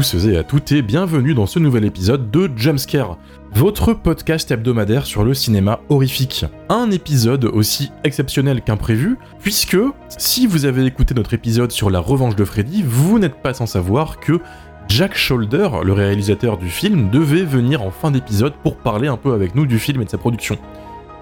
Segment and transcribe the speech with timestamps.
[0.00, 3.18] Tous et à toutes et bienvenue dans ce nouvel épisode de Jumpscare,
[3.52, 6.46] votre podcast hebdomadaire sur le cinéma horrifique.
[6.70, 9.76] Un épisode aussi exceptionnel qu'imprévu, puisque
[10.08, 13.66] si vous avez écouté notre épisode sur la revanche de Freddy, vous n'êtes pas sans
[13.66, 14.40] savoir que
[14.88, 19.34] Jack Shoulder, le réalisateur du film, devait venir en fin d'épisode pour parler un peu
[19.34, 20.56] avec nous du film et de sa production.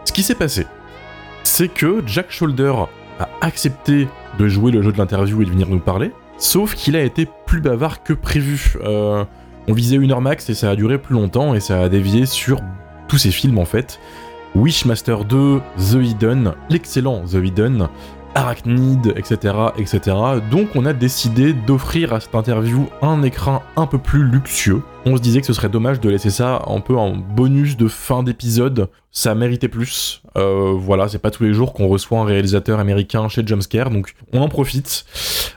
[0.05, 0.67] Ce qui s'est passé,
[1.43, 2.75] c'est que Jack Shoulder
[3.19, 4.07] a accepté
[4.39, 7.29] de jouer le jeu de l'interview et de venir nous parler, sauf qu'il a été
[7.47, 8.75] plus bavard que prévu.
[8.83, 9.25] Euh,
[9.67, 12.25] on visait une heure max et ça a duré plus longtemps et ça a dévié
[12.25, 12.61] sur
[13.07, 14.01] tous ces films en fait.
[14.55, 17.89] Wishmaster 2, The Hidden, l'excellent The Hidden,
[18.35, 20.17] Arachnid, etc., etc.
[20.51, 24.83] Donc on a décidé d'offrir à cette interview un écran un peu plus luxueux.
[25.07, 27.89] On se disait que ce serait dommage de laisser ça un peu en bonus de
[27.89, 28.89] fin d'épisode.
[29.11, 30.23] Ça méritait plus.
[30.37, 34.15] Euh, voilà, c'est pas tous les jours qu'on reçoit un réalisateur américain chez Jumpscare, donc
[34.33, 35.05] on en profite.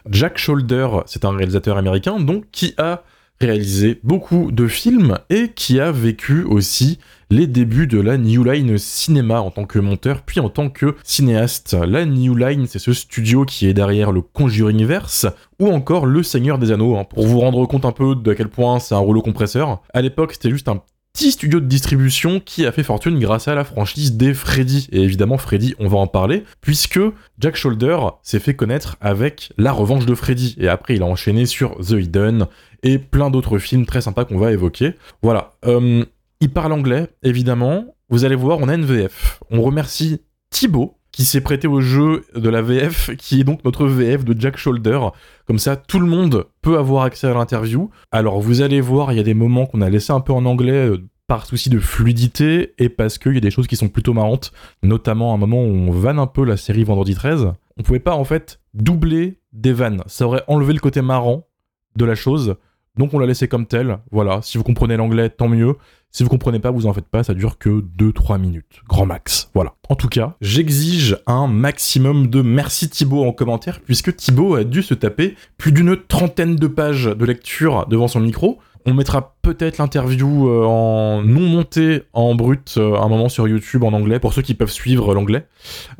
[0.10, 3.04] Jack Shoulder, c'est un réalisateur américain, donc qui a
[3.42, 7.00] réalisé beaucoup de films et qui a vécu aussi
[7.32, 10.98] les débuts de la New Line Cinéma en tant que monteur puis en tant que
[11.04, 11.74] cinéaste.
[11.74, 16.60] La New Line, c'est ce studio qui est derrière le Conjuringverse ou encore Le Seigneur
[16.60, 19.22] des Anneaux, hein, pour vous rendre compte un peu de quel point c'est un rouleau
[19.22, 19.82] compresseur.
[19.94, 20.82] À l'époque, c'était juste un
[21.14, 24.90] petit studio de distribution qui a fait fortune grâce à la franchise des Freddy.
[24.92, 27.00] Et évidemment, Freddy, on va en parler, puisque
[27.40, 30.56] Jack Shoulder s'est fait connaître avec La Revanche de Freddy.
[30.60, 32.48] Et après, il a enchaîné sur The Hidden
[32.84, 34.96] et plein d'autres films très sympas qu'on va évoquer.
[35.22, 35.54] Voilà.
[35.66, 36.04] Euh,
[36.42, 37.96] il parle anglais, évidemment.
[38.10, 39.40] Vous allez voir, on a une VF.
[39.52, 43.86] On remercie Thibaut qui s'est prêté au jeu de la VF, qui est donc notre
[43.86, 45.00] VF de Jack Shoulder.
[45.46, 47.90] Comme ça, tout le monde peut avoir accès à l'interview.
[48.12, 50.46] Alors, vous allez voir, il y a des moments qu'on a laissé un peu en
[50.46, 50.98] anglais euh,
[51.28, 54.52] par souci de fluidité et parce qu'il y a des choses qui sont plutôt marrantes,
[54.84, 57.54] notamment un moment où on vanne un peu la série Vendredi 13.
[57.78, 61.48] On pouvait pas en fait doubler des vannes, ça aurait enlevé le côté marrant
[61.96, 62.56] de la chose.
[62.98, 64.00] Donc on l'a laissé comme tel.
[64.12, 65.76] Voilà, si vous comprenez l'anglais, tant mieux.
[66.14, 68.82] Si vous comprenez pas, vous en faites pas, ça dure que 2-3 minutes.
[68.90, 69.50] Grand max.
[69.54, 69.76] Voilà.
[69.88, 74.84] En tout cas, j'exige un maximum de merci Thibaut en commentaire, puisque Thibaut a dû
[74.84, 78.60] se taper plus d'une trentaine de pages de lecture devant son micro.
[78.86, 83.84] On mettra peut-être l'interview euh, en non montée en brut euh, un moment sur YouTube
[83.84, 85.46] en anglais pour ceux qui peuvent suivre l'anglais.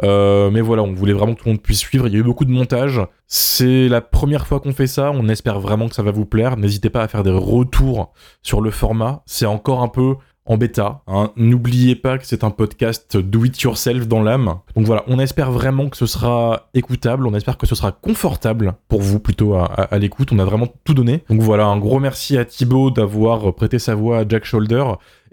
[0.04, 2.08] Euh, mais voilà, on voulait vraiment que tout le monde puisse suivre.
[2.08, 3.02] Il y a eu beaucoup de montage.
[3.28, 5.12] C'est la première fois qu'on fait ça.
[5.14, 6.58] On espère vraiment que ça va vous plaire.
[6.58, 9.24] N'hésitez pas à faire des retours sur le format.
[9.26, 10.16] C'est encore un peu
[10.46, 11.02] en bêta.
[11.08, 11.32] Hein.
[11.36, 14.56] N'oubliez pas que c'est un podcast do it yourself dans l'âme.
[14.76, 18.74] Donc voilà, on espère vraiment que ce sera écoutable, on espère que ce sera confortable
[18.88, 20.32] pour vous plutôt à, l'écoute.
[20.32, 21.24] On a vraiment tout donné.
[21.30, 24.84] Donc voilà, un gros merci à Thibaut d'avoir prêté sa voix à Jack Shoulder.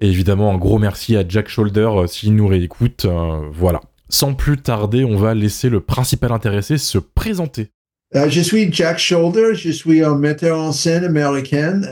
[0.00, 3.04] Et évidemment, un gros merci à Jack Shoulder euh, s'il nous réécoute.
[3.04, 3.80] Euh, voilà.
[4.08, 7.68] Sans plus tarder, on va laisser le principal intéressé se présenter.
[8.14, 11.82] Euh, je suis Jack Shoulder, je suis un metteur en scène américain.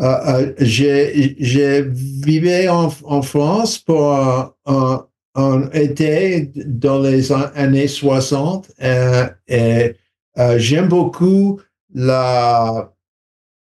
[0.00, 9.28] Euh, euh, j'ai vécu en, en, France pour un, été dans les années 60 euh,
[9.46, 9.94] et
[10.56, 11.60] j'aime beaucoup
[11.94, 12.92] la,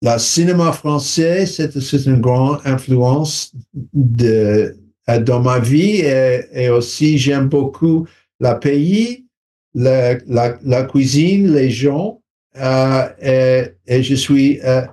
[0.02, 1.46] la cinéma français.
[1.46, 3.52] C'est une grande influence
[3.92, 4.76] de,
[5.22, 6.02] dans ma vie
[6.52, 8.06] et, aussi j'aime beaucoup
[8.38, 9.26] la pays,
[9.74, 12.20] la, la, cuisine, les gens
[12.56, 14.86] et, et, je suis euh, euh,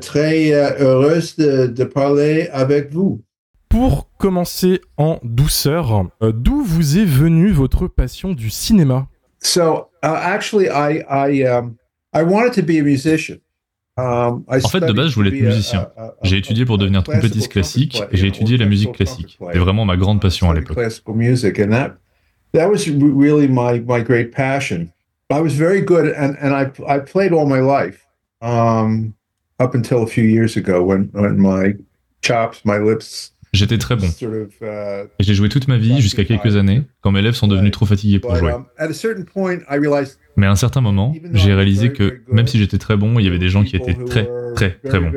[0.00, 3.22] très euh, heureuse de, parler avec vous.
[3.68, 9.08] Pour commencer en douceur, d'où vous est venue votre passion du cinéma?
[9.40, 11.76] So, uh, actually, I, I, um,
[12.12, 13.38] I wanted to be a musician.
[13.96, 15.88] Um, en fait, de base, je voulais être musicien.
[16.22, 19.38] J'ai étudié pour devenir trompettiste classique et j'ai étudié la musique classique.
[19.52, 20.78] C'est vraiment ma grande passion à l'époque.
[22.52, 24.90] That was really my, my great passion.
[25.30, 28.06] I was very good and, and I, I played all my life.
[28.40, 29.12] Um,
[29.60, 31.74] up until a few years ago when, when my
[32.22, 34.06] chops, my lips J'étais très bon.
[34.06, 37.70] Uh, et j'ai joué toute ma vie jusqu'à quelques années, quand mes lèvres sont devenues
[37.70, 38.52] trop fatiguées pour jouer.
[38.52, 38.66] Um,
[40.36, 43.28] Mais à un certain moment, j'ai réalisé que même si j'étais très bon, il y
[43.28, 45.12] avait des gens qui étaient très, très, très bons.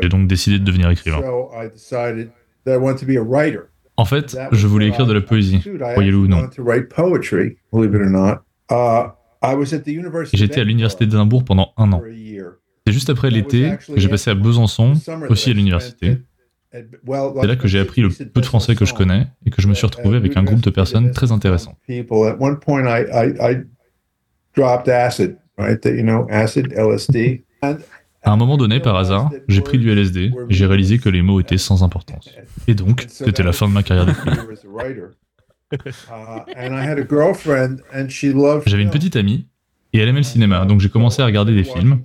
[0.00, 1.22] J'ai donc décidé de devenir écrivain.
[3.98, 5.60] En fait, je voulais écrire de la poésie,
[5.92, 6.48] croyez-le ou non.
[8.70, 9.08] Uh,
[10.32, 12.02] j'étais à l'université d'Édimbourg pendant un an.
[12.86, 14.92] C'est juste après l'été que j'ai passé à Besançon,
[15.28, 16.18] aussi à l'université.
[16.72, 19.66] C'est là que j'ai appris le peu de français que je connais et que je
[19.66, 21.76] me suis retrouvé avec un groupe de personnes très intéressant.
[28.22, 31.22] À un moment donné, par hasard, j'ai pris du LSD et j'ai réalisé que les
[31.22, 32.28] mots étaient sans importance.
[32.68, 34.46] Et donc, c'était la fin de ma carrière d'écrivain.
[38.66, 39.48] J'avais une petite amie
[39.96, 42.02] Et elle aimait le cinéma, donc j'ai commencé à regarder des films.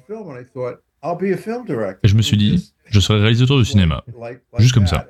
[2.04, 4.04] Et je me suis dit, je serai réalisateur de cinéma.
[4.58, 5.08] Juste comme ça.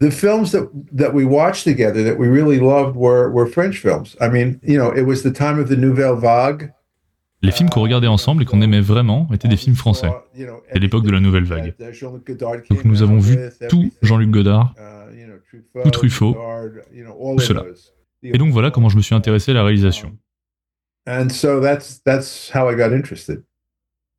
[0.00, 4.16] the films that that we watched together that we really loved were were French films.
[4.20, 6.72] I mean, you know, it was the time of the Nouvelle Vague.
[7.42, 10.08] Les films qu'on regardait ensemble et qu'on aimait vraiment étaient des films français.
[10.34, 11.74] C'était l'époque de la Nouvelle Vague.
[12.70, 13.36] Donc nous avons vu
[13.68, 14.74] tout Jean-Luc Godard,
[15.82, 17.64] tout Truffaut, tout cela.
[18.22, 20.16] Et donc voilà comment je me suis intéressé à la réalisation.
[21.06, 23.42] And so that's that's how I got interested.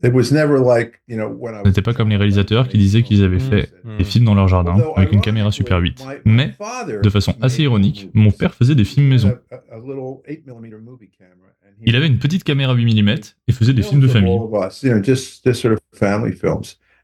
[0.03, 4.47] Ce n'était pas comme les réalisateurs qui disaient qu'ils avaient fait des films dans leur
[4.47, 6.05] jardin avec une caméra Super 8.
[6.25, 6.53] Mais,
[7.01, 9.35] de façon assez ironique, mon père faisait des films maison.
[11.85, 13.15] Il avait une petite caméra 8 mm
[13.47, 14.37] et faisait des films de famille.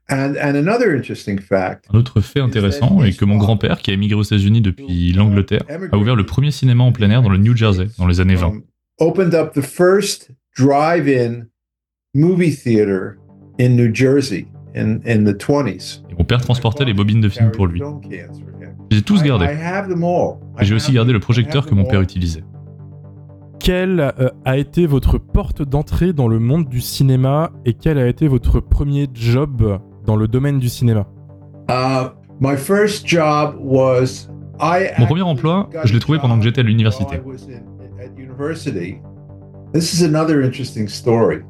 [0.09, 5.63] Un autre fait intéressant est que mon grand-père, qui a émigré aux États-Unis depuis l'Angleterre,
[5.91, 8.35] a ouvert le premier cinéma en plein air dans le New Jersey dans les années
[8.35, 8.61] 20
[12.13, 13.17] movie theater
[13.57, 16.03] in New Jersey in, in the 20s.
[16.09, 17.81] Et mon père transportait les bobines de films pour lui.
[17.81, 19.47] Je les ai tous gardés.
[20.59, 22.43] Et j'ai aussi gardé le projecteur que mon père utilisait.
[23.59, 28.07] Quelle euh, a été votre porte d'entrée dans le monde du cinéma et quel a
[28.07, 31.07] été votre premier job dans le domaine du cinéma?
[31.69, 32.09] Uh,
[32.39, 34.27] my first job was,
[34.97, 37.21] Mon premier emploi, je l'ai trouvé pendant que j'étais à l'université.
[39.73, 41.41] This is another interesting story.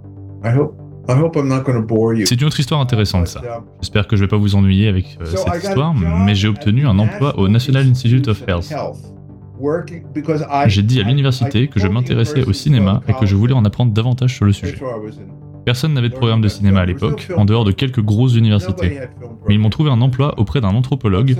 [2.25, 3.41] C'est une autre histoire intéressante, ça.
[3.81, 6.85] J'espère que je ne vais pas vous ennuyer avec euh, cette histoire, mais j'ai obtenu
[6.87, 8.73] un emploi au National Institute of Health.
[10.67, 13.93] J'ai dit à l'université que je m'intéressais au cinéma et que je voulais en apprendre
[13.93, 14.75] davantage sur le sujet.
[15.65, 19.01] Personne n'avait de programme de cinéma à l'époque, en dehors de quelques grosses universités.
[19.47, 21.35] Mais ils m'ont trouvé un emploi auprès d'un anthropologue.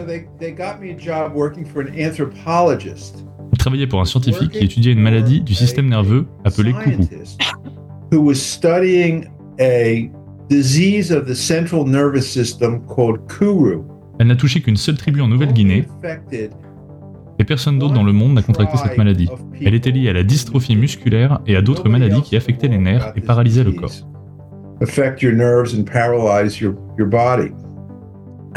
[3.51, 7.07] Il travaillait pour un scientifique qui étudiait une maladie du système nerveux appelée Kourou
[8.12, 9.25] who was studying
[9.59, 10.09] a
[10.50, 13.83] disease of the central nervous system called Kuru.
[14.19, 15.88] Elle n'a touché qu'une seule tribu en Nouvelle-Guinée
[17.39, 19.30] et personne d'autre dans le monde n'a contracté cette maladie.
[19.62, 23.13] Elle était liée à la dystrophie musculaire et à d'autres maladies qui affectaient les nerfs
[23.15, 23.89] et paralysaient le corps.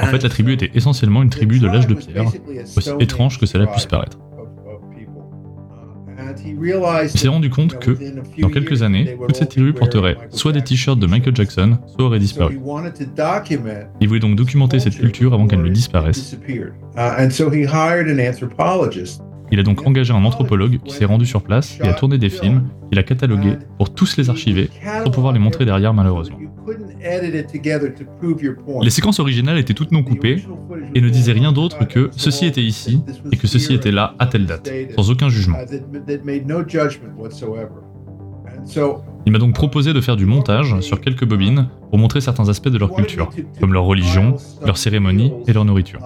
[0.02, 2.30] En fait, la tribu était essentiellement une tribu de l'âge de pierre,
[2.76, 4.18] aussi étrange que cela puisse paraître.
[6.44, 7.96] Il s'est rendu compte que,
[8.40, 12.18] dans quelques années, toute cette tribu porterait soit des t-shirts de Michael Jackson, soit aurait
[12.18, 12.60] disparu.
[14.00, 16.36] Il voulait donc documenter cette culture avant qu'elle ne disparaisse.
[19.50, 22.30] Il a donc engagé un anthropologue qui s'est rendu sur place et a tourné des
[22.30, 24.70] films qu'il a catalogués pour tous les archiver
[25.04, 26.38] sans pouvoir les montrer derrière malheureusement.
[28.82, 30.42] Les séquences originales étaient toutes non coupées
[30.94, 33.00] et ne disaient rien d'autre que ceci était ici
[33.32, 35.58] et que ceci était là à telle date, sans aucun jugement.
[39.26, 42.68] Il m'a donc proposé de faire du montage sur quelques bobines pour montrer certains aspects
[42.68, 46.00] de leur culture, comme leur religion, leur cérémonie et leur nourriture.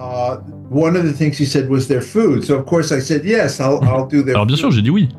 [4.29, 5.09] Alors bien sûr, j'ai dit oui.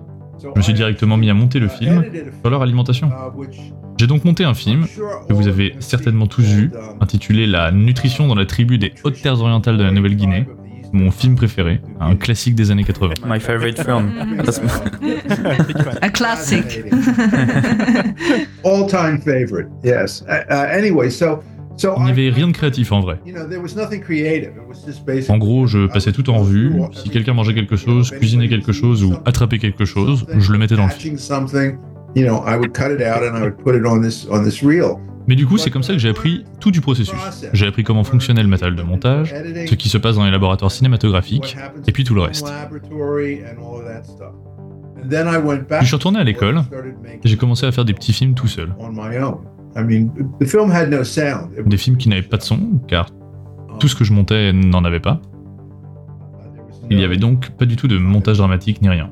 [0.43, 2.03] Je me suis directement mis à monter le film
[2.41, 3.11] sur leur alimentation.
[4.01, 4.87] J'ai donc monté un film
[5.29, 6.71] que vous avez certainement tous vu,
[7.03, 10.47] intitulé La nutrition dans la tribu des hautes terres orientales de la Nouvelle-Guinée,
[10.95, 13.13] mon film préféré, un classique des années 80.
[13.27, 14.11] My favorite film.
[16.01, 16.65] A classic.
[18.65, 19.69] All time favorite.
[19.85, 20.25] Yes.
[20.27, 21.43] Uh, uh, anyway, so
[21.83, 23.21] il n'y avait rien de créatif en vrai.
[25.29, 26.73] En gros, je passais tout en revue.
[26.93, 30.77] Si quelqu'un mangeait quelque chose, cuisinait quelque chose ou attrapait quelque chose, je le mettais
[30.77, 31.17] dans le film.
[35.29, 37.19] Mais du coup, c'est comme ça que j'ai appris tout du processus.
[37.53, 39.33] J'ai appris comment fonctionnait le matériel de montage,
[39.69, 42.53] ce qui se passe dans les laboratoires cinématographiques, et puis tout le reste.
[45.81, 46.63] je suis retourné à l'école
[47.23, 48.75] et j'ai commencé à faire des petits films tout seul.
[51.65, 53.07] Des films qui n'avaient pas de son, car
[53.79, 55.21] tout ce que je montais n'en avait pas.
[56.91, 59.11] Il n'y avait donc pas du tout de montage dramatique ni rien.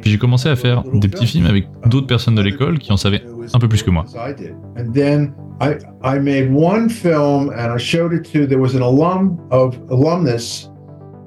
[0.00, 2.96] Puis j'ai commencé à faire des petits films avec d'autres personnes de l'école qui en
[2.96, 3.22] savaient
[3.52, 4.04] un peu plus que moi.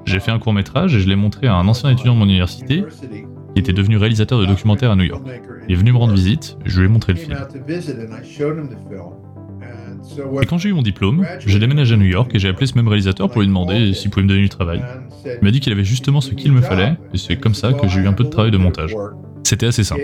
[0.05, 2.25] J'ai fait un court métrage et je l'ai montré à un ancien étudiant de mon
[2.25, 2.83] université
[3.53, 5.21] qui était devenu réalisateur de documentaires à New York.
[5.67, 7.37] Il est venu me rendre visite, je lui ai montré le film.
[10.41, 12.75] Et quand j'ai eu mon diplôme, j'ai déménagé à New York et j'ai appelé ce
[12.75, 14.83] même réalisateur pour lui demander s'il pouvait me donner du travail.
[15.25, 17.87] Il m'a dit qu'il avait justement ce qu'il me fallait, et c'est comme ça que
[17.87, 18.95] j'ai eu un peu de travail de montage.
[19.43, 20.01] C'était assez simple.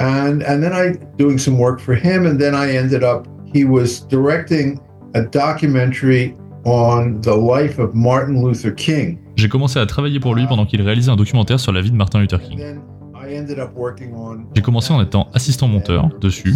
[0.00, 3.64] And, and then I doing some work for him, and then I ended up, he
[3.64, 4.78] was directing
[5.14, 6.34] a documentary
[6.64, 9.18] on the life of Martin Luther King.
[9.34, 11.96] J'ai commencé à travailler pour lui pendant qu'il réalisait un documentaire sur la vie de
[11.96, 12.60] Martin Luther King.
[14.54, 16.54] J'ai commencé en étant assistant monteur dessus,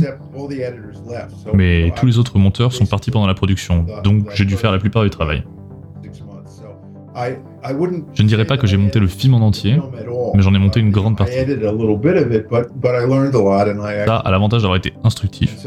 [1.54, 4.78] mais tous les autres monteurs sont partis pendant la production, donc j'ai dû faire la
[4.78, 5.44] plupart du travail.
[8.14, 9.78] Je ne dirais pas que j'ai monté le film en entier,
[10.34, 11.34] mais j'en ai monté une grande partie.
[14.06, 15.58] Ça a l'avantage d'avoir été instructif.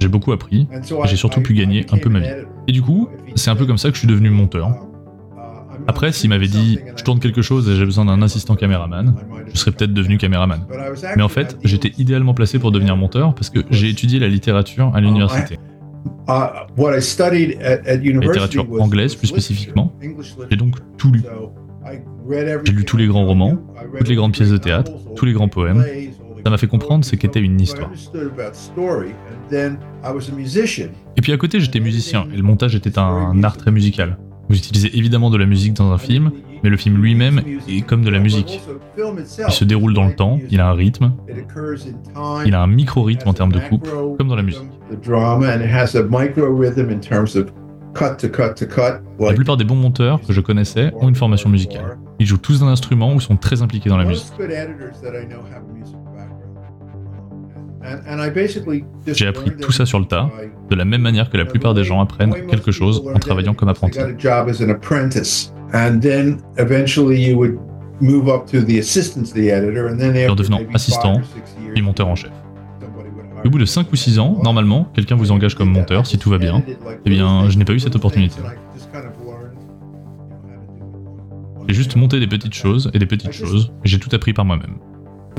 [0.00, 2.26] J'ai beaucoup appris et j'ai surtout pu gagner un peu ma vie.
[2.66, 4.87] Et du coup, c'est un peu comme ça que je suis devenu monteur.
[5.88, 9.14] Après, s'il m'avait dit je tourne quelque chose et j'ai besoin d'un assistant caméraman,
[9.52, 10.60] je serais peut-être devenu caméraman.
[11.16, 14.94] Mais en fait, j'étais idéalement placé pour devenir monteur parce que j'ai étudié la littérature
[14.94, 15.58] à l'université.
[16.28, 16.66] La
[17.96, 19.92] littérature anglaise plus spécifiquement.
[20.50, 21.22] J'ai donc tout lu.
[22.64, 23.56] J'ai lu tous les grands romans,
[23.96, 25.82] toutes les grandes pièces de théâtre, tous les grands poèmes.
[26.44, 27.90] Ça m'a fait comprendre ce qu'était une histoire.
[31.16, 34.18] Et puis à côté, j'étais musicien, et le montage était un art très musical.
[34.48, 36.30] Vous utilisez évidemment de la musique dans un film,
[36.62, 38.60] mais le film lui-même est comme de la musique.
[38.96, 41.12] Il se déroule dans le temps, il a un rythme,
[42.46, 44.62] il a un micro-rythme en termes de coupe, comme dans la musique.
[49.20, 51.98] La plupart des bons monteurs que je connaissais ont une formation musicale.
[52.18, 54.32] Ils jouent tous d'un instrument ou sont très impliqués dans la musique.
[59.06, 60.30] J'ai appris tout ça sur le tas,
[60.70, 63.68] de la même manière que la plupart des gens apprennent quelque chose en travaillant comme
[63.68, 63.98] apprenti.
[70.30, 71.20] En devenant assistant,
[71.72, 72.32] puis monteur en chef.
[73.44, 76.30] Au bout de 5 ou 6 ans, normalement, quelqu'un vous engage comme monteur si tout
[76.30, 76.62] va bien.
[77.04, 78.40] Eh bien, je n'ai pas eu cette opportunité.
[81.68, 84.44] J'ai juste monté des petites choses et des petites choses, et j'ai tout appris par
[84.44, 84.78] moi-même.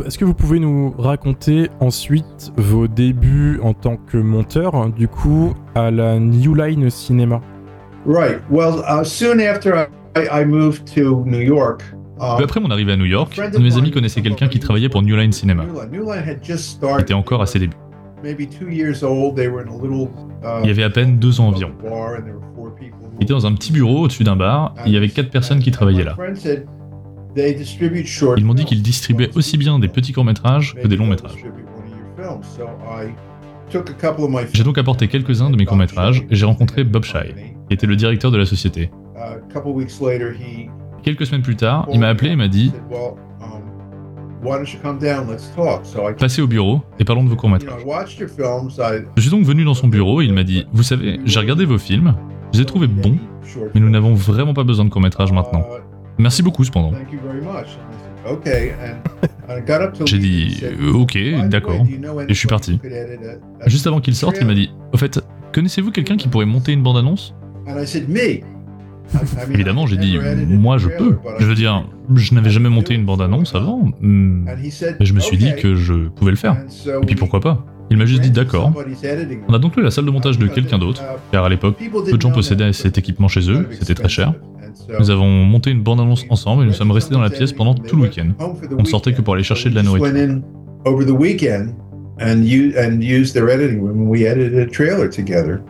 [0.05, 5.53] Est-ce que vous pouvez nous raconter ensuite vos débuts en tant que monteur, du coup,
[5.75, 7.41] à la New Line Cinema?
[8.05, 8.39] Right.
[8.49, 11.83] Well, uh, soon after I, moved to New York.
[12.17, 14.59] Uh, Peu après mon arrivée à New York, un de mes amis connaissait quelqu'un qui
[14.59, 15.63] travaillait pour New Line Cinema.
[15.91, 17.77] Il était encore à ses débuts.
[18.23, 18.29] Il
[20.65, 21.71] y avait à peine deux ans environ.
[23.19, 25.59] Il était dans un petit bureau au-dessus d'un bar, et il y avait quatre personnes
[25.59, 26.17] qui travaillaient là.
[28.38, 31.43] Ils m'ont dit qu'ils distribuaient aussi bien des petits courts-métrages que des longs-métrages.
[34.53, 37.33] J'ai donc apporté quelques-uns de mes courts-métrages et j'ai rencontré Bob Shy,
[37.67, 38.89] qui était le directeur de la société.
[41.03, 42.71] Quelques semaines plus tard, il m'a appelé et m'a dit
[46.17, 47.81] Passez au bureau et parlons de vos courts-métrages.
[49.15, 51.65] Je suis donc venu dans son bureau et il m'a dit Vous savez, j'ai regardé
[51.65, 52.15] vos films,
[52.53, 53.17] je les ai trouvés bons,
[53.75, 55.65] mais nous n'avons vraiment pas besoin de courts-métrages maintenant.
[56.19, 56.91] Merci beaucoup cependant.
[60.05, 61.85] J'ai dit ok, d'accord,
[62.27, 62.79] et je suis parti.
[63.65, 65.19] Juste avant qu'il sorte, il m'a dit Au fait,
[65.53, 67.33] connaissez-vous quelqu'un qui pourrait monter une bande-annonce?
[69.51, 71.17] Évidemment, j'ai dit Moi, je peux.
[71.39, 74.45] Je veux dire, je n'avais jamais monté une bande-annonce avant, hmm.
[74.99, 76.57] mais je me suis dit que je pouvais le faire.
[77.01, 77.65] Et puis pourquoi pas?
[77.91, 78.71] Il m'a juste dit d'accord.
[79.47, 82.17] On a donc loué la salle de montage de quelqu'un d'autre, car à l'époque, peu
[82.17, 84.33] de gens possédaient cet équipement chez eux, c'était très cher.
[84.98, 87.96] Nous avons monté une bande-annonce ensemble et nous sommes restés dans la pièce pendant tout
[87.96, 88.29] le week-end.
[88.77, 90.41] On ne sortait que pour aller chercher de la nourriture.
[92.22, 92.43] and
[93.01, 95.62] used their editing room and we edited a trailer together.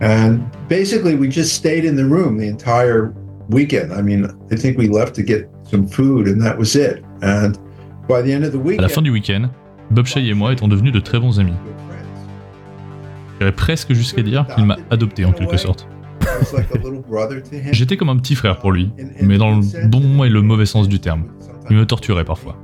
[0.00, 3.14] And basically we just stayed in the room the entire
[3.48, 3.92] weekend.
[3.92, 7.02] I mean, I think we left to get some food and that was it.
[7.22, 7.58] And
[8.08, 9.50] by the end of the weekend, à la fin du week-end,
[9.90, 11.56] Bob Shay et moi étions devenus de très bons amis.
[13.38, 15.88] J'irais presque jusqu'à dire qu'il m'a adopté en quelque sorte.
[17.72, 20.88] J'étais comme un petit frère pour lui, mais dans le bon et le mauvais sens
[20.88, 21.24] du terme.
[21.68, 22.56] Il me torturait parfois,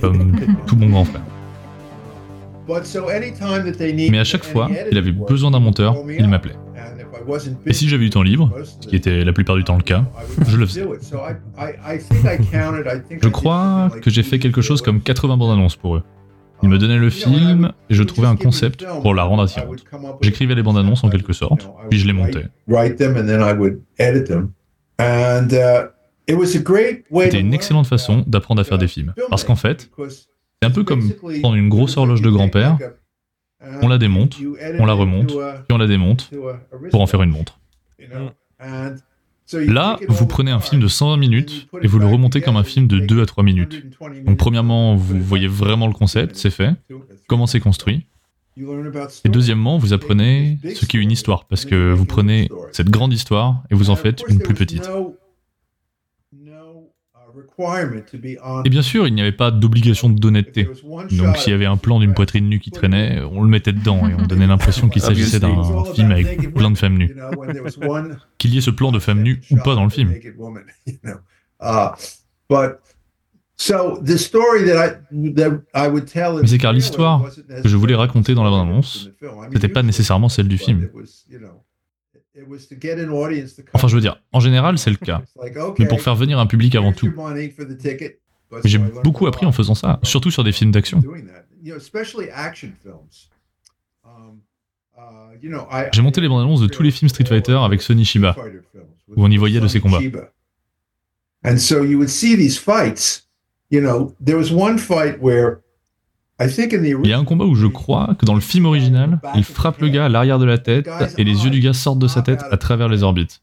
[0.00, 1.22] comme tout mon grand frère.
[4.10, 6.56] Mais à chaque fois qu'il avait besoin d'un monteur, il m'appelait.
[7.66, 10.04] Et si j'avais du temps libre, ce qui était la plupart du temps le cas,
[10.46, 10.86] je le faisais.
[13.20, 16.02] Je crois que j'ai fait quelque chose comme 80 bandes annonces pour eux.
[16.62, 19.84] Il me donnait le film et je trouvais un concept pour la rendre attirante.
[20.22, 22.46] J'écrivais les bandes annonces en quelque sorte, puis je les montais.
[27.24, 29.12] C'était une excellente façon d'apprendre à faire des films.
[29.30, 32.78] Parce qu'en fait, c'est un peu comme prendre une grosse horloge de grand-père,
[33.82, 34.36] on la démonte,
[34.78, 36.30] on la remonte, puis on la démonte
[36.90, 37.58] pour en faire une montre.
[39.52, 42.86] Là, vous prenez un film de 120 minutes et vous le remontez comme un film
[42.86, 43.86] de 2 à 3 minutes.
[44.24, 46.70] Donc premièrement, vous voyez vraiment le concept, c'est fait,
[47.28, 48.06] comment c'est construit?
[49.24, 53.62] Et deuxièmement, vous apprenez ce qu'est une histoire, parce que vous prenez cette grande histoire
[53.70, 54.88] et vous en faites une plus petite.
[57.58, 60.68] Et bien sûr, il n'y avait pas d'obligation d'honnêteté.
[61.12, 64.06] Donc s'il y avait un plan d'une poitrine nue qui traînait, on le mettait dedans
[64.08, 67.16] et on donnait l'impression qu'il s'agissait d'un film avec plein de femmes nues.
[68.38, 70.12] Qu'il y ait ce plan de femmes nues ou pas dans le film.
[72.48, 72.78] But
[73.56, 76.40] so the story that I that I would tell.
[76.40, 77.28] Mais c'est car l'histoire
[77.62, 79.10] que je voulais raconter dans la bande-annonce,
[79.52, 80.88] c'était pas nécessairement celle du film.
[83.72, 85.22] Enfin, je veux dire, en général, c'est le cas.
[85.78, 87.10] Mais pour faire venir un public avant tout.
[88.64, 91.02] J'ai beaucoup appris en faisant ça, surtout sur des films d'action.
[95.92, 98.36] J'ai monté les bandes annonces de tous les films Street Fighter avec Sony Shiba,
[99.16, 100.00] où on y voyait de ces combats.
[106.38, 109.80] Il y a un combat où je crois que dans le film original, il frappe
[109.80, 112.22] le gars à l'arrière de la tête et les yeux du gars sortent de sa
[112.22, 113.42] tête à travers les orbites.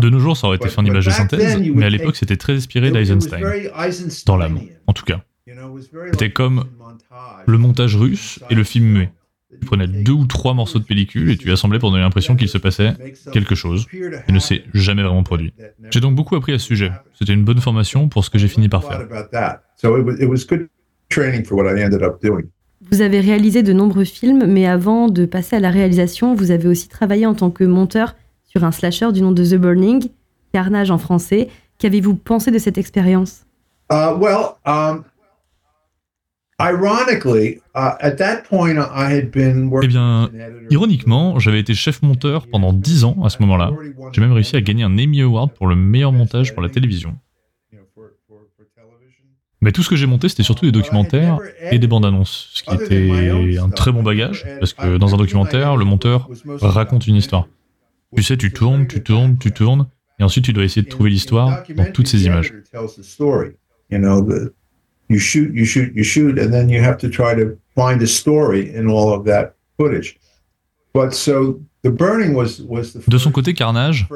[0.00, 2.36] De nos jours, ça aurait été fait en image de synthèse, mais à l'époque, c'était
[2.36, 3.40] très inspiré d'Eisenstein.
[4.26, 5.22] Dans l'âme, en tout cas.
[6.12, 6.64] C'était comme
[7.46, 9.12] le montage russe et le film muet.
[9.62, 12.48] Tu prenais deux ou trois morceaux de pellicule et tu assemblais pour donner l'impression qu'il
[12.48, 12.94] se passait
[13.32, 13.86] quelque chose
[14.26, 15.54] et ne s'est jamais vraiment produit.
[15.90, 16.90] J'ai donc beaucoup appris à ce sujet.
[17.16, 19.06] C'était une bonne formation pour ce que j'ai fini par faire.
[22.90, 26.66] Vous avez réalisé de nombreux films, mais avant de passer à la réalisation, vous avez
[26.66, 30.08] aussi travaillé en tant que monteur sur un slasher du nom de The Burning,
[30.52, 31.48] Carnage en français.
[31.78, 33.44] Qu'avez-vous pensé de cette expérience?
[33.92, 35.04] Uh, well, um,
[39.82, 40.30] eh bien,
[40.70, 43.72] ironiquement, j'avais été chef monteur pendant 10 ans à ce moment-là.
[44.12, 47.16] J'ai même réussi à gagner un Emmy Award pour le meilleur montage pour la télévision.
[49.60, 51.38] Mais tout ce que j'ai monté, c'était surtout des documentaires
[51.70, 55.16] et des bandes annonces, ce qui était un très bon bagage, parce que dans un
[55.16, 56.28] documentaire, le monteur
[56.60, 57.46] raconte une histoire.
[58.16, 59.86] Tu sais, tu tournes, tu tournes, tu tournes,
[60.18, 62.52] et ensuite tu dois essayer de trouver l'histoire dans toutes ces images.
[65.12, 68.06] You shoot, you shoot, you shoot, and then you have to try to find a
[68.06, 70.18] story in all of that footage.
[70.92, 74.06] But so the burning was was the De son côté, Carnage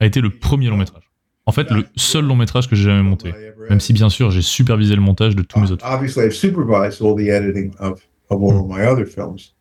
[0.00, 1.04] a été le premier long métrage.
[1.46, 3.32] En fait, le seul long métrage que j'ai jamais monté.
[3.70, 5.84] Même si, bien sûr, j'ai supervisé le montage de tous mes autres.
[5.86, 9.52] Obviously, I've supervised all the editing of, of all of my other films.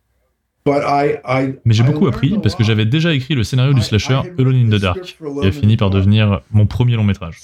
[0.67, 4.69] Mais j'ai beaucoup appris parce que j'avais déjà écrit le scénario du slasher Alone in
[4.69, 7.37] the Dark, qui a fini par devenir mon premier long métrage.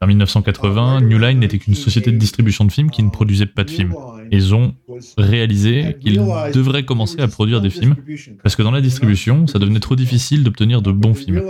[0.00, 3.64] En 1980, New Line n'était qu'une société de distribution de films qui ne produisait pas
[3.64, 3.94] de films.
[4.30, 4.74] Ils ont
[5.16, 7.96] réalisé qu'ils devraient commencer à produire des films
[8.42, 11.42] parce que dans la distribution, ça devenait trop difficile d'obtenir de bons films.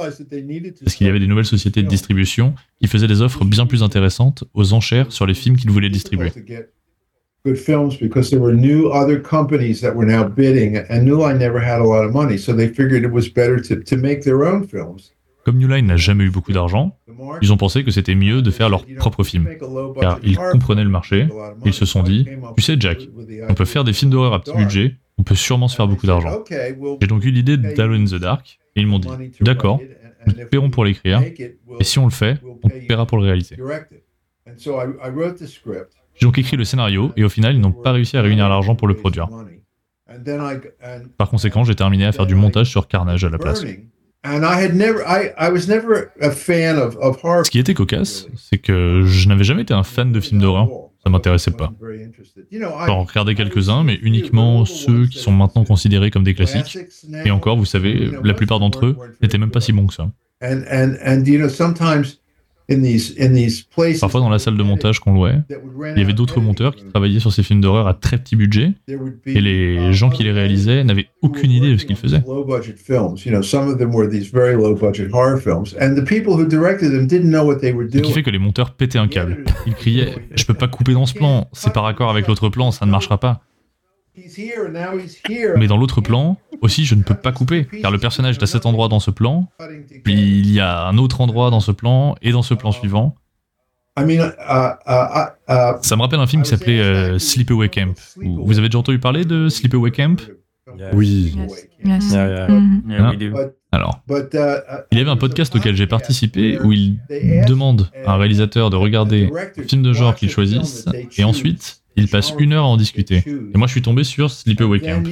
[0.84, 3.82] Parce qu'il y avait des nouvelles sociétés de distribution qui faisaient des offres bien plus
[3.82, 6.32] intéressantes aux enchères sur les films qu'ils voulaient distribuer
[7.48, 11.38] good films because there were new other companies that were now bidding, and New Line
[11.38, 14.22] never had a lot of money, so they figured it was better to, to make
[14.22, 15.12] their own films.
[15.44, 16.98] Comme New Line n'a jamais eu beaucoup d'argent,
[17.40, 19.48] ils ont pensé que c'était mieux de faire leur propre film,
[20.00, 21.26] car ils comprenaient le marché,
[21.64, 23.08] ils se sont dit, tu sais Jack,
[23.48, 26.06] on peut faire des films d'horreur à petit budget, on peut sûrement se faire beaucoup
[26.06, 26.44] d'argent.
[27.00, 29.08] J'ai donc eu l'idée d'Alone in the Dark, et ils m'ont dit,
[29.40, 29.80] d'accord,
[30.26, 33.24] nous te paierons pour l'écrire, et si on le fait, on te paiera pour le
[33.24, 33.56] réaliser.
[36.18, 38.74] J'ai donc écrit le scénario et au final, ils n'ont pas réussi à réunir l'argent
[38.74, 39.28] pour le produire.
[41.16, 43.64] Par conséquent, j'ai terminé à faire du montage sur Carnage à la place.
[47.44, 50.68] Ce qui était cocasse, c'est que je n'avais jamais été un fan de films d'horreur.
[51.04, 51.72] Ça m'intéressait pas.
[52.50, 56.78] J'en regardais quelques-uns, mais uniquement ceux qui sont maintenant considérés comme des classiques.
[57.24, 60.10] Et encore, vous savez, la plupart d'entre eux n'étaient même pas si bons que ça.
[64.00, 65.36] Parfois, dans la salle de montage qu'on louait,
[65.94, 68.72] il y avait d'autres monteurs qui travaillaient sur ces films d'horreur à très petit budget,
[69.26, 72.22] et les gens qui les réalisaient n'avaient aucune idée de ce qu'ils faisaient.
[77.90, 79.44] Ce qui fait que les monteurs pétaient un câble.
[79.66, 82.70] Ils criaient Je peux pas couper dans ce plan, c'est par accord avec l'autre plan,
[82.70, 83.40] ça ne marchera pas.
[85.56, 88.46] Mais dans l'autre plan, aussi, je ne peux pas couper, car le personnage est à
[88.46, 89.48] cet endroit dans ce plan,
[90.04, 93.14] puis il y a un autre endroit dans ce plan, et dans ce plan suivant.
[93.96, 94.04] Ça
[95.96, 97.94] me rappelle un film qui s'appelait euh, Sleepaway Camp.
[98.16, 100.20] Vous avez déjà entendu parler de Sleepaway Camp?
[100.92, 101.36] Oui.
[103.70, 104.00] Alors,
[104.92, 106.98] il y avait un podcast auquel j'ai participé où il
[107.46, 112.08] demande à un réalisateur de regarder un film de genre qu'il choisisse, et ensuite il
[112.08, 113.22] passe une heure à en discuter.
[113.26, 115.02] Et moi, je suis tombé sur Sleepaway Camp.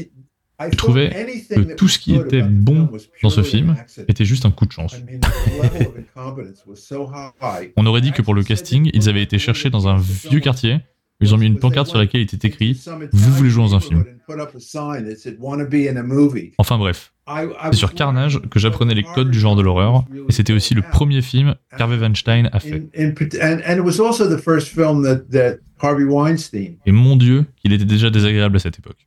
[0.59, 1.11] Je trouvais
[1.51, 2.89] que tout ce qui était bon
[3.23, 3.77] dans ce film
[4.09, 4.97] était juste un coup de chance.
[7.77, 10.79] On aurait dit que pour le casting, ils avaient été cherchés dans un vieux quartier.
[11.21, 12.81] Ils ont mis une pancarte sur laquelle il était écrit
[13.13, 14.05] Vous voulez jouer dans un film.
[16.59, 17.13] Enfin bref,
[17.71, 20.83] c'est sur Carnage que j'apprenais les codes du genre de l'horreur, et c'était aussi le
[20.83, 22.89] premier film qu'Harvey Weinstein a fait.
[26.87, 29.07] Et mon Dieu, qu'il était déjà désagréable à cette époque.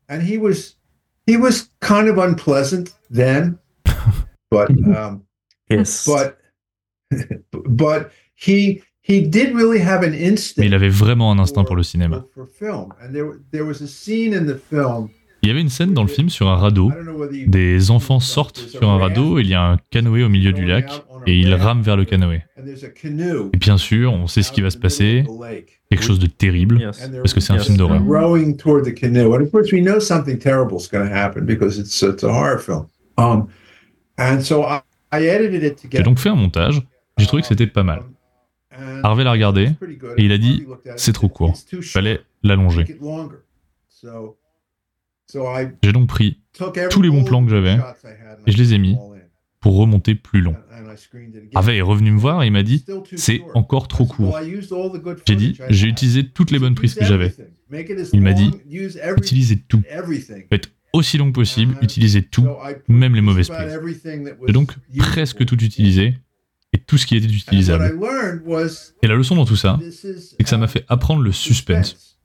[4.52, 5.22] but um,
[5.70, 6.38] yes, but
[7.68, 10.62] but he he did really have an instinct.
[10.62, 12.26] Mais il avait vraiment un instinct pour le cinéma.
[15.42, 16.92] Il y avait une scène dans le film sur un radeau.
[17.48, 20.92] Des enfants sortent sur un radeau, il y a un canoë au milieu du lac
[21.26, 22.44] et ils rament vers le canoë.
[23.54, 25.24] Et bien sûr, on sait ce qui va se passer,
[25.90, 28.02] quelque chose de terrible, parce que c'est un film d'horreur.
[35.92, 36.82] J'ai donc fait un montage,
[37.18, 38.04] j'ai trouvé que c'était pas mal.
[39.04, 39.72] Harvey l'a regardé
[40.18, 40.66] et il a dit
[40.96, 42.86] c'est trop court, fallait l'allonger.
[45.84, 46.40] J'ai donc pris
[46.90, 47.78] tous les bons plans que j'avais
[48.48, 48.98] et je les ai mis
[49.60, 50.56] pour remonter plus long.
[51.54, 54.40] Harvey est revenu me voir et il m'a dit c'est encore trop court.
[55.26, 57.34] J'ai dit j'ai utilisé toutes les bonnes prises que j'avais.
[58.14, 58.52] Il m'a dit
[59.18, 59.82] utilisez tout.
[60.50, 62.48] Faites aussi long que possible, utilisez tout,
[62.88, 63.80] même les mauvaises prises.
[64.48, 66.16] J'ai donc presque tout utilisé
[66.90, 67.98] tout ce qui était utilisable.
[69.04, 72.18] Et la leçon dans tout ça, c'est que ça m'a fait apprendre le suspense.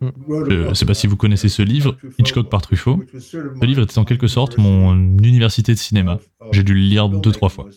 [0.00, 3.02] Je ne sais pas si vous connaissez ce livre, Hitchcock par Truffaut.
[3.18, 6.18] Ce livre était en quelque sorte mon université de cinéma.
[6.50, 7.68] J'ai dû le lire deux, trois fois.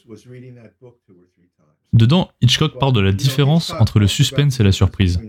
[1.93, 5.19] Dedans, Hitchcock parle de la différence entre le suspense et la surprise.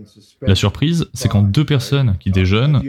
[0.41, 2.81] La surprise, c'est quand deux personnes qui déjeunent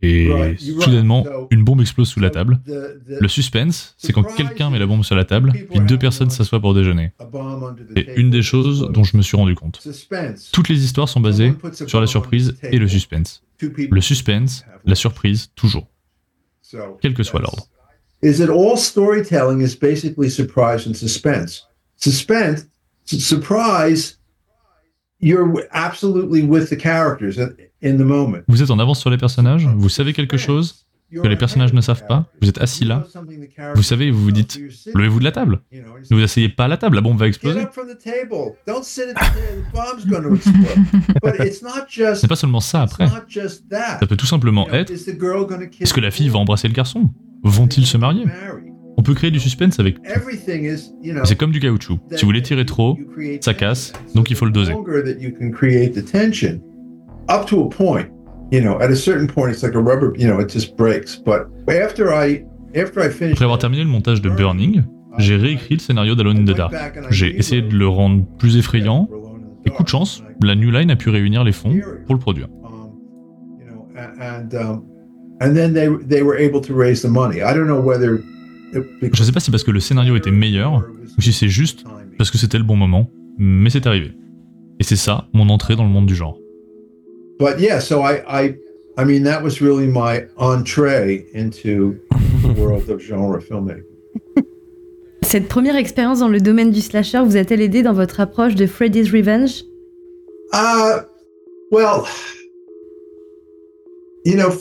[0.00, 2.60] et soudainement une bombe explose sous la table.
[2.66, 6.60] Le suspense, c'est quand quelqu'un met la bombe sur la table, puis deux personnes s'assoient
[6.60, 7.12] pour déjeuner.
[7.94, 9.86] C'est une des choses dont je me suis rendu compte.
[10.52, 11.52] Toutes les histoires sont basées
[11.86, 13.42] sur la surprise et le suspense.
[13.60, 15.88] Le suspense, la surprise, toujours.
[17.02, 17.66] Quel que soit l'ordre.
[21.96, 22.66] Suspense
[23.04, 24.18] surprise,
[25.20, 27.38] you're absolutely with the characters
[27.82, 28.42] in the moment.
[28.48, 30.86] Vous êtes en avance sur les personnages, vous savez quelque chose?
[31.12, 33.04] Que les personnages ne savent pas, vous êtes assis là,
[33.74, 34.60] vous savez, vous vous dites,
[34.94, 35.60] levez-vous de la table.
[35.72, 37.66] Ne vous asseyez pas à la table, la bombe va exploser.
[42.14, 43.08] C'est pas seulement ça après.
[43.08, 47.10] Ça peut tout simplement être, est-ce que la fille va embrasser le garçon?
[47.42, 48.26] Vont-ils se marier?
[49.00, 49.96] On peut créer du suspense avec
[51.24, 51.98] C'est comme du caoutchouc.
[52.14, 52.98] Si vous l'étirez trop,
[53.40, 54.74] ça casse, donc il faut le doser.
[57.30, 58.06] Up to a point,
[58.50, 61.16] you know, at a certain point, it's like a rubber, you know, it just breaks.
[61.16, 64.82] But after I, after I finished, Après avoir terminé le montage de Burning,
[65.18, 66.74] j'ai réécrit le scénario d'Alone in the Dark.
[67.10, 69.08] J'ai essayé de le rendre plus effrayant.
[69.64, 72.48] Et coup de chance, la New Line a pu réunir les fonds pour le produire.
[75.40, 77.42] And then they, they were able to raise the money.
[77.42, 78.22] I don't know whether
[78.72, 80.84] je sais pas si c'est parce que le scénario était meilleur
[81.18, 81.84] ou si c'est juste
[82.18, 84.12] parce que c'était le bon moment, mais c'est arrivé.
[84.78, 86.38] Et c'est ça mon entrée dans le monde du genre.
[87.38, 88.54] But yeah, so I, I,
[88.98, 91.96] I mean, that was really my entree into
[92.42, 93.84] the world of genre filmmaking.
[95.22, 98.66] Cette première expérience dans le domaine du slasher vous a-t-elle aidé dans votre approche de
[98.66, 99.64] Freddy's Revenge?
[100.52, 101.02] Uh,
[101.70, 102.04] well,
[104.24, 104.50] you know,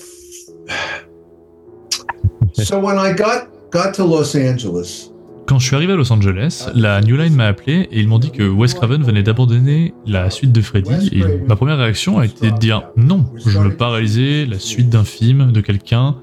[2.54, 7.48] so when I got quand je suis arrivé à Los Angeles, la New Line m'a
[7.48, 11.24] appelé et ils m'ont dit que Wes Craven venait d'abandonner la suite de Freddy et
[11.48, 14.90] ma première réaction a été de dire non, je ne veux pas réaliser la suite
[14.90, 16.18] d'un film de quelqu'un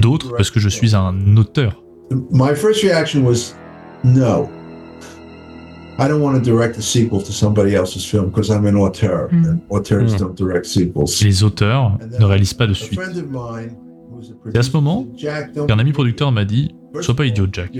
[0.00, 1.82] d'autre parce que je suis un auteur.
[2.30, 3.54] My first reaction was
[4.04, 4.48] no.
[5.98, 9.28] I don't want to direct a sequel to somebody else's film because I'm an auteur
[9.32, 9.46] mm.
[9.46, 10.18] and auteurs mm.
[10.18, 11.06] don't direct sequels.
[11.22, 13.00] Les auteurs ne réalisent pas de suite.
[14.52, 15.06] C'est à ce moment
[15.66, 17.72] qu'un ami producteur m'a dit Sois pas idiot, Jack.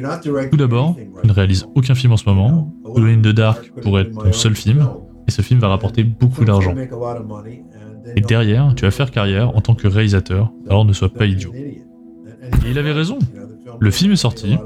[0.51, 2.73] Tout d'abord, tu ne réalises aucun film en ce moment.
[2.97, 4.89] Alone in the Dark pourrait être ton seul film,
[5.27, 6.75] et ce film va rapporter beaucoup d'argent.
[8.15, 11.53] Et derrière, tu vas faire carrière en tant que réalisateur, alors ne sois pas idiot.
[11.55, 13.19] Et il avait raison.
[13.81, 14.57] Le film est sorti,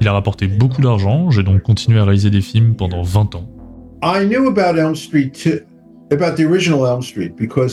[0.00, 3.48] il a rapporté beaucoup d'argent, j'ai donc continué à réaliser des films pendant 20 ans.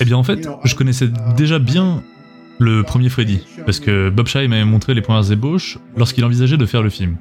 [0.01, 2.03] Eh bien en fait, je connaissais déjà bien
[2.59, 6.65] le premier Freddy, parce que Bob Shaye m'avait montré les premières ébauches lorsqu'il envisageait de
[6.65, 7.17] faire le film.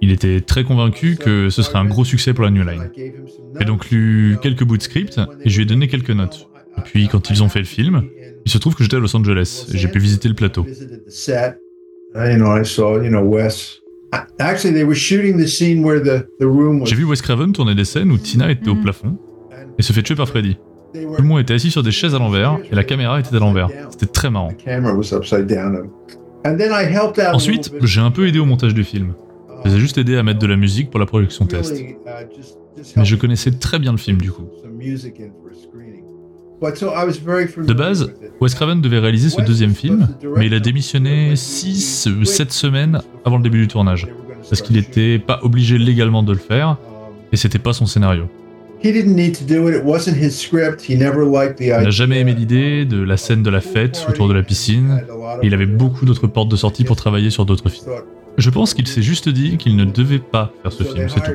[0.00, 2.90] Il était très convaincu que ce serait un gros succès pour la New Line.
[3.58, 6.48] J'ai donc lu quelques bouts de script et je lui ai donné quelques notes.
[6.78, 8.04] Et puis quand ils ont fait le film,
[8.44, 10.66] il se trouve que j'étais à Los Angeles et j'ai pu visiter le plateau.
[16.84, 19.18] J'ai vu Wes Craven tourner des scènes où Tina était au plafond
[19.80, 20.58] et se fait tuer par Freddy.
[20.92, 23.38] Tout le monde était assis sur des chaises à l'envers et la caméra était à
[23.38, 23.70] l'envers.
[23.88, 24.52] C'était très marrant.
[27.32, 29.14] Ensuite, j'ai un peu aidé au montage du film.
[29.64, 31.82] J'ai juste aidé à mettre de la musique pour la projection test.
[32.96, 34.46] Mais je connaissais très bien le film du coup.
[36.60, 38.12] De base,
[38.42, 43.00] Wes Craven devait réaliser ce deuxième film, mais il a démissionné 6 ou 7 semaines
[43.24, 44.08] avant le début du tournage,
[44.46, 46.76] parce qu'il n'était pas obligé légalement de le faire,
[47.32, 48.28] et c'était pas son scénario.
[48.82, 48.94] Il
[51.68, 55.02] n'a jamais aimé l'idée de la scène de la fête autour de la piscine,
[55.42, 57.92] et il avait beaucoup d'autres portes de sortie pour travailler sur d'autres films.
[58.38, 61.32] Je pense qu'il s'est juste dit qu'il ne devait pas faire ce film, c'est tout.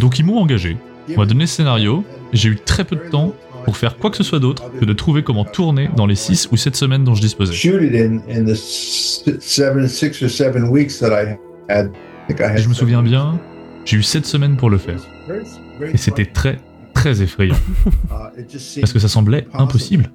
[0.00, 0.76] Donc ils m'ont engagé,
[1.08, 4.16] on m'a donné le scénario, j'ai eu très peu de temps pour faire quoi que
[4.16, 7.16] ce soit d'autre que de trouver comment tourner dans les 6 ou 7 semaines dont
[7.16, 7.52] je disposais.
[7.52, 7.56] Et
[12.56, 13.40] je me souviens bien,
[13.84, 15.00] j'ai eu 7 semaines pour le faire.
[15.92, 16.58] Et c'était très,
[16.94, 17.56] très effrayant.
[18.80, 20.10] Parce que ça semblait impossible.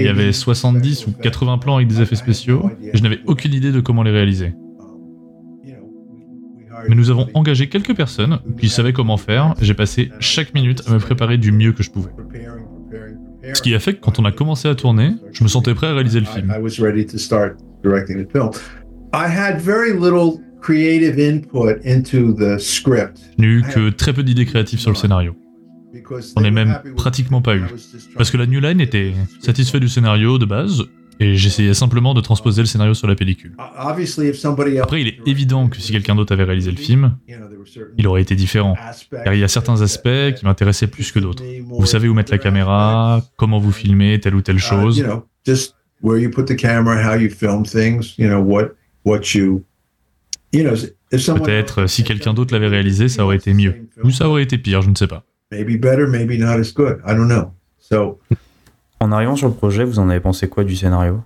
[0.00, 3.54] Il y avait 70 ou 80 plans avec des effets spéciaux, et je n'avais aucune
[3.54, 4.54] idée de comment les réaliser
[6.88, 9.54] mais nous avons engagé quelques personnes qui savaient comment faire.
[9.60, 12.10] J'ai passé chaque minute à me préparer du mieux que je pouvais.
[13.54, 15.88] Ce qui a fait que quand on a commencé à tourner, je me sentais prêt
[15.88, 16.52] à réaliser le film.
[23.38, 25.34] Eu que très peu d'idées créatives sur le scénario.
[26.36, 27.64] On n'est même pratiquement pas eu.
[28.16, 30.84] Parce que la New Line était satisfait du scénario de base,
[31.20, 33.54] et j'essayais simplement de transposer le scénario sur la pellicule.
[33.58, 37.16] Après, il est évident que si quelqu'un d'autre avait réalisé le film,
[37.98, 38.76] il aurait été différent,
[39.24, 41.44] car il y a certains aspects qui m'intéressaient plus que d'autres.
[41.68, 45.04] Vous savez où mettre la caméra, comment vous filmez telle ou telle chose.
[50.52, 53.88] Peut-être si quelqu'un d'autre l'avait réalisé, ça aurait été mieux.
[54.04, 55.24] Ou ça aurait été pire, je ne sais pas.
[59.00, 61.22] En arrivant sur le projet, vous en avez pensé quoi du scénario?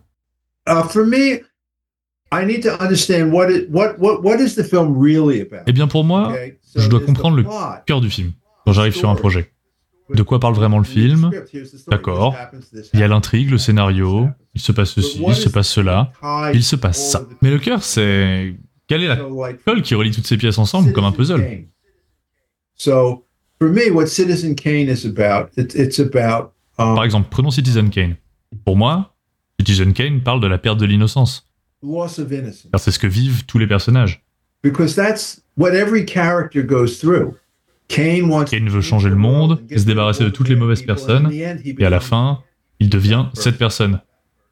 [5.66, 6.34] Eh bien pour moi,
[6.74, 7.44] je dois comprendre le
[7.86, 8.32] cœur du film
[8.64, 9.52] quand j'arrive sur un projet.
[10.12, 11.30] De quoi parle vraiment le film.
[11.88, 12.36] D'accord.
[12.94, 16.12] Il y a l'intrigue, le scénario, il se passe ceci, il se passe cela,
[16.52, 17.22] il se passe ça.
[17.42, 18.54] Mais le cœur, c'est...
[18.88, 19.16] Quelle est la
[19.64, 21.66] colle qui relie toutes ces pièces ensemble comme un puzzle
[23.58, 28.16] For me, what Citizen Kane is about, it's about par exemple, prenons Citizen Kane.
[28.64, 29.14] Pour moi,
[29.58, 31.48] Citizen Kane parle de la perte de l'innocence.
[31.82, 34.24] Car c'est ce que vivent tous les personnages.
[37.88, 41.90] Kane veut changer le monde et se débarrasser de toutes les mauvaises personnes, et à
[41.90, 42.42] la fin,
[42.80, 44.00] il devient cette personne.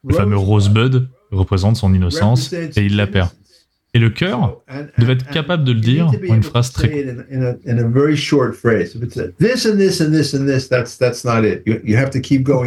[0.07, 3.29] Le fameux Rosebud représente son innocence et il la perd.
[3.95, 4.61] Et le cœur
[4.97, 7.25] devait être capable de le dire en une phrase très courte.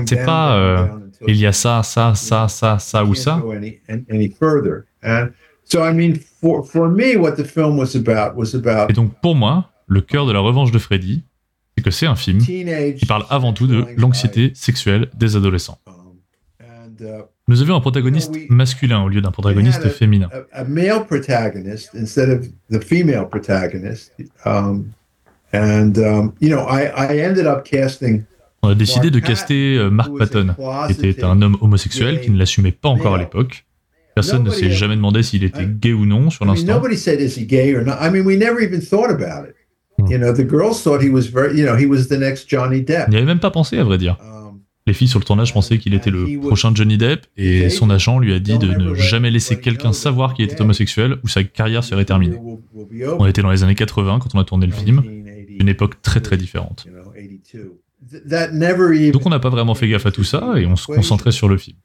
[0.07, 0.87] C'est pas euh,
[1.27, 3.43] il y a ça, ça, ça, ça, ça ou ça.
[8.89, 11.25] Et donc pour moi, le cœur de la revanche de Freddy,
[11.77, 15.79] c'est que c'est un film qui parle avant tout de l'anxiété sexuelle des adolescents.
[17.49, 20.29] Nous avions un protagoniste masculin au lieu d'un protagoniste féminin.
[28.63, 30.55] On a décidé de caster euh, Mark Patton,
[30.89, 33.65] qui était un homme homosexuel qui ne l'assumait pas encore à l'époque.
[34.15, 36.67] Personne ne s'est jamais demandé s'il était gay ou non sur l'instant.
[39.99, 40.07] Hmm.
[43.09, 44.19] On n'y avait même pas pensé, à vrai dire.
[44.89, 48.19] Les filles sur le tournage pensaient qu'il était le prochain Johnny Depp et son agent
[48.19, 51.85] lui a dit de ne jamais laisser quelqu'un savoir qu'il était homosexuel ou sa carrière
[51.85, 52.39] serait terminée.
[53.19, 55.03] On était dans les années 80 quand on a tourné le film,
[55.61, 56.87] une époque très très différente.
[59.13, 61.51] Donc on n'a pas vraiment fait gaffe à tout ça et on se concentrait sur
[61.51, 61.77] le film.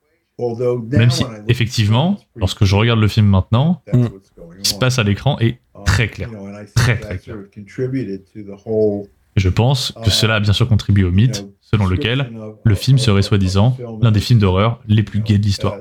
[0.91, 5.37] Même si, effectivement, lorsque je regarde le film maintenant, ce qui se passe à l'écran
[5.39, 6.29] est très clair.
[6.73, 7.35] Très très clair.
[9.35, 12.31] Je pense que cela a bien sûr contribué au mythe, selon lequel
[12.63, 15.77] le film serait soi-disant l'un des films d'horreur les plus gays de l'histoire.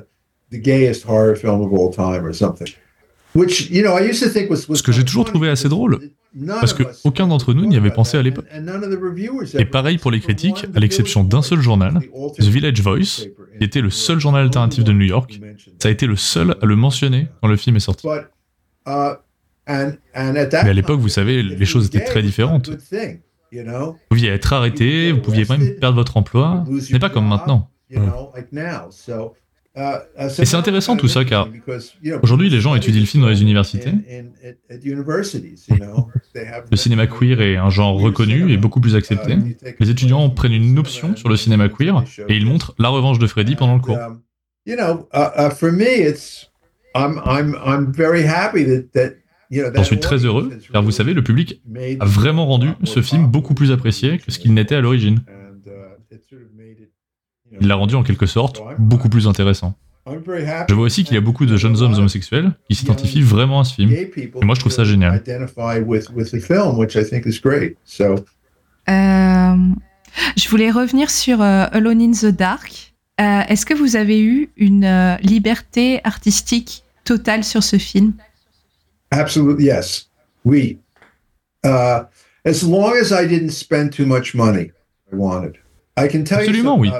[3.34, 6.00] Ce que j'ai toujours trouvé assez drôle,
[6.46, 8.46] parce qu'aucun d'entre nous n'y avait pensé à l'époque.
[9.54, 12.00] Et pareil pour les critiques, à l'exception d'un seul journal,
[12.38, 13.26] The Village Voice,
[13.58, 15.40] qui était le seul journal alternatif de New York,
[15.78, 18.06] ça a été le seul à le mentionner quand le film est sorti.
[18.86, 19.12] Mais
[20.52, 22.70] à l'époque, vous savez, les choses étaient très différentes.
[23.52, 26.64] Vous pouviez être arrêté, vous pouviez même perdre votre emploi.
[26.80, 27.70] Ce n'est pas comme maintenant.
[27.90, 27.96] Et
[30.28, 31.48] c'est intéressant tout ça car
[32.22, 33.92] aujourd'hui les gens étudient le film dans les universités.
[36.70, 39.36] Le cinéma queer est un genre reconnu et beaucoup plus accepté.
[39.80, 43.26] Les étudiants prennent une option sur le cinéma queer et ils montrent La Revanche de
[43.26, 43.98] Freddy pendant le cours.
[49.52, 51.60] J'en suis très heureux, car vous savez, le public
[52.00, 55.20] a vraiment rendu ce film beaucoup plus apprécié que ce qu'il n'était à l'origine.
[57.60, 59.76] Il l'a rendu en quelque sorte beaucoup plus intéressant.
[60.06, 63.64] Je vois aussi qu'il y a beaucoup de jeunes hommes homosexuels qui s'identifient vraiment à
[63.64, 63.92] ce film.
[63.92, 65.22] Et moi, je trouve ça génial.
[68.88, 69.56] Euh,
[70.36, 72.94] je voulais revenir sur euh, Alone in the Dark.
[73.20, 78.14] Euh, est-ce que vous avez eu une liberté artistique totale sur ce film?
[79.12, 80.08] Absolutely, yes.
[80.44, 80.78] Oui.
[81.64, 82.04] Uh,
[82.44, 84.72] as long as I didn't spend too much money,
[85.12, 85.58] I wanted.
[85.96, 86.90] I can tell Absolument, oui.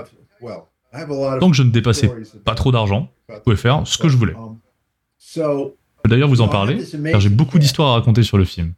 [1.41, 2.11] Tant que je ne dépassais
[2.45, 4.35] pas trop d'argent, je pouvais faire ce que je voulais.
[4.35, 5.71] Um,
[6.07, 8.75] D'ailleurs, vous en parlez, car j'ai beaucoup d'histoires à raconter sur le film.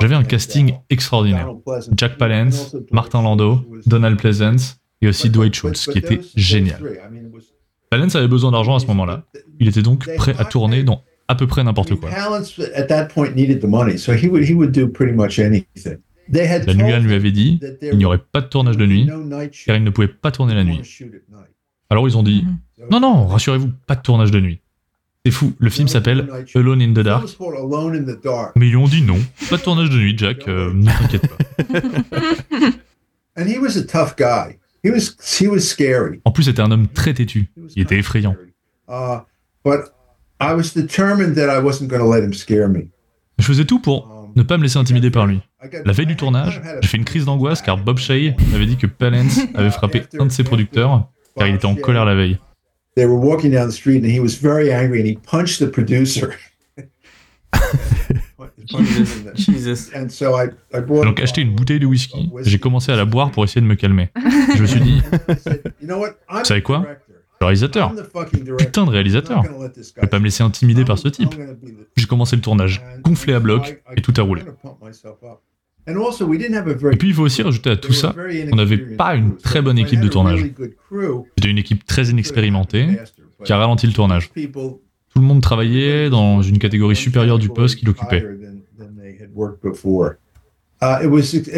[0.00, 1.50] J'avais un casting extraordinaire.
[1.96, 6.80] Jack Palance, Martin Landau, Donald Pleasance et aussi Dwight Schultz, qui était génial.
[7.90, 9.24] Palance avait besoin d'argent à ce moment-là.
[9.60, 12.10] Il était donc prêt à tourner dans à peu près n'importe quoi.
[16.28, 19.08] La nuit lui avait dit qu'il n'y aurait pas de tournage de nuit,
[19.66, 20.80] car il ne pouvait pas tourner la nuit.
[21.88, 22.88] Alors ils ont dit mhm.
[22.90, 24.60] Non, non, rassurez-vous, pas de tournage de nuit.
[25.24, 27.28] C'est fou, le film s'appelle Alone in the Dark.
[28.54, 29.18] Mais ils ont dit non,
[29.50, 31.36] pas de tournage de nuit, Jack, euh, ne t'inquiète pas.
[36.24, 37.50] En plus, c'était un homme très têtu.
[37.74, 38.36] Il était effrayant.
[43.38, 45.40] Je faisais tout pour ne pas me laisser intimider par lui.
[45.84, 48.86] La veille du tournage, j'ai fait une crise d'angoisse car Bob Shea m'avait dit que
[48.86, 52.38] Palance avait frappé un de ses producteurs car il était en colère la veille.
[61.04, 63.74] Donc acheté une bouteille de whisky, j'ai commencé à la boire pour essayer de me
[63.74, 64.10] calmer.
[64.54, 65.02] Je me suis dit,
[65.82, 66.86] vous savez quoi?
[67.46, 67.94] Réalisateur,
[68.58, 71.34] putain de réalisateur, je vais pas me laisser intimider par ce type.
[71.96, 74.42] J'ai commencé le tournage, gonflé à bloc, et tout a roulé.
[75.88, 78.14] Et puis il faut aussi rajouter à tout ça
[78.50, 80.44] qu'on n'avait pas une très bonne équipe de tournage.
[81.36, 82.98] C'était une équipe très inexpérimentée
[83.44, 84.30] qui a ralenti le tournage.
[84.32, 88.26] Tout le monde travaillait dans une catégorie supérieure du poste qu'il occupait.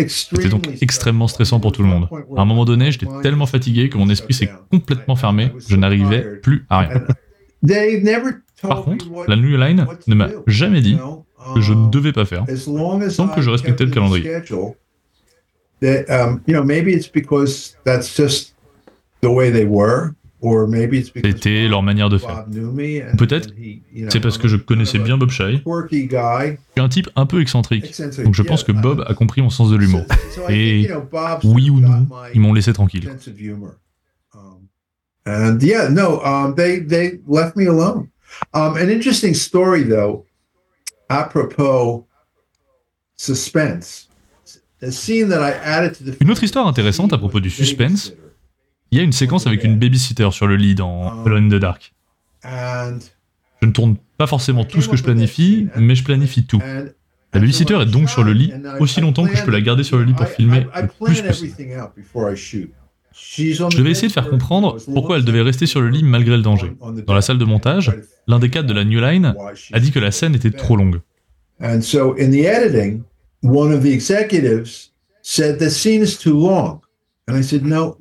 [0.09, 2.09] C'était donc extrêmement stressant pour tout le monde.
[2.37, 6.39] À un moment donné, j'étais tellement fatigué que mon esprit s'est complètement fermé, je n'arrivais
[6.43, 7.03] plus à rien.
[8.63, 10.97] Par contre, la New Line ne m'a jamais dit
[11.55, 12.45] que je ne devais pas faire,
[13.17, 14.29] tant que je respectais le calendrier.
[20.41, 22.45] C'était leur manière de faire.
[23.17, 23.51] Peut-être
[24.09, 25.63] c'est parce que je connaissais bien Bob Shy.
[25.65, 26.09] Je suis
[26.77, 27.93] un type un peu excentrique,
[28.25, 30.05] donc je pense que Bob a compris mon sens de l'humour.
[30.49, 30.89] Et
[31.45, 33.11] oui ou non, ils m'ont laissé tranquille.
[35.27, 38.09] And yeah, no, um, they they left me alone.
[38.55, 40.25] Um, an interesting story, though,
[41.11, 42.07] apropos
[43.15, 44.09] suspense.
[44.81, 48.13] Une autre histoire intéressante à propos du suspense,
[48.91, 51.57] il y a une séquence avec une babysitter sur le lit dans um, Alone in
[51.57, 51.93] the Dark.
[52.45, 56.63] Je ne tourne pas forcément tout ce que je planifie, mais je planifie tout.
[57.35, 59.99] La babysitter est donc sur le lit aussi longtemps que je peux la garder sur
[59.99, 61.55] le lit pour filmer le plus possible.
[63.13, 66.43] Je devais essayer de faire comprendre pourquoi elle devait rester sur le lit malgré le
[66.43, 66.73] danger.
[67.07, 67.93] Dans la salle de montage,
[68.27, 69.35] l'un des cadres de la New Line
[69.73, 71.01] a dit que la scène était trop longue.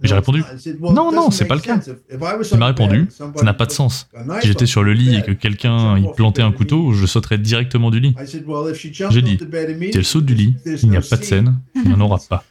[0.04, 0.44] J'ai répondu
[0.80, 1.80] Non, non, c'est pas le cas.
[2.12, 4.08] Il m'a répondu Ça n'a pas de sens.
[4.42, 7.92] Si j'étais sur le lit et que quelqu'un y plantait un couteau, je sauterais directement
[7.92, 8.16] du lit.
[9.10, 9.38] J'ai dit
[9.92, 12.20] Si elle saute du lit, il n'y a pas de scène, il n'y en aura
[12.30, 12.44] pas.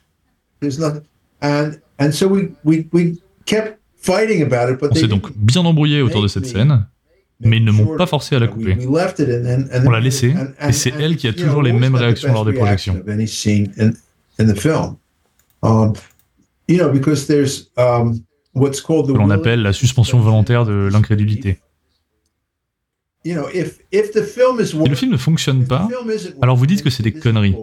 [4.90, 6.86] On s'est donc bien embrouillé autour de cette scène,
[7.40, 8.76] mais ils ne m'ont pas forcé à la couper.
[9.84, 10.34] On l'a laissée,
[10.66, 13.02] et c'est elle qui a toujours les mêmes réactions lors des projections.
[16.68, 18.20] Um,
[18.56, 21.58] que l'on appelle la suspension volontaire de l'incrédulité.
[23.24, 25.88] Si le film ne fonctionne pas,
[26.40, 27.56] alors vous dites que c'est des conneries.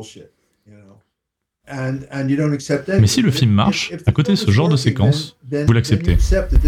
[3.00, 6.18] Mais si le film marche, à côté de ce genre de séquence, vous l'acceptez.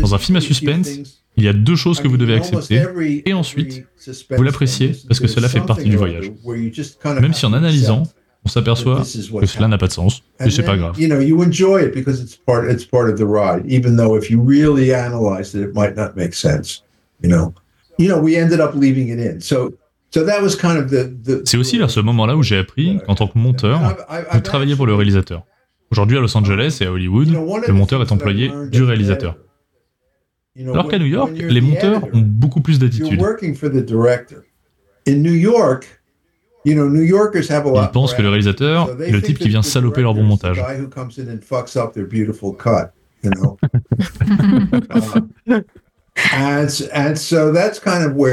[0.02, 0.90] Dans un film à suspense,
[1.38, 2.84] il y a deux choses que vous devez accepter,
[3.26, 3.86] et ensuite,
[4.32, 6.32] vous l'appréciez parce que cela fait partie du voyage.
[7.06, 8.04] Même si en analysant,
[8.46, 10.96] on s'aperçoit que cela n'a pas de sens, et c'est pas grave.
[17.98, 19.40] You know, we ended up leaving it in.
[19.40, 19.74] So
[21.44, 23.98] c'est aussi à ce moment-là où j'ai appris qu'en tant que monteur,
[24.32, 25.44] vous travaillez pour le réalisateur.
[25.92, 29.38] Aujourd'hui à Los Angeles et à Hollywood, le monteur est employé du réalisateur.
[30.58, 33.22] Alors qu'à New York, les monteurs ont beaucoup plus d'attitude.
[35.08, 36.02] in New York,
[36.66, 40.64] Ils pensent que le réalisateur est le type qui vient saloper leur bon montage.
[41.14, 41.26] C'est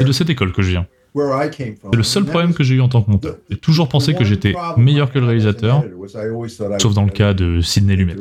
[0.05, 0.87] de cette école que je viens.
[1.15, 3.37] C'est le seul problème que j'ai eu en tant que monteur.
[3.51, 5.85] J'ai toujours pensé que j'étais meilleur que le réalisateur,
[6.79, 8.17] sauf dans le cas de Sidney Lumet.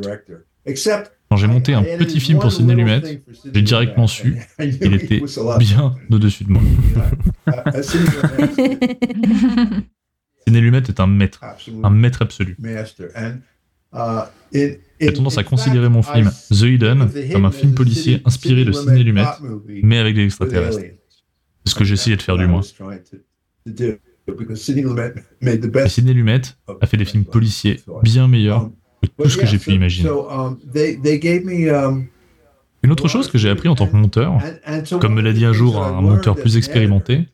[1.30, 3.22] Quand j'ai monté un petit film pour Sidney Lumet,
[3.54, 5.22] j'ai directement su qu'il était
[5.58, 6.60] bien au-dessus de moi.
[10.46, 11.40] Sidney Lumet est un maître,
[11.82, 12.56] un maître absolu.
[14.52, 19.02] J'ai tendance à considérer mon film The Hidden comme un film policier inspiré de Sidney
[19.02, 19.24] Lumet,
[19.82, 20.80] mais avec des extraterrestres.
[21.64, 22.62] C'est ce que j'essayais de faire du moins.
[23.66, 26.42] Et Sidney Lumet
[26.80, 28.70] a fait des films policiers bien meilleurs
[29.02, 30.08] que tout ce que j'ai pu imaginer.
[32.84, 34.38] Une autre chose que j'ai appris en tant que monteur,
[35.00, 37.28] comme me l'a dit un jour un monteur plus expérimenté,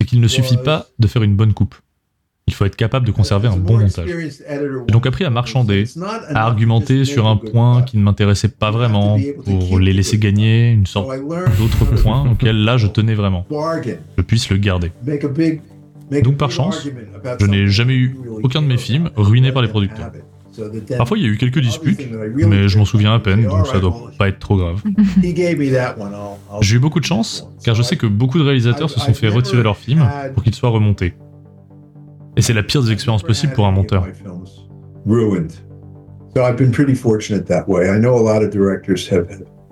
[0.00, 1.74] c'est qu'il ne suffit pas de faire une bonne coupe.
[2.46, 4.06] Il faut être capable de conserver un bon montage.
[4.06, 5.84] J'ai donc appris à marchander,
[6.28, 10.86] à argumenter sur un point qui ne m'intéressait pas vraiment, pour les laisser gagner une
[10.86, 11.08] sorte
[11.58, 13.46] d'autre point auquel là je tenais vraiment.
[14.18, 14.92] Je puisse le garder.
[16.22, 16.86] Donc par chance,
[17.40, 20.12] je n'ai jamais eu aucun de mes films ruinés par les producteurs.
[20.98, 23.80] Parfois, il y a eu quelques disputes, mais je m'en souviens à peine, donc ça
[23.80, 24.82] doit pas être trop grave.
[26.60, 29.28] J'ai eu beaucoup de chance, car je sais que beaucoup de réalisateurs se sont fait
[29.28, 31.14] retirer leurs films pour qu'ils soient remontés.
[32.36, 34.06] Et c'est la pire des expériences possibles pour un monteur.
[36.36, 37.88] So I've been pretty fortunate that way.
[37.88, 39.26] I know a lot of directors have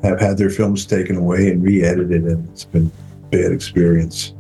[0.05, 2.89] have had their films taken away and re-edited, and it's been
[3.33, 4.37] a bad experience.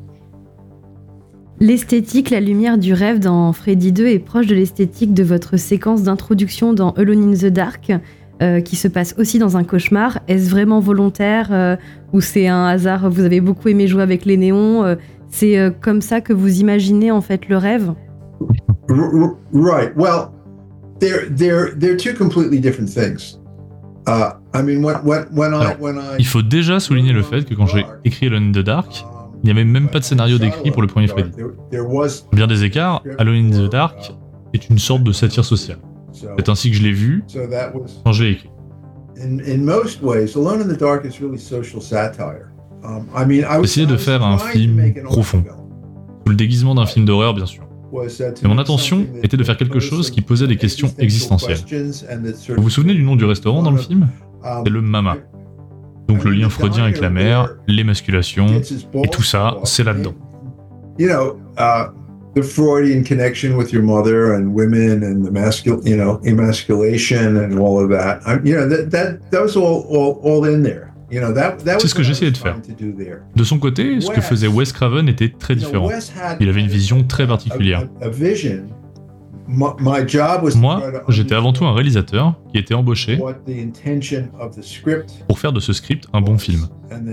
[1.60, 6.02] L'esthétique, la lumière du rêve dans Freddy 2 est proche de l'esthétique de votre séquence
[6.02, 7.92] d'introduction dans Alone in the Dark,
[8.40, 10.20] euh, qui se passe aussi dans un cauchemar.
[10.26, 11.76] Est-ce vraiment volontaire euh,
[12.12, 13.08] ou c'est un hasard?
[13.10, 14.84] Vous avez beaucoup aimé jouer avec les néons.
[14.84, 14.96] Euh,
[15.28, 17.94] c'est euh, comme ça que vous imaginez en fait le rêve?
[18.88, 19.96] Right.
[19.96, 20.32] Well,
[20.98, 23.38] they're they're they're two completely different things.
[24.06, 27.54] Uh, I mean, when, when, I, when I, il faut déjà souligner le fait que
[27.54, 29.04] quand j'ai écrit Alone in the Dark,
[29.42, 31.30] il n'y avait même pas de scénario décrit pour le premier Freddy.
[32.32, 34.12] Bien des écarts, Alone in the Dark
[34.54, 35.78] est une sorte de satire sociale.
[36.12, 37.24] C'est ainsi que je l'ai vu
[38.04, 38.50] quand je l'ai écrit.
[43.62, 47.61] Essayer de faire un film profond, sous le déguisement d'un film d'horreur bien sûr.
[47.92, 51.58] Mais mon intention était de faire quelque chose qui posait des questions existentielles.
[52.56, 54.08] Vous vous souvenez du nom du restaurant dans le film?
[54.64, 55.16] C'est le Mama.
[56.08, 58.46] Donc le lien freudien avec la mère, l'émasculation,
[59.04, 60.14] et tout ça, c'est là-dedans.
[61.58, 61.90] Uh,
[62.34, 67.58] the Freudian connection with your mother and women and the masculine, you know, emasculation and
[67.58, 68.22] all of that.
[68.44, 70.91] You know, that, that, that was all, all, all in there.
[71.12, 72.56] C'est ce que j'essayais de faire.
[73.36, 75.88] De son côté, ce que faisait Wes Craven était très différent.
[76.40, 77.86] Il avait une vision très particulière.
[79.52, 83.18] Moi, j'étais avant tout un réalisateur qui était embauché
[85.28, 86.68] pour faire de ce script un bon film.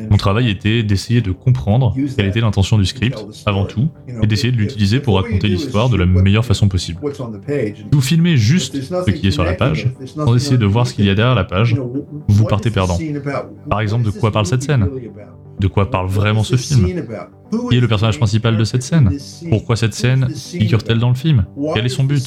[0.10, 3.90] Mon travail était d'essayer de comprendre quelle était l'intention du script, avant tout,
[4.22, 7.00] et d'essayer de l'utiliser pour raconter l'histoire de la meilleure façon possible.
[7.92, 11.06] vous filmez juste ce qui est sur la page, sans essayer de voir ce qu'il
[11.06, 11.76] y a derrière la page,
[12.28, 12.98] vous partez perdant.
[13.70, 14.88] Par exemple, de quoi parle cette scène?
[15.60, 16.88] de quoi parle vraiment ce film?
[17.70, 19.10] Qui est le personnage principal de cette scène?
[19.50, 21.46] Pourquoi cette scène figure-t-elle dans le film?
[21.74, 22.24] Quel est son but?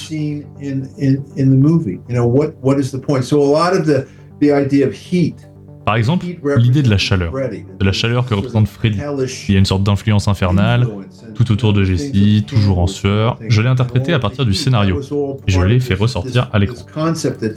[5.84, 6.26] Par exemple,
[6.56, 9.00] l'idée de la chaleur, de la chaleur que représente Freddy.
[9.48, 10.86] Il y a une sorte d'influence infernale,
[11.34, 13.38] tout autour de Jessie, toujours en sueur.
[13.48, 15.00] Je l'ai interprété à partir du scénario,
[15.46, 16.86] et je l'ai fait ressortir à l'écran.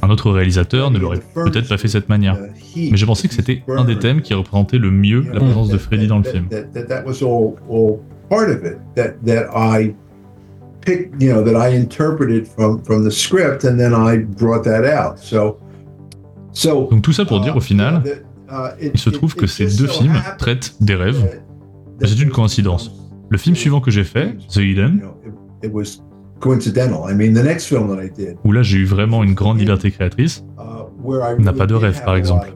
[0.02, 2.38] Un autre réalisateur ne l'aurait peut-être pas fait de cette manière,
[2.76, 5.78] mais j'ai pensé que c'était un des thèmes qui représentait le mieux la présence de
[5.78, 6.48] Freddy dans le film.
[11.20, 15.20] you know, that I interpreted from, from the script and then I brought that out.
[15.20, 15.60] So,
[16.64, 18.04] donc tout ça pour dire au final,
[18.82, 21.42] il se trouve que ces deux films traitent des rêves,
[22.00, 22.92] mais c'est une coïncidence.
[23.30, 25.02] Le film suivant que j'ai fait, The Hidden,
[28.44, 30.46] où là j'ai eu vraiment une grande liberté créatrice,
[31.40, 32.54] n'a pas de rêve par exemple.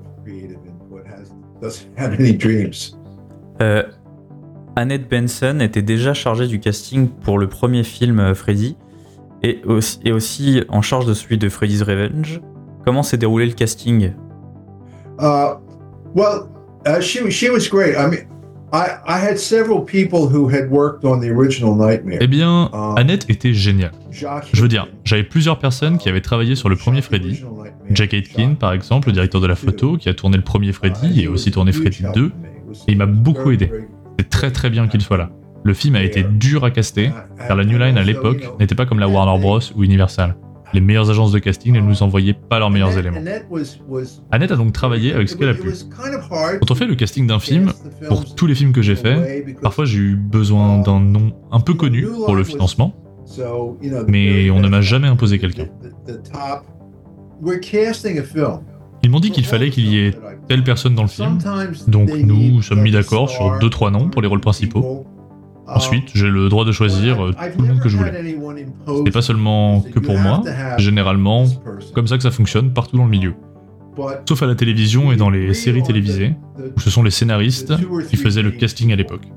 [3.61, 3.83] Euh,
[4.75, 8.77] Annette Benson était déjà chargée du casting pour le premier film euh, Freddy
[9.43, 12.41] et aussi, et aussi en charge de celui de Freddy's Revenge.
[12.89, 14.13] Comment s'est déroulé le casting
[15.19, 15.59] uh,
[16.15, 16.49] Well,
[16.87, 17.95] uh, she she was great.
[17.95, 18.25] I mean,
[18.73, 22.17] I I had several people who had worked on the original Nightmare.
[22.19, 23.91] Eh bien, um, Annette était géniale.
[24.09, 27.43] Je veux dire, j'avais plusieurs personnes qui avaient travaillé sur le premier Freddy.
[27.91, 31.21] Jack Aitken, par exemple, le directeur de la photo, qui a tourné le premier Freddy
[31.21, 32.31] et aussi tourné Freddy 2, et
[32.91, 33.71] il m'a beaucoup aidé.
[34.17, 35.29] C'est très très bien qu'il soit là.
[35.63, 37.11] Le film a été dur à caster,
[37.47, 39.59] car la New Line à l'époque n'était pas comme la Warner Bros.
[39.75, 40.35] ou Universal.
[40.73, 43.21] Les meilleures agences de casting ne nous envoyaient pas leurs meilleurs éléments.
[44.31, 45.71] Annette a donc travaillé avec ce qu'elle a pu.
[46.59, 47.71] Quand on fait le casting d'un film,
[48.07, 51.73] pour tous les films que j'ai faits, parfois j'ai eu besoin d'un nom un peu
[51.73, 52.93] connu pour le financement,
[54.07, 55.67] mais on ne m'a jamais imposé quelqu'un.
[59.01, 60.13] Ils m'ont dit qu'il fallait qu'il y ait
[60.47, 61.37] telle personne dans le film,
[61.87, 65.05] donc nous sommes mis d'accord sur deux trois noms pour les rôles principaux.
[65.73, 68.37] Ensuite, j'ai le droit de choisir euh, tout le monde que je voulais.
[68.87, 70.43] Ce pas seulement que pour moi,
[70.77, 71.45] généralement,
[71.93, 73.33] comme ça que ça fonctionne partout dans le milieu.
[74.27, 76.35] Sauf à la télévision et dans les séries télévisées,
[76.75, 77.73] où ce sont les scénaristes
[78.09, 79.27] qui faisaient le casting à l'époque.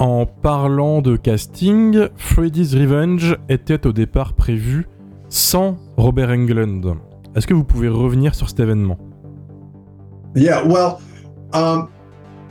[0.00, 4.86] En parlant de casting, Freddy's Revenge était au départ prévu
[5.28, 6.94] sans Robert Englund.
[7.34, 8.98] Est-ce que vous pouvez revenir sur cet événement?
[10.38, 11.00] Yeah, well,
[11.52, 11.88] um,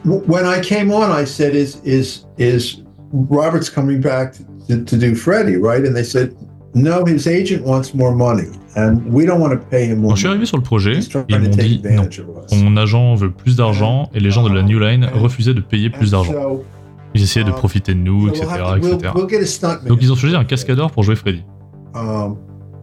[0.03, 4.33] when I came on, I said, "Is is is Robert's coming back
[4.67, 6.35] to, to do Freddie, right?" And they said,
[6.73, 10.19] "No, his agent wants more money, and we don't want to pay him more." Je
[10.19, 12.09] suis arrivé sur le projet, ils m'ont dit non.
[12.53, 15.89] Mon agent veut plus d'argent et les gens de la New Line refusaient de payer
[15.89, 16.33] plus d'argent.
[17.13, 18.45] Ils essayaient de profiter de nous, etc.,
[18.77, 19.11] etc.
[19.87, 21.43] Donc ils ont choisi un cascadeur pour jouer Freddy.
[21.95, 22.37] Um,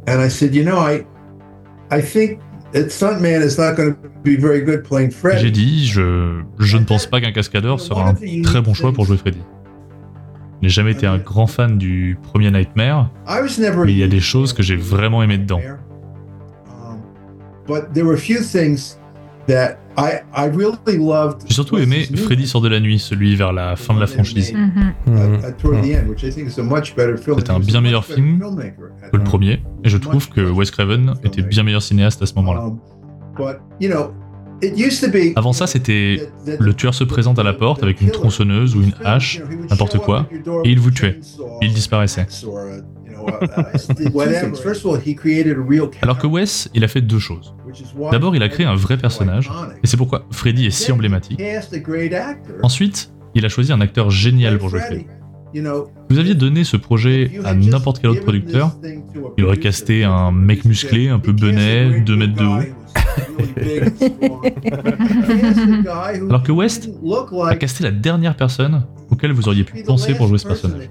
[0.09, 1.05] and I said, you know, I,
[1.93, 2.41] I think
[5.39, 9.05] j'ai dit, je, je ne pense pas qu'un cascadeur sera un très bon choix pour
[9.05, 9.39] jouer Freddy.
[10.61, 13.11] Je n'ai jamais été un grand fan du premier Nightmare,
[13.85, 15.61] mais il y a des choses que j'ai vraiment aimées dedans.
[21.47, 24.55] J'ai surtout aimé Freddy sort de la nuit, celui vers la fin de la franchise.
[27.37, 28.41] C'était un bien meilleur film
[29.13, 32.35] que le premier, et je trouve que Wes Craven était bien meilleur cinéaste à ce
[32.35, 32.71] moment-là.
[35.37, 36.29] Avant ça, c'était
[36.59, 40.27] le tueur se présente à la porte avec une tronçonneuse ou une hache, n'importe quoi,
[40.65, 41.21] et il vous tuait.
[41.61, 42.27] Il disparaissait.
[46.03, 47.55] Alors que Wes, il a fait deux choses.
[48.11, 49.51] D'abord, il a créé un vrai personnage,
[49.83, 51.41] et c'est pourquoi Freddy est si emblématique.
[52.63, 55.07] Ensuite, il a choisi un acteur génial pour jouer Freddy.
[56.11, 58.73] Vous aviez donné ce projet à n'importe quel autre producteur,
[59.39, 62.63] il aurait casté un mec musclé, un peu benet, 2 mètres de haut.
[66.29, 66.91] Alors que West
[67.47, 68.85] a casté la dernière personne
[69.15, 70.91] auquel vous auriez pu penser pour jouer ce personnage.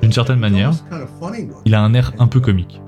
[0.00, 0.72] D'une certaine manière,
[1.64, 2.80] il a un air un peu comique.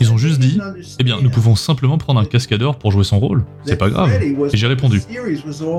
[0.00, 0.60] Ils ont juste dit,
[0.98, 3.44] eh bien, nous pouvons simplement prendre un cascadeur pour jouer son rôle.
[3.64, 4.10] C'est pas grave.
[4.22, 5.02] Et j'ai répondu,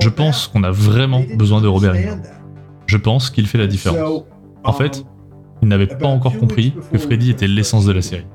[0.00, 2.22] je pense qu'on a vraiment besoin de Robert Englund.
[2.86, 4.24] Je pense qu'il fait la différence.
[4.62, 5.04] En fait,
[5.62, 8.26] il n'avait pas encore compris que Freddy était l'essence de la série.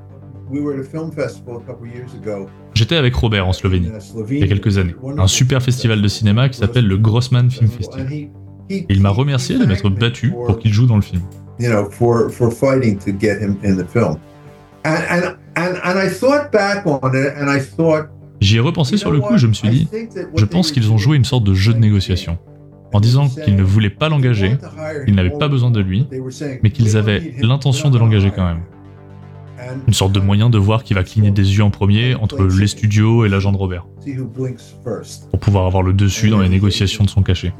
[2.74, 3.90] J'étais avec Robert en Slovénie,
[4.30, 7.68] il y a quelques années, un super festival de cinéma qui s'appelle le Grossman Film
[7.68, 8.12] Festival.
[8.12, 11.22] Et il m'a remercié de m'être battu pour qu'il joue dans le film.
[18.40, 19.88] J'y ai repensé sur le coup, je me suis dit,
[20.36, 22.38] je pense qu'ils ont joué une sorte de jeu de négociation.
[22.92, 24.56] en disant qu'ils ne voulaient pas l'engager,
[25.04, 26.06] qu'ils n'avaient pas besoin de lui,
[26.62, 28.62] mais qu'ils avaient l'intention de l'engager quand même.
[29.86, 32.66] Une sorte de moyen de voir qui va cligner des yeux en premier entre les
[32.66, 33.86] studios et l'agent de Robert,
[35.30, 37.52] pour pouvoir avoir le dessus dans les négociations de son cachet.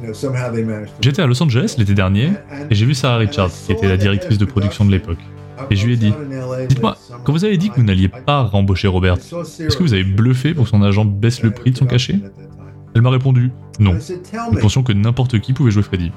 [1.00, 2.32] J'étais à Los Angeles l'été dernier
[2.70, 5.18] et j'ai vu Sarah Richards, qui était la directrice de production de l'époque.
[5.70, 6.12] Et je lui ai dit
[6.68, 10.04] Dites-moi, quand vous avez dit que vous n'alliez pas rembaucher Robert, est-ce que vous avez
[10.04, 12.18] bluffé pour que son agent baisse le prix de son cachet?
[12.94, 13.96] Elle m'a répondu non.
[14.52, 16.12] Nous pensions que n'importe qui pouvait jouer Freddy.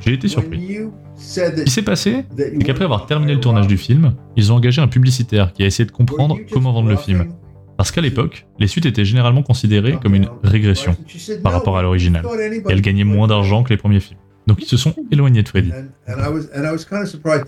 [0.00, 0.78] J'ai été surpris.
[1.16, 4.82] Ce qui s'est passé, c'est qu'après avoir terminé le tournage du film, ils ont engagé
[4.82, 7.28] un publicitaire qui a essayé de comprendre comment vendre le film.
[7.76, 10.96] Parce qu'à l'époque, les suites étaient généralement considérées comme une régression
[11.44, 12.26] par rapport à l'original.
[12.68, 14.18] Et elles gagnaient moins d'argent que les premiers films.
[14.48, 15.70] Donc ils se sont éloignés de Freddy.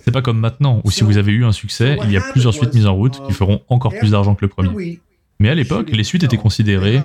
[0.05, 2.55] C'est pas comme maintenant, où si vous avez eu un succès, il y a plusieurs
[2.55, 5.01] suites mises en route qui feront encore plus d'argent que le premier.
[5.41, 7.03] Mais à l'époque, les suites étaient considérées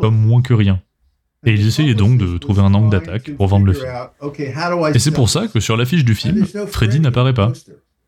[0.00, 0.80] comme moins que rien.
[1.44, 3.92] Et ils essayaient donc de trouver un angle d'attaque pour vendre le film.
[4.94, 7.52] Et c'est pour ça que sur l'affiche du film, Freddy n'apparaît pas.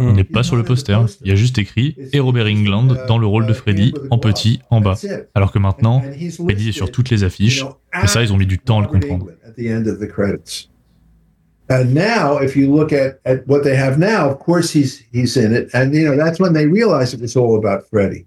[0.01, 3.19] On n'est pas sur le poster, il y a juste écrit et Robert England dans
[3.19, 4.97] le rôle de Freddy en petit en bas.
[5.35, 6.03] Alors que maintenant,
[6.45, 7.65] Freddy est sur toutes les affiches,
[8.03, 9.27] et ça, ils ont mis du temps à le comprendre.
[11.71, 15.37] And now, if you look at, at what they have now, of course he's he's
[15.37, 18.25] in it, and you know that's when they it was all about Freddy.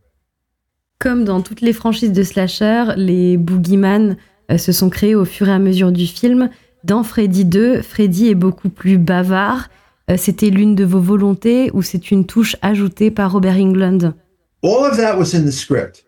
[1.02, 4.18] Comme dans toutes les franchises de slasher, les boogeyman
[4.52, 6.50] euh, se sont créés au fur et à mesure du film.
[6.84, 9.68] Dans Freddy 2, Freddy est beaucoup plus bavard
[10.18, 14.14] c'était l'une de vos volontés ou c'est une touche ajoutée par Robert England
[14.64, 16.06] All of that was in the script.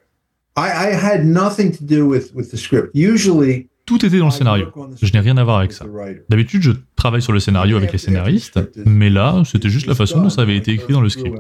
[0.55, 2.91] I, I had nothing to do with, with the script.
[2.93, 4.67] Usually, tout était dans le scénario.
[5.01, 5.85] Je n'ai rien à voir avec ça.
[6.29, 10.21] D'habitude, je travaille sur le scénario avec les scénaristes, mais là, c'était juste la façon
[10.21, 11.35] dont ça avait été écrit dans le script.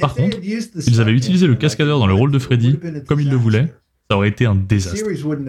[0.00, 0.38] Par contre,
[0.78, 3.72] s'ils avaient utilisé le cascadeur dans le rôle de Freddy, comme ils le voulaient,
[4.10, 5.06] ça aurait été un désastre.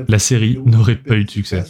[0.07, 1.63] La série n'aurait pas eu de succès.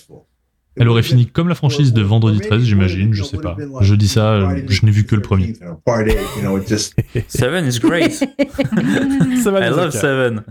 [0.77, 3.57] Elle aurait fini comme la franchise de Vendredi 13, j'imagine, je sais pas.
[3.81, 5.53] Je dis ça, je n'ai vu que le premier.
[7.27, 8.11] Seven is great.
[9.43, 10.43] seven I love Seven.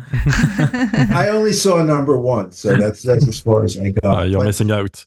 [1.10, 4.04] I only saw number one, so that's, that's as far as I got.
[4.04, 5.06] Uh, you're missing out.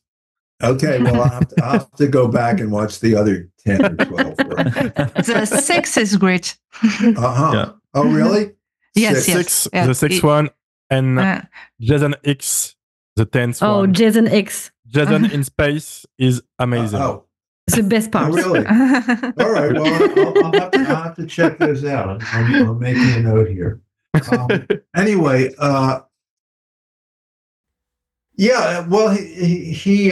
[0.64, 3.86] Okay, well, I'll have, to, I'll have to go back and watch the other 10
[3.86, 4.38] or 12.
[4.38, 6.58] the six is great.
[6.82, 7.52] Uh-huh.
[7.54, 7.72] Yeah.
[7.94, 8.54] Oh, really?
[8.96, 9.28] Yes, six.
[9.28, 9.36] yes.
[9.36, 9.88] Six, yeah.
[9.88, 10.50] The sixth one,
[10.90, 11.42] and uh,
[11.82, 12.76] Jason X,
[13.16, 13.90] the tenth oh, one.
[13.90, 14.72] Oh, Jason X.
[14.88, 17.00] Jason in space is amazing.
[17.00, 17.26] Uh, oh.
[17.68, 18.32] It's the best part.
[18.32, 18.60] Oh, really?
[18.68, 19.74] All right.
[19.74, 22.22] Well, I'll, I'll, have to, I'll, have to, check those out.
[22.34, 23.80] I'm, I'm making a note here.
[24.32, 26.02] Um, anyway, uh,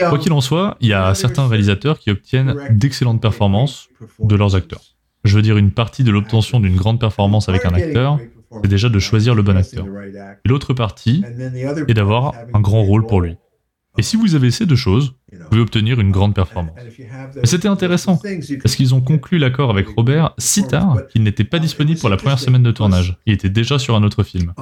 [0.08, 3.88] Quoi qu'il en soit, il y a certains réalisateurs qui obtiennent d'excellentes performances
[4.20, 4.82] de leurs acteurs.
[5.24, 8.18] Je veux dire, une partie de l'obtention d'une grande performance avec un acteur,
[8.62, 9.86] c'est déjà de choisir le bon acteur.
[10.44, 11.24] Et l'autre partie
[11.88, 13.36] est d'avoir un grand rôle pour lui.
[13.98, 16.74] Et si vous avez ces deux choses, vous pouvez obtenir une grande performance.
[17.36, 18.18] Mais c'était intéressant,
[18.62, 22.16] parce qu'ils ont conclu l'accord avec Robert si tard qu'il n'était pas disponible pour la
[22.16, 23.18] première semaine de tournage.
[23.26, 24.54] Il était déjà sur un autre film.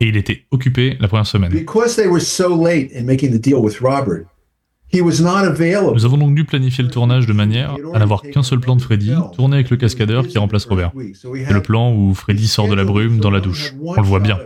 [0.00, 1.52] Et il était occupé la première semaine.
[4.92, 8.82] Nous avons donc dû planifier le tournage de manière à n'avoir qu'un seul plan de
[8.82, 10.92] Freddy, tourné avec le cascadeur qui remplace Robert.
[11.12, 13.74] C'est le plan où Freddy sort de la brume dans la douche.
[13.82, 14.38] On le voit bien.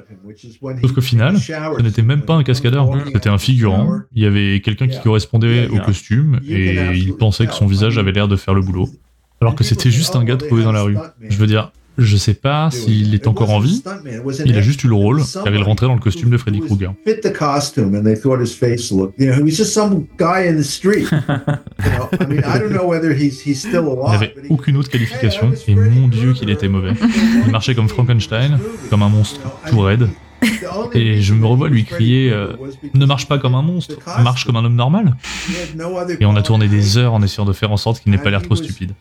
[0.80, 4.00] Sauf qu'au final, ce n'était même pas un cascadeur, c'était un figurant.
[4.14, 8.12] Il y avait quelqu'un qui correspondait au costume et il pensait que son visage avait
[8.12, 8.88] l'air de faire le boulot.
[9.42, 10.98] Alors que c'était juste un gars trouvé dans la rue.
[11.28, 13.82] Je veux dire, je sais pas s'il est encore en vie.
[14.44, 16.94] Il a juste eu le rôle, car il rentrait dans le costume de Freddy Krueger.
[24.06, 26.92] Il n'avait aucune autre qualification, et mon dieu qu'il était mauvais.
[27.46, 30.08] Il marchait comme Frankenstein, comme un monstre tout raide.
[30.94, 32.54] Et je me revois lui crier euh,
[32.94, 35.16] Ne marche pas comme un monstre, marche comme un homme normal.
[36.18, 38.30] Et on a tourné des heures en essayant de faire en sorte qu'il n'ait pas
[38.30, 38.92] l'air trop stupide.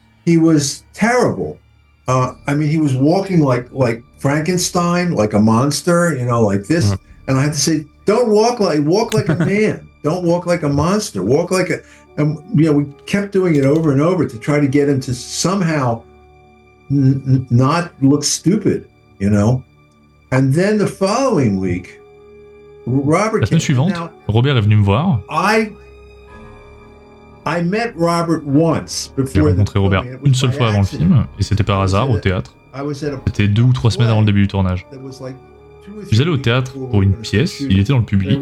[2.09, 6.63] Uh, I mean, he was walking like like Frankenstein, like a monster, you know, like
[6.65, 6.85] this.
[6.89, 6.99] Mm.
[7.27, 9.87] And I had to say, don't walk like walk like a man.
[10.01, 11.21] don't walk like a monster.
[11.21, 11.77] Walk like a.
[12.17, 12.29] And
[12.59, 15.13] you know, we kept doing it over and over to try to get him to
[15.13, 16.03] somehow
[16.89, 18.89] n- not look stupid,
[19.19, 19.63] you know.
[20.31, 21.99] And then the following week,
[22.87, 23.41] Robert.
[23.41, 25.21] La semaine suivante, Robert est venu me voir.
[25.29, 25.71] I
[29.33, 32.55] J'ai rencontré Robert une seule fois avant le film, et c'était par hasard au théâtre.
[33.27, 34.85] C'était deux ou trois semaines avant le début du tournage.
[36.01, 38.39] Je suis allé au théâtre pour une pièce, il était dans le public.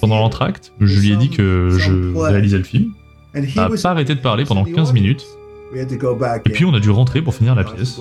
[0.00, 2.92] Pendant l'entracte, je lui ai dit que je réalisais le film.
[3.34, 5.24] Il n'a pas arrêté de parler pendant 15 minutes.
[5.74, 7.98] Et puis on a dû rentrer pour finir la pièce.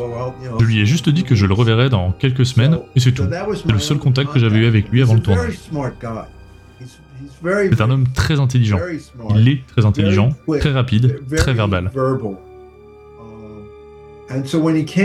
[0.60, 3.24] Je lui ai juste dit que je le reverrais dans quelques semaines, et c'est tout.
[3.56, 5.58] C'est le seul contact que j'avais eu avec lui avant le tournage.
[7.44, 8.80] C'est un homme très intelligent.
[9.36, 11.92] Il est très intelligent, très rapide, très verbal.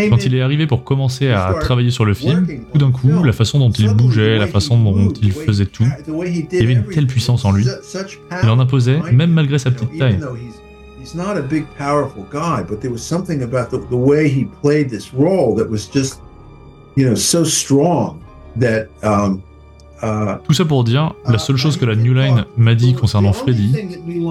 [0.08, 3.32] Quand il est arrivé pour commencer à travailler sur le film, tout d'un coup, la
[3.32, 7.06] façon dont il bougeait, la façon dont il faisait tout, il y avait une telle
[7.06, 7.66] puissance en lui.
[8.42, 10.20] Il en imposait, même malgré sa petite taille.
[11.06, 14.44] He's not a big, powerful guy, but there was something about the, the way he
[14.60, 16.20] played this role that was just,
[16.96, 18.18] you know, so strong
[18.56, 19.40] that um,
[20.44, 23.72] Tout ça pour dire, la seule chose que la New Line m'a dit concernant Freddy,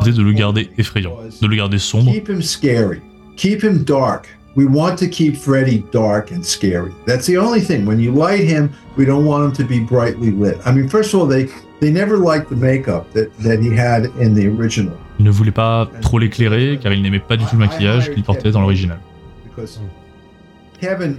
[0.04, 2.12] c'était de le garder effrayant, de le garder sombre.
[2.12, 3.02] Keep him scary.
[3.38, 4.28] Keep him dark.
[4.56, 6.92] We want to keep Freddy dark and scary.
[7.06, 7.86] That's the only thing.
[7.86, 10.58] When you light him, we don't want him to be brightly lit.
[10.66, 11.50] I mean, first of all, they
[11.82, 14.94] they never liked the makeup that, that he had in the original.
[15.20, 18.24] Il ne voulait pas trop l'éclairer car il n'aimait pas du tout le maquillage qu'il
[18.24, 19.00] portait dans l'original.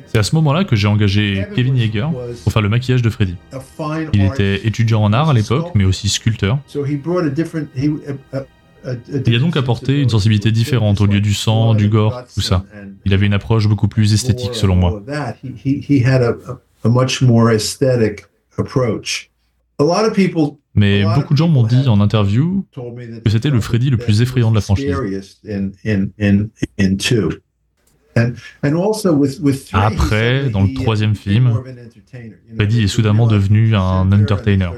[0.06, 2.06] C'est à ce moment-là que j'ai engagé Kevin Yeager
[2.42, 3.36] pour faire le maquillage de Freddy.
[4.12, 6.58] Il était étudiant en art à l'époque, mais aussi sculpteur.
[9.24, 12.64] Il a donc apporté une sensibilité différente au lieu du sang, du gore, tout ça.
[13.04, 15.02] Il avait une approche beaucoup plus esthétique selon moi.
[20.74, 22.64] Mais beaucoup de gens m'ont dit en interview
[23.24, 24.94] que c'était le Freddy le plus effrayant de la franchise.
[29.72, 31.62] Après, dans le troisième film,
[32.56, 34.70] Freddy est soudainement devenu un entertainer.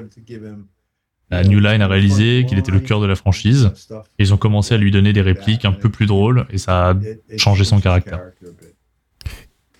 [1.30, 3.70] La New Line a réalisé qu'il était le cœur de la franchise,
[4.18, 6.90] et ils ont commencé à lui donner des répliques un peu plus drôles, et ça
[6.90, 6.96] a
[7.36, 8.20] changé son caractère.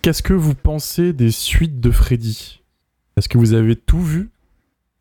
[0.03, 2.61] Qu'est-ce que vous pensez des suites de Freddy?
[3.17, 4.31] Est-ce que vous avez tout vu?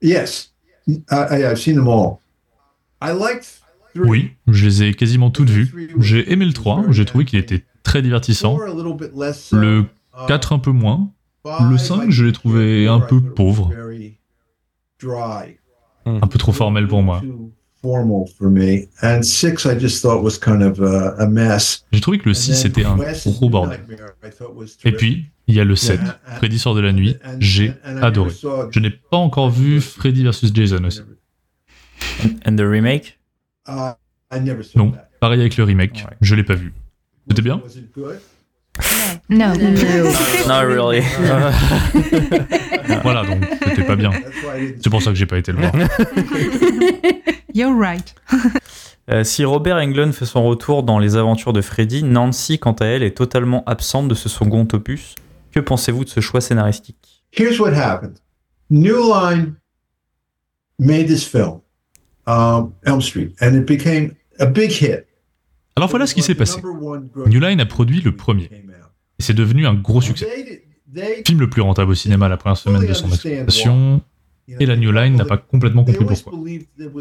[0.02, 0.54] Yes,
[0.88, 2.18] I've seen them all.
[3.96, 5.92] Oui, je les ai quasiment toutes vues.
[6.00, 8.60] J'ai aimé le 3, j'ai trouvé qu'il était très divertissant.
[9.52, 9.86] Le
[10.28, 11.10] 4 un peu moins.
[11.46, 13.72] Le 5, je l'ai trouvé un peu pauvre.
[16.06, 17.22] Un peu trop formel pour moi.
[21.92, 23.80] J'ai trouvé que le 6 était un gros bordel.
[24.84, 26.00] Et puis, il y a le 7,
[26.38, 27.16] Freddy sort de la nuit.
[27.40, 28.32] J'ai adoré.
[28.72, 31.02] Je n'ai pas encore vu Freddy vs Jason aussi.
[32.46, 33.18] And the remake?
[33.68, 33.94] Uh,
[34.76, 36.06] Non, pareil avec le remake.
[36.20, 36.74] Je l'ai pas vu.
[37.28, 37.62] C'était bien
[39.30, 39.54] Non.
[40.48, 41.02] Not really.
[43.04, 44.12] voilà, donc c'était pas bien.
[44.82, 45.74] C'est pour ça que j'ai pas été le voir.
[47.54, 48.14] You're right.
[49.10, 52.86] Euh, si Robert Englund fait son retour dans les aventures de Freddy, Nancy, quant à
[52.86, 55.16] elle, est totalement absente de ce second opus.
[55.52, 57.24] Que pensez-vous de ce choix scénaristique?
[57.32, 58.18] Here's what happened.
[58.70, 59.56] New Line
[60.78, 61.62] made this film,
[62.28, 65.07] um, Elm Street, and it became a big hit.
[65.78, 66.60] Alors voilà ce qui s'est passé.
[67.28, 70.28] New Line a produit le premier, et c'est devenu un gros succès.
[71.26, 74.02] Film le plus rentable au cinéma la première semaine de son exploitation,
[74.60, 76.34] et la New Line n'a pas complètement compris pourquoi.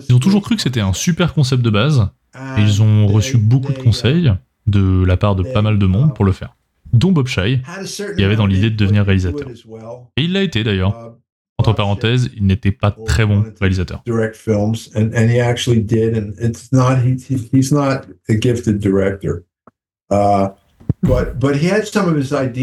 [0.09, 2.11] Ils ont toujours cru que c'était un super concept de base,
[2.59, 4.31] et ils ont reçu beaucoup de conseils
[4.67, 6.55] de la part de pas mal de monde pour le faire,
[6.93, 7.63] dont Bob Shai,
[8.17, 9.49] qui avait dans l'idée de devenir réalisateur.
[10.19, 11.17] Et il l'a été d'ailleurs.
[11.59, 14.03] Entre parenthèses, il n'était pas très bon réalisateur.
[14.07, 14.11] Et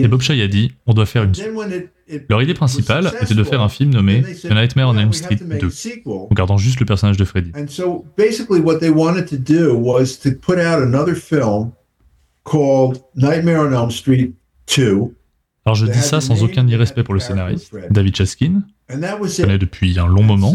[0.08, 1.34] Bob Shai a dit, on doit faire une.
[2.30, 5.70] Leur idée principale était de faire un film nommé The Nightmare on Elm Street 2,
[6.06, 7.52] en gardant juste le personnage de Freddy.
[7.56, 11.72] And so basically what they wanted to do was to put out another film
[12.44, 14.36] called Nightmare on Elm Street
[14.68, 15.16] 2.
[15.66, 19.98] Alors je dis ça sans aucun irrespect pour le scénariste, David Chaskin, je connais depuis
[19.98, 20.54] un long moment,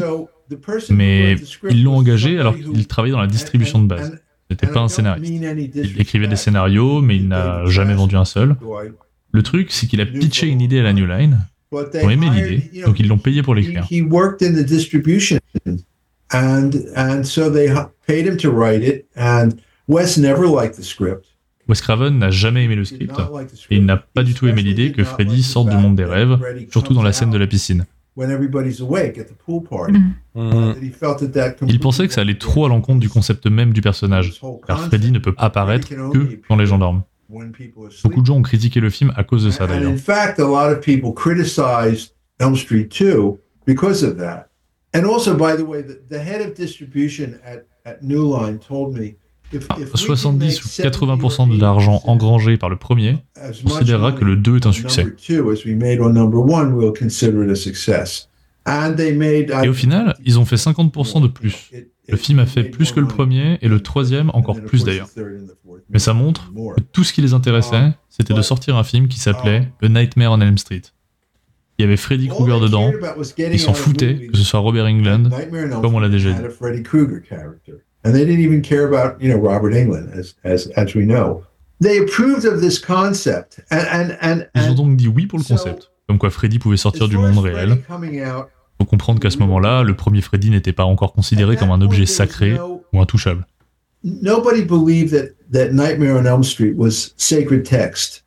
[0.90, 1.36] mais
[1.70, 4.18] ils l'ont engagé alors qu'il travaillait dans la distribution de base.
[4.50, 5.30] N'était pas un scénariste.
[5.74, 8.56] Il écrivait des scénarios, mais il n'a jamais vendu un seul.
[9.30, 11.46] Le truc, c'est qu'il a pitché une idée à la New Line.
[11.70, 13.86] Ils ont aimé l'idée, donc ils l'ont payé pour l'écrire.
[19.88, 20.18] Wes
[21.74, 23.14] Craven n'a jamais aimé le script,
[23.70, 26.38] et il n'a pas du tout aimé l'idée que Freddy sorte du monde des rêves,
[26.70, 27.84] surtout dans la scène de la piscine.
[28.16, 28.50] Il
[31.80, 35.18] pensait que ça allait trop à l'encontre du concept même du personnage, car Freddy ne
[35.18, 37.02] peut apparaître que quand les gens dorment.
[37.28, 39.92] Beaucoup de gens ont critiqué le film à cause de ça d'ailleurs.
[42.40, 44.48] Elm Street 2 because of that.
[44.94, 48.96] And also, by the way, the, the head of distribution at, at New Line told
[48.96, 49.16] me
[49.94, 53.16] 70 ou 80% de l'argent engrangé par le premier
[53.64, 55.06] considérera que le 2 est un succès.
[59.64, 61.70] Et au final, ils ont fait 50% de plus.
[62.08, 65.08] Le film a fait plus que le premier et le troisième encore plus d'ailleurs.
[65.90, 69.18] Mais ça montre que tout ce qui les intéressait, c'était de sortir un film qui
[69.18, 70.82] s'appelait A Nightmare on Elm Street.
[71.78, 72.90] Il y avait Freddy Krueger dedans,
[73.38, 75.30] ils s'en foutaient que ce soit Robert Englund,
[75.80, 76.42] comme on l'a déjà dit.
[78.04, 81.44] And they didn't even care about you know Robert England as as as we know.
[81.80, 84.46] They approved of this concept and and and.
[84.54, 87.38] Ils ont donc dit oui pour le concept, comme quoi Freddy pouvait sortir du monde
[87.38, 87.78] réel.
[88.80, 92.06] Faut comprendre qu'à ce moment-là, le premier Freddy n'était pas encore considéré comme un objet
[92.06, 92.56] sacré
[92.92, 93.46] ou intouchable.
[94.04, 98.24] Nobody believed that that Nightmare on Elm Street was sacred text.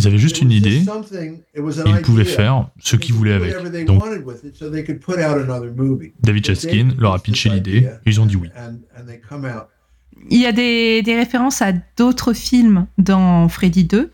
[0.00, 0.82] Ils avaient juste une idée
[1.54, 3.84] et ils pouvaient faire ce qu'ils voulaient avec.
[3.84, 4.02] Donc,
[6.22, 8.48] David Chaskin leur a pitché l'idée et ils ont dit oui.
[10.30, 14.10] Il y a des, des références à d'autres films dans Freddy 2,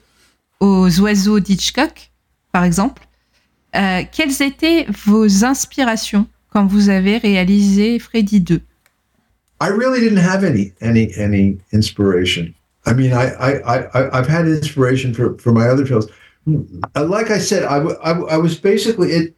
[0.61, 2.11] aux oiseaux d'Hitchcock,
[2.53, 3.07] par exemple.
[3.77, 8.61] Euh, quelles étaient vos inspirations quand vous avez réalisé Freddy 2
[9.61, 12.53] I really didn't have any any any inspiration.
[12.87, 13.51] I mean, I, I,
[13.95, 16.07] I, I've had inspiration for, for my other films.
[16.95, 19.35] Uh, like I said, I, I, I was basically, it,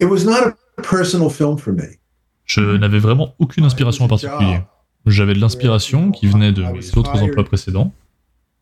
[0.00, 1.98] it was not a personal film for me.
[2.44, 4.60] Je n'avais vraiment aucune inspiration en particulier.
[5.06, 7.92] J'avais de l'inspiration qui venait de mes autres emplois précédents,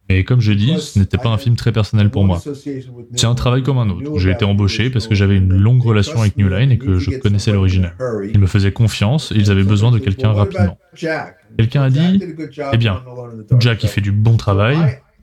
[0.09, 2.41] mais comme je dis, ce n'était pas un film très personnel pour moi.
[3.15, 4.19] C'est un travail comme un autre.
[4.19, 7.19] J'ai été embauché parce que j'avais une longue relation avec New Line et que je
[7.19, 7.95] connaissais l'original.
[8.33, 10.79] Ils me faisaient confiance et ils avaient besoin de quelqu'un rapidement.
[11.57, 12.23] Quelqu'un a dit
[12.73, 13.03] Eh bien,
[13.59, 14.77] Jack, il fait du bon travail,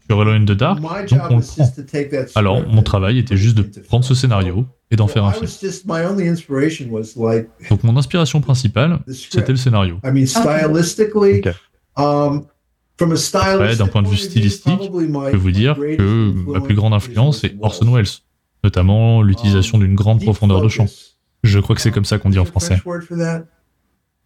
[0.10, 2.30] sur Alone in the Dark, donc on le prend.
[2.36, 5.48] Alors, mon travail était juste de prendre ce scénario et d'en faire un film.
[7.70, 10.00] Donc mon inspiration principale, c'était le scénario.
[13.00, 17.44] Après, d'un point de vue stylistique, je peux vous dire que ma plus grande influence
[17.44, 18.06] est Orson Welles,
[18.64, 20.86] notamment l'utilisation d'une grande profondeur de champ.
[21.44, 22.80] Je crois que c'est comme ça qu'on dit en français.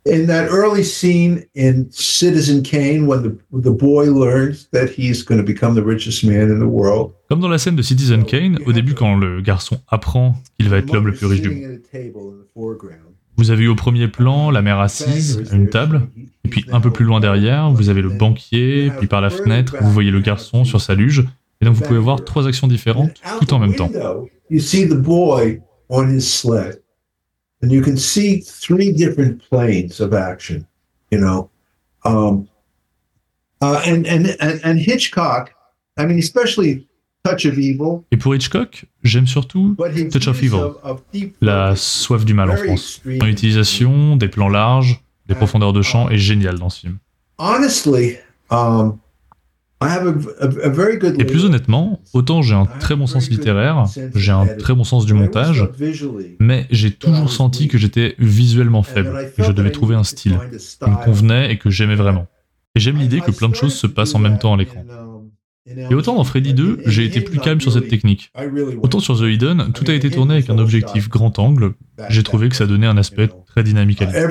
[0.07, 5.39] in that early scene in Citizen Kane when the, the boy learns that he's going
[5.39, 7.13] to become the richest man in the world.
[7.29, 10.77] Comme dans la scène de Citizen Kane, au début quand le garçon apprend qu'il va
[10.77, 11.79] être l'homme le plus riche du monde.
[13.37, 16.07] Vous avez eu au premier plan la mère assise à une table,
[16.47, 19.75] et puis un peu plus loin derrière, vous avez le banquier, puis par la fenêtre,
[19.81, 21.25] vous voyez le garçon sur sa luge,
[21.59, 23.91] et donc vous pouvez voir trois actions différentes tout en même temps.
[24.49, 26.79] You see the boy on his sled,
[27.61, 30.63] and you can see three different planes of action,
[31.11, 31.49] you know.
[32.05, 32.47] Um,
[33.61, 35.51] uh, and, and, and, and Hitchcock,
[35.97, 36.87] I mean, especially
[38.11, 39.75] Et pour Hitchcock, j'aime surtout
[40.11, 40.71] Touch of Evil,
[41.41, 43.01] la soif du mal en France.
[43.03, 46.97] Son utilisation des plans larges, des profondeurs de champ est géniale dans ce film.
[48.49, 48.97] Um,
[51.19, 55.05] Et plus honnêtement, autant j'ai un très bon sens littéraire, j'ai un très bon sens
[55.05, 55.69] du montage,
[56.39, 60.39] mais j'ai toujours senti que j'étais visuellement faible, que je devais trouver un style
[60.83, 62.27] qui me convenait et que j'aimais vraiment.
[62.75, 64.83] Et j'aime l'idée que plein de choses se passent en même temps à l'écran.
[65.67, 68.31] Et autant dans Freddy 2, j'ai été plus calme sur cette technique.
[68.81, 71.73] Autant sur The Hidden, tout a été tourné avec un objectif grand angle.
[72.09, 74.21] J'ai trouvé que ça donnait un aspect très dynamique à l'image.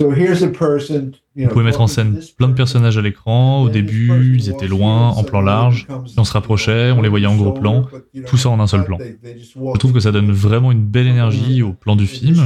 [0.00, 3.62] On pouvait mettre en scène plein de personnages à l'écran.
[3.62, 5.86] Au début, ils étaient loin, en plan large.
[6.16, 7.86] On se rapprochait, on les voyait en gros plan.
[8.26, 8.98] Tout ça en un seul plan.
[8.98, 12.36] Je trouve que ça donne vraiment une belle énergie au plan du film,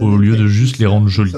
[0.00, 1.32] au lieu de juste les rendre jolis.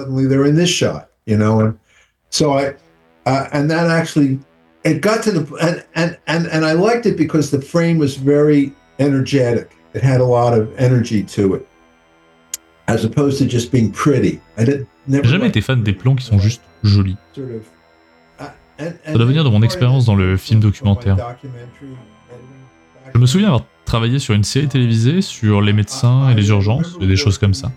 [3.27, 4.39] and that actually
[4.85, 8.17] it got to the and, and and and I liked it because the frame was
[8.17, 9.71] very energetic.
[9.95, 11.67] It had a lot of energy to it,
[12.87, 14.41] as opposed to just being pretty.
[14.59, 14.89] I didn't.
[15.09, 17.17] J'ai jamais été fan des plans qui sont juste jolis.
[18.79, 21.17] Ça doit venir de mon expérience dans le film documentaire.
[23.15, 26.97] Je me souviens avoir travaillé sur une série télévisée sur les médecins et les urgences,
[27.01, 27.71] et des choses comme ça.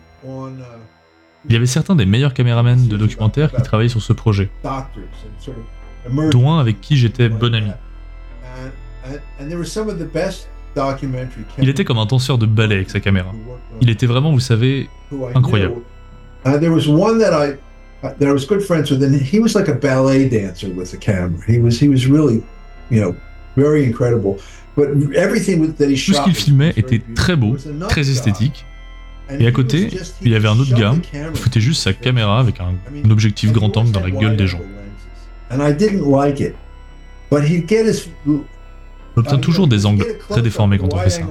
[1.45, 4.49] Il y avait certains des meilleurs caméramens de documentaires qui travaillaient sur ce projet,
[6.31, 7.71] dont un avec qui j'étais bon ami.
[11.59, 13.31] Il était comme un danseur de ballet avec sa caméra.
[13.81, 14.89] Il était vraiment, vous savez,
[15.35, 15.75] incroyable.
[18.03, 20.91] Uh, that I was good friends with, and he was like a ballet dancer with
[20.91, 21.41] the camera.
[21.47, 22.43] He was he was really,
[22.91, 23.15] you know,
[23.55, 24.37] very incredible.
[24.75, 27.57] But everything that he shot Tout ce qu'il filmait était très beau,
[27.89, 28.65] très esthétique.
[29.39, 29.89] Et à côté,
[30.21, 33.51] il y avait un autre gars qui foutait juste sa caméra avec un, un objectif
[33.51, 34.61] grand angle dans la gueule des gens.
[39.17, 41.21] On obtient toujours des angles très déformés quand on fait ça.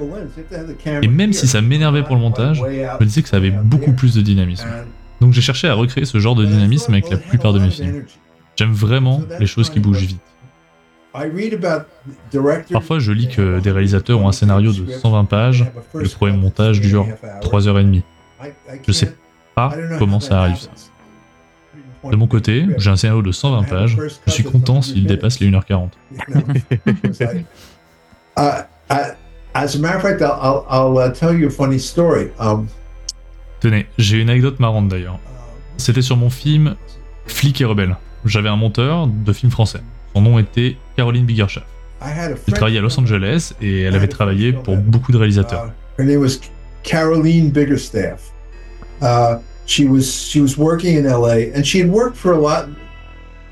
[1.01, 2.63] Et même si ça m'énervait pour le montage, je
[2.99, 4.67] me disais que ça avait beaucoup plus de dynamisme.
[5.21, 8.05] Donc j'ai cherché à recréer ce genre de dynamisme avec la plupart de mes films.
[8.55, 10.21] J'aime vraiment les choses qui bougent vite.
[12.71, 16.79] Parfois, je lis que des réalisateurs ont un scénario de 120 pages, le premier montage
[16.79, 17.07] dure
[17.41, 18.03] 3h30.
[18.85, 19.15] Je sais
[19.55, 20.69] pas comment ça arrive ça.
[22.03, 25.49] De mon côté, j'ai un scénario de 120 pages, je suis content s'il dépasse les
[25.49, 25.89] 1h40.
[33.59, 35.19] Tenez, j'ai une anecdote marrante d'ailleurs.
[35.77, 36.75] C'était sur mon film
[37.25, 37.97] Flic et rebelle.
[38.25, 39.81] J'avais un monteur de film français.
[40.13, 41.67] Son nom était Caroline Biggerschaft.
[42.01, 45.71] Elle travaillait à Los Angeles et elle avait travaillé pour beaucoup de réalisateurs.
[45.97, 46.39] Her name was
[46.83, 48.31] Caroline Biggerstaff.
[49.01, 52.67] Uh, she was she was working in LA and she had worked for a lot.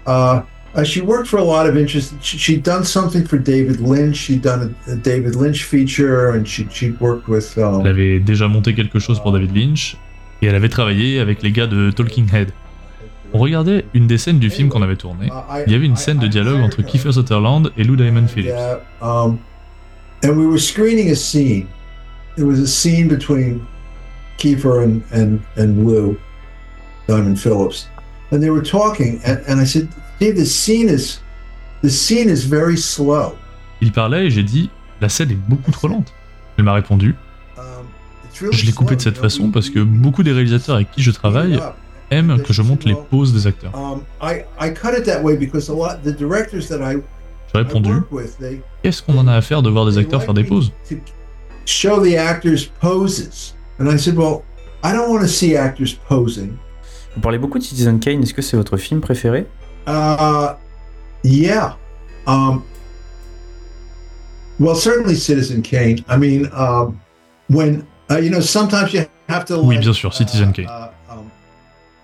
[0.06, 0.42] Uh,
[0.76, 2.14] uh, she worked for a lot of interest.
[2.22, 4.18] She'd done something for David Lynch.
[4.18, 7.58] She'd done a, a David Lynch feature, and she she worked with.
[7.58, 9.96] Um, elle avait déjà monté quelque chose pour David Lynch,
[10.42, 12.52] et elle avait travaillé avec les gars de Talking Head.
[13.34, 15.30] On regardait une des scènes du film qu'on avait tourné.
[15.66, 18.54] Il y avait une scène de dialogue entre Kiefer Sutherland et Lou Diamond Phillips.
[19.02, 19.40] Um,
[20.24, 21.68] and we were screening a scene.
[22.38, 23.66] There was a scene between
[24.38, 26.18] Kiefer and and and Lou
[27.08, 27.88] Diamond Phillips,
[28.32, 29.88] and they were talking, and, and I said.
[30.20, 31.20] The scene is,
[31.84, 33.36] the scene is very slow.
[33.82, 34.70] Il parlait et j'ai dit
[35.02, 36.14] La scène est beaucoup trop lente.
[36.58, 37.16] Elle m'a répondu
[37.58, 37.64] um,
[38.52, 41.60] Je l'ai coupé de cette façon parce que beaucoup des réalisateurs avec qui je travaille
[42.12, 43.74] aiment que je monte les pauses des acteurs.
[43.76, 44.02] Um,
[47.54, 47.92] j'ai répondu
[48.84, 50.72] Qu'est-ce qu'on en a à faire de voir des acteurs faire des pauses
[51.66, 53.56] Show the actors poses.
[53.80, 54.44] And I said, well,
[54.84, 56.58] I don't want to see actors posing.
[57.16, 58.22] Vous parlez beaucoup de Citizen Kane.
[58.22, 59.48] Est-ce que c'est votre film préféré?
[59.88, 60.56] Uh,
[61.24, 61.76] yeah.
[62.28, 62.64] Um,
[64.60, 66.04] well, certainly Citizen Kane.
[66.08, 67.00] I mean, um,
[67.50, 69.62] when uh, you know, sometimes you have to.
[69.62, 70.66] Oui, bien sûr, Citizen Kane.
[70.66, 70.90] Uh,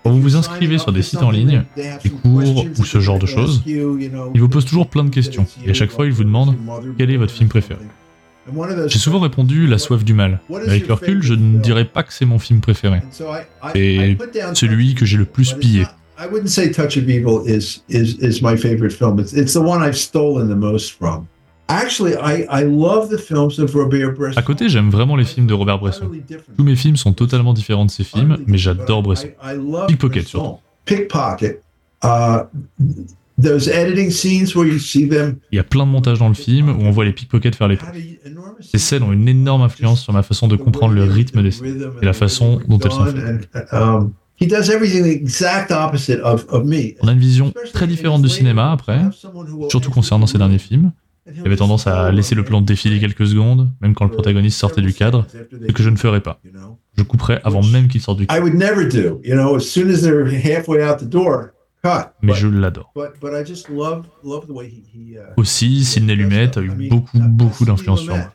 [0.04, 3.26] Quand vous vous inscrivez sur des sites en ligne, des cours ou ce genre de
[3.26, 6.56] choses, ils vous posent toujours plein de questions, et à chaque fois ils vous demandent
[6.98, 7.80] quel est votre film préféré.
[8.88, 12.02] J'ai souvent répondu La soif du mal, mais avec le recul, je ne dirais pas
[12.02, 13.00] que c'est mon film préféré.
[13.72, 14.18] C'est
[14.54, 15.86] celui que j'ai le plus pillé.
[24.36, 26.10] À côté, j'aime vraiment les films de Robert Bresson.
[26.56, 29.28] Tous mes films sont totalement différents de ces films, mais j'adore Bresson.
[29.88, 30.58] Pickpocket surtout.
[30.84, 31.62] Pickpocket.
[32.04, 32.44] Uh,
[33.40, 35.36] those editing scenes where you see them.
[35.50, 37.68] Il y a plein de montages dans le film où on voit les pickpockets faire
[37.68, 37.94] les trucs.
[38.60, 41.90] Ces scènes ont une énorme influence sur ma façon de comprendre le rythme des scènes
[42.00, 43.48] et la façon dont elles sont faites.
[44.40, 46.94] He does everything the exact opposite of, of me.
[47.00, 49.00] On a une vision très différente du cinéma après,
[49.68, 50.92] surtout concernant ces derniers films.
[51.32, 54.80] Il avait tendance à laisser le plan défiler quelques secondes, même quand le protagoniste sortait
[54.82, 56.40] du cadre, ce que je ne ferais pas.
[56.96, 58.44] Je couperais avant même qu'il sorte du cadre.
[62.22, 62.92] Mais je l'adore.
[65.36, 68.32] Aussi, Sidney Lumet a eu beaucoup, beaucoup d'influence sur moi.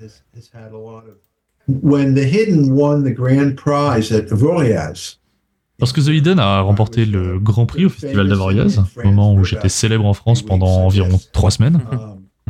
[5.79, 10.05] Lorsque The Hidden a remporté le Grand Prix au Festival d'Avoriaz, moment où j'étais célèbre
[10.05, 11.81] en France pendant environ trois semaines,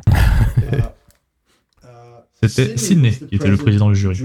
[2.42, 4.18] C'était Sydney qui était le président du jury.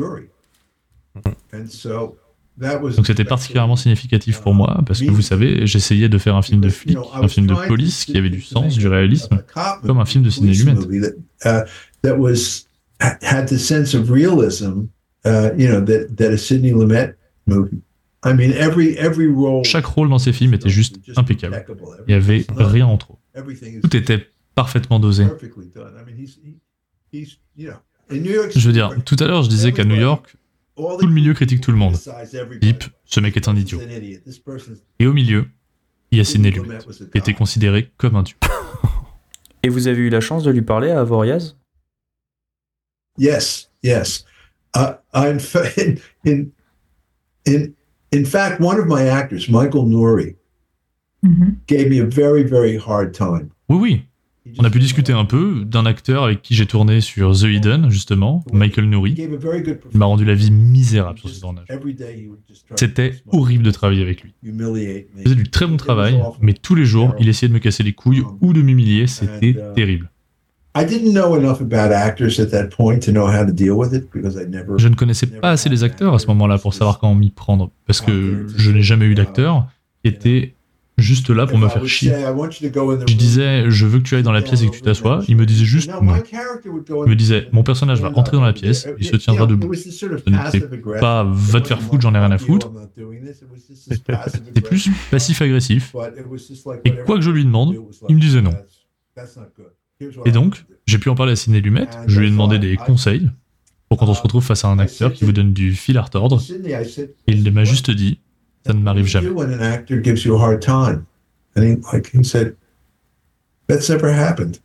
[2.59, 6.61] Donc c'était particulièrement significatif pour moi parce que vous savez, j'essayais de faire un film
[6.61, 9.43] de flic, un film de police qui avait du sens, du réalisme,
[9.85, 10.75] comme un film de Sidney Lumet.
[19.65, 21.65] Chaque rôle dans ces films était juste impeccable.
[22.07, 23.19] Il n'y avait rien en trop.
[23.83, 25.27] Tout était parfaitement dosé.
[27.13, 30.37] Je veux dire, tout à l'heure, je disais qu'à New York,
[30.77, 31.97] tout le milieu critique tout le monde.
[32.61, 33.81] Deep, ce mec est un idiot.
[34.99, 35.47] Et au milieu,
[36.11, 36.79] il y a Sidney Lumet,
[37.11, 38.37] qui était considéré comme un dieu.
[39.63, 41.57] Et vous avez eu la chance de lui parler à Avoriaz?
[43.17, 44.25] Yes, yes.
[44.77, 45.97] Uh, in,
[46.27, 46.45] in,
[47.47, 47.67] in,
[48.13, 50.37] in fact, one of my actors, Michael Nouri,
[51.25, 51.55] mm-hmm.
[51.67, 53.51] gave me a very, very hard time.
[53.69, 54.03] Oui, oui.
[54.59, 57.91] On a pu discuter un peu d'un acteur avec qui j'ai tourné sur The Hidden,
[57.91, 59.15] justement, Michael Nouri.
[59.17, 61.67] Il m'a rendu la vie misérable sur ce tournage.
[62.75, 64.35] C'était horrible de travailler avec lui.
[64.43, 64.53] Il
[65.23, 67.93] faisait du très bon travail, mais tous les jours, il essayait de me casser les
[67.93, 70.11] couilles ou de m'humilier, c'était uh, terrible.
[74.79, 77.71] Je ne connaissais pas assez les acteurs à ce moment-là pour savoir comment m'y prendre,
[77.87, 79.67] parce que je n'ai jamais eu d'acteur
[80.03, 80.55] qui était
[80.99, 82.13] juste là pour me faire chier.
[83.07, 85.23] Je disais, je veux que tu ailles dans la pièce et que tu t'assoies.
[85.29, 86.15] Il me disait juste non.
[87.05, 89.75] Il me disait, mon personnage va entrer dans la pièce, il se tiendra debout.
[89.75, 90.67] Ce n'était
[91.01, 92.71] pas va te faire foutre, j'en ai rien à foutre.
[93.75, 95.95] C'était plus passif-agressif.
[96.85, 97.77] Et quoi que je lui demande,
[98.09, 98.55] il me disait non.
[100.25, 103.31] Et donc, j'ai pu en parler à Sidney Lumet, je lui ai demandé des conseils
[103.89, 106.03] pour quand on se retrouve face à un acteur qui vous donne du fil à
[106.03, 106.43] retordre.
[107.27, 108.21] Et il m'a juste dit,
[108.67, 109.29] ça ne m'arrive jamais.
[109.29, 111.05] When an actor gives you a hard time,
[111.57, 112.57] and he, like he said,
[113.69, 114.59] that's never happened.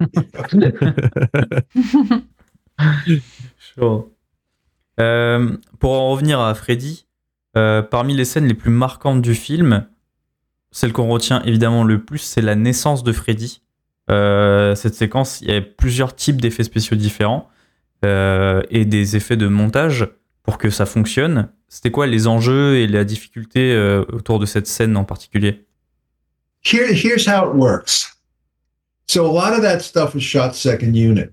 [3.58, 4.08] sure.
[5.00, 7.06] Euh, pour en revenir à Freddy,
[7.56, 9.86] euh, parmi les scènes les plus marquantes du film,
[10.70, 13.61] celle qu'on retient évidemment le plus, c'est la naissance de Freddy.
[14.10, 17.48] Euh, cette séquence, il y a plusieurs types d'effets spéciaux différents
[18.04, 20.08] euh, et des effets de montage
[20.42, 21.48] pour que ça fonctionne.
[21.68, 25.64] C'était quoi les enjeux et la difficulté euh, autour de cette scène en particulier?
[26.64, 28.16] Here, Here's how it works.
[29.06, 31.30] So a lot of that stuff was shot second unit.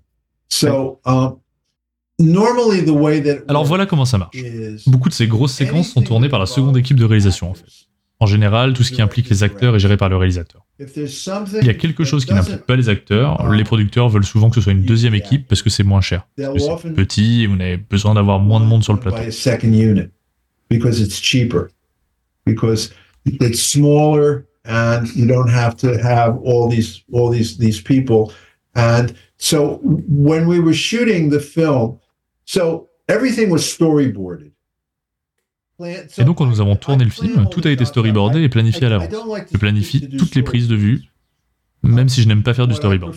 [0.49, 1.39] So um,
[2.19, 4.35] normally the way that Alors voilà comment ça marche.
[4.87, 7.88] Beaucoup de ces grosses séquences sont tournées par la seconde équipe de réalisation en fait.
[8.21, 10.65] En général, tout ce qui implique les acteurs est géré par le réalisateur.
[10.79, 14.55] Il y a quelque chose qui n'implique pas les acteurs, les producteurs veulent souvent que
[14.55, 16.27] ce soit une deuxième équipe parce que c'est moins cher.
[16.37, 19.17] C'est petit et vous avez besoin d'avoir moins de monde sur le plateau.
[28.75, 31.99] And so when we were shooting the film,
[32.45, 33.77] so everything was.
[36.17, 38.89] Et donc, quand nous avons tourné le film, tout a été storyboardé et planifié à
[38.89, 39.13] l'avance.
[39.51, 41.01] Je planifie toutes les prises de vue,
[41.83, 43.15] même si je n'aime pas faire du storyboard.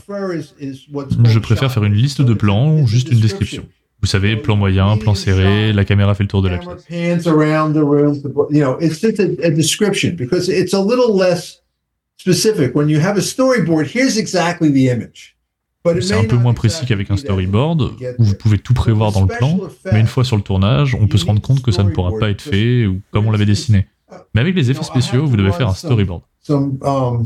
[1.25, 3.67] Je préfère faire une liste de plans ou juste une description.
[4.01, 6.73] Vous savez, plan moyen, plan serré, la caméra fait le tour de la pièce.
[16.01, 19.27] C'est un peu moins précis qu'avec un storyboard, où vous pouvez tout prévoir dans le
[19.27, 19.59] plan,
[19.93, 22.13] mais une fois sur le tournage, on peut se rendre compte que ça ne pourra
[22.19, 23.87] pas être fait ou comme on l'avait dessiné.
[24.35, 26.23] Mais avec les effets spéciaux, vous devez faire un storyboard.
[26.49, 27.25] Um,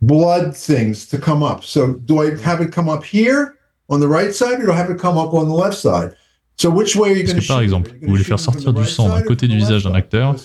[0.00, 1.62] blood things to come up.
[1.62, 3.54] So do I have it come up here
[3.88, 6.14] on the right side or do I have it come up on the left side?
[6.56, 9.08] So which way are you going to Par exemple, vous voulez faire sortir du sang
[9.08, 10.36] d'un côté du visage d'un acteur,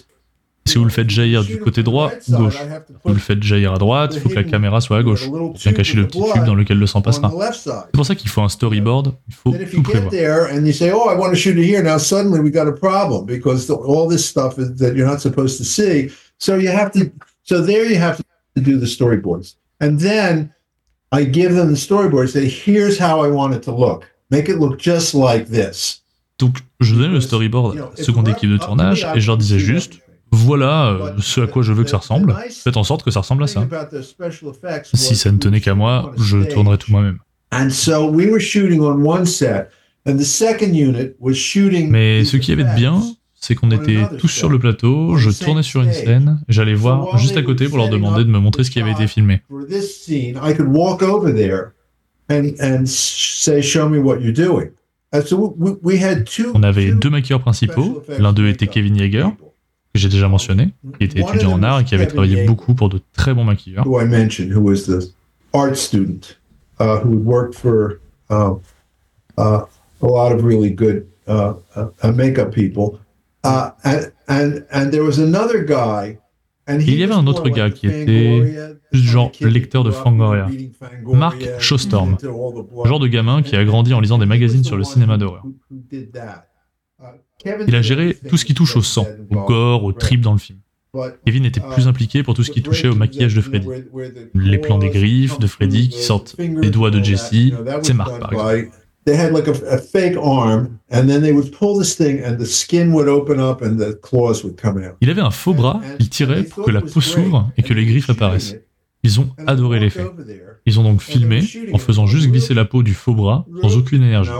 [0.65, 2.57] si vous le faites jaillir du côté droit ou gauche,
[3.03, 5.53] vous le faites jaillir à droite, il faut que la caméra soit à gauche, pour
[5.53, 7.31] bien cacher le petit tube dans lequel le sang passera.
[7.53, 10.11] C'est pour ça qu'il faut un storyboard, il faut tout prévoir.
[19.83, 20.51] And then
[21.11, 24.05] I give them the storyboard, say, here's how I want it to look.
[24.29, 26.03] Make it look just like this.
[26.37, 29.59] Donc, je donnais le storyboard à la seconde équipe de tournage et je leur disais
[29.59, 29.99] juste,
[30.31, 33.19] voilà euh, ce à quoi je veux que ça ressemble, faites en sorte que ça
[33.19, 33.67] ressemble à ça.
[34.93, 37.19] Si ça ne tenait qu'à moi, je tournerais tout moi-même.
[41.89, 43.01] Mais ce qui avait de bien,
[43.35, 47.35] c'est qu'on était tous sur le plateau, je tournais sur une scène, j'allais voir juste
[47.37, 49.41] à côté pour leur demander de me montrer ce qui avait été filmé.
[56.53, 59.27] On avait deux maquilleurs principaux, l'un d'eux était Kevin Yeager,
[59.93, 62.89] que j'ai déjà mentionné, qui était étudiant en art et qui avait travaillé beaucoup pour
[62.89, 63.85] de très bons maquilleurs.
[65.53, 66.37] art student
[66.79, 68.53] uh, who worked for uh,
[69.37, 69.65] uh,
[70.01, 72.99] a lot of really good uh, uh, makeup people.
[73.43, 73.71] Uh,
[74.27, 76.17] and, and there was another guy,
[76.67, 78.55] il y avait un autre gars qui était
[78.91, 80.47] genre lecteur de Fangoria,
[81.05, 85.17] Mark Showstorm, genre de gamin qui a grandi en lisant des magazines sur le cinéma
[85.17, 85.43] d'horreur.
[87.67, 90.39] Il a géré tout ce qui touche au sang, au gore, aux tripes dans le
[90.39, 90.59] film.
[91.25, 93.67] Kevin était plus impliqué pour tout ce qui touchait au maquillage de Freddy.
[94.33, 98.33] Les plans des griffes de Freddy qui sortent des doigts de Jesse, c'est Mark par
[98.33, 98.71] exemple.
[105.01, 107.85] Il avait un faux bras, il tirait pour que la peau s'ouvre et que les
[107.85, 108.57] griffes apparaissent.
[109.03, 110.05] Ils ont adoré l'effet.
[110.67, 111.41] Ils ont donc filmé
[111.73, 114.31] en faisant juste glisser la peau du faux bras sans aucune énergie.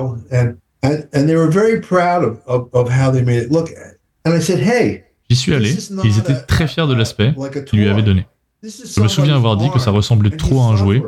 [5.29, 7.33] J'y suis allé et ils étaient très fiers de l'aspect
[7.65, 8.25] qu'il lui avait donné.
[8.63, 11.01] Je me souviens avoir dit que ça ressemblait trop à un jouet,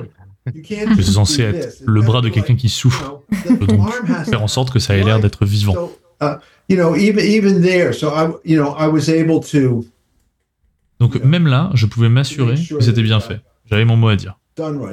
[0.45, 3.21] que c'est censé être le bras de quelqu'un qui souffre.
[3.61, 3.91] donc
[4.25, 5.91] faire en sorte que ça ait l'air d'être vivant.
[10.99, 13.41] Donc même là, je pouvais m'assurer que c'était bien fait.
[13.69, 14.37] J'avais mon mot à dire.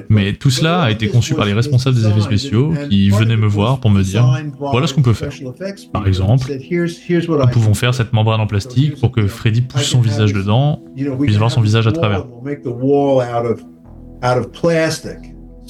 [0.08, 3.46] Mais tout cela a été conçu par les responsables des effets spéciaux qui venaient me
[3.46, 4.26] voir pour me dire
[4.58, 5.32] voilà ce qu'on peut faire.
[5.92, 10.32] Par exemple, nous pouvons faire cette membrane en plastique pour que Freddy pousse son visage
[10.32, 10.82] dedans,
[11.20, 12.24] puisse voir son visage à travers.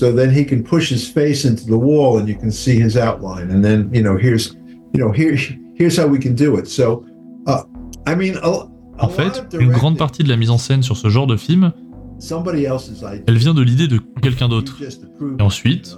[0.01, 2.97] So then he can push his face into the wall and you can see his
[2.97, 3.51] outline.
[3.51, 4.57] And then, you know, here's,
[4.95, 5.37] you know, here,
[5.75, 6.69] here's how we can do it.
[6.69, 7.05] So,
[7.47, 7.65] uh,
[8.07, 8.39] I mean,
[8.99, 11.73] en fait, une grande partie de la mise en scène sur ce genre de film,
[13.27, 14.79] elle vient de l'idée de quelqu'un d'autre.
[15.39, 15.97] Et ensuite,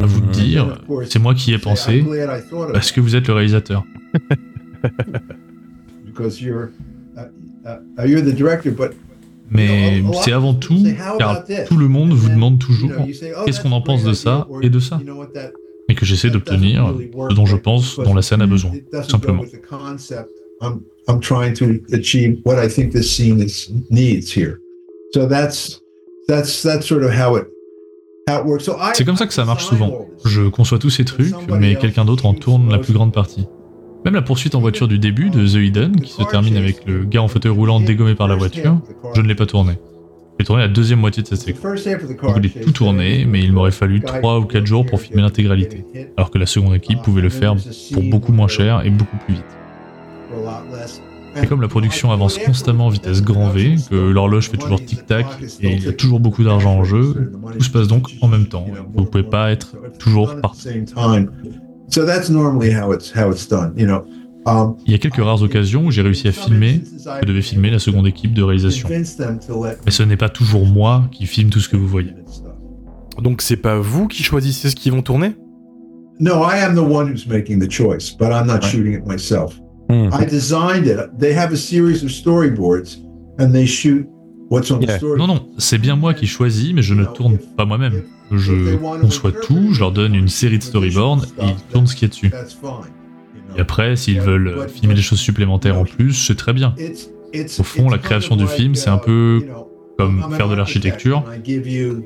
[0.00, 2.04] à vous de dire, c'est moi qui ai pensé,
[2.72, 3.84] parce que vous êtes le réalisateur.
[9.50, 10.82] Mais c'est avant tout,
[11.18, 12.90] car tout le monde vous demande toujours
[13.44, 15.00] qu'est-ce qu'on en pense de ça et de ça.
[15.88, 16.94] Et que j'essaie d'obtenir
[17.28, 18.72] ce dont je pense, dont la scène a besoin,
[28.94, 30.06] C'est comme ça que ça marche souvent.
[30.24, 33.46] Je conçois tous ces trucs, mais quelqu'un d'autre en tourne la plus grande partie.
[34.04, 37.04] Même la poursuite en voiture du début de The Hidden, qui se termine avec le
[37.04, 38.80] gars en fauteuil roulant dégommé par la voiture,
[39.14, 39.78] je ne l'ai pas tourné.
[40.38, 41.84] J'ai tourné la deuxième moitié de cette séquence.
[41.84, 45.84] Je voulais tout tourner, mais il m'aurait fallu 3 ou 4 jours pour filmer l'intégralité,
[46.16, 47.54] alors que la seconde équipe pouvait le faire
[47.92, 49.44] pour beaucoup moins cher et beaucoup plus vite.
[51.42, 55.26] Et comme la production avance constamment en vitesse grand V, que l'horloge fait toujours tic-tac
[55.60, 58.46] et il y a toujours beaucoup d'argent en jeu, tout se passe donc en même
[58.46, 58.66] temps.
[58.94, 60.68] Vous ne pouvez pas être toujours partout.
[64.46, 66.82] Um, il y a quelques rares occasions où j'ai réussi à filmer,
[67.22, 68.88] je devais filmer la seconde équipe de réalisation.
[68.90, 69.04] Mais
[69.90, 72.12] ce n'est pas toujours moi qui filme tout ce que vous voyez.
[73.22, 75.34] Donc c'est pas vous qui choisissez ce qu'ils vont tourner?
[76.20, 79.58] No, I am the one who's making the choice, but I'm not shooting it myself.
[79.90, 80.98] I designed it.
[81.18, 82.98] They have a series of storyboards
[83.38, 84.06] and they shoot
[84.48, 85.18] what's on the story.
[85.18, 88.02] Non, non, c'est bien moi qui choisis, mais je ne tourne pas moi-même.
[88.30, 92.02] Je conçois tout, je leur donne une série de storyboards et ils tournent ce qu'il
[92.02, 92.32] y a dessus.
[93.56, 96.74] Et après, s'ils veulent filmer des choses supplémentaires en plus, c'est très bien.
[97.58, 99.44] Au fond, la création du film, c'est un peu
[99.98, 101.24] comme faire de l'architecture.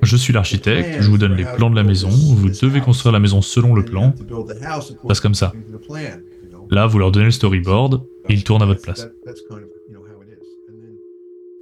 [0.03, 3.21] Je suis l'architecte, je vous donne les plans de la maison, vous devez construire la
[3.21, 4.15] maison selon le plan.
[5.07, 5.53] Passe comme ça.
[6.71, 9.09] Là, vous leur donnez le storyboard et ils tournent à votre place.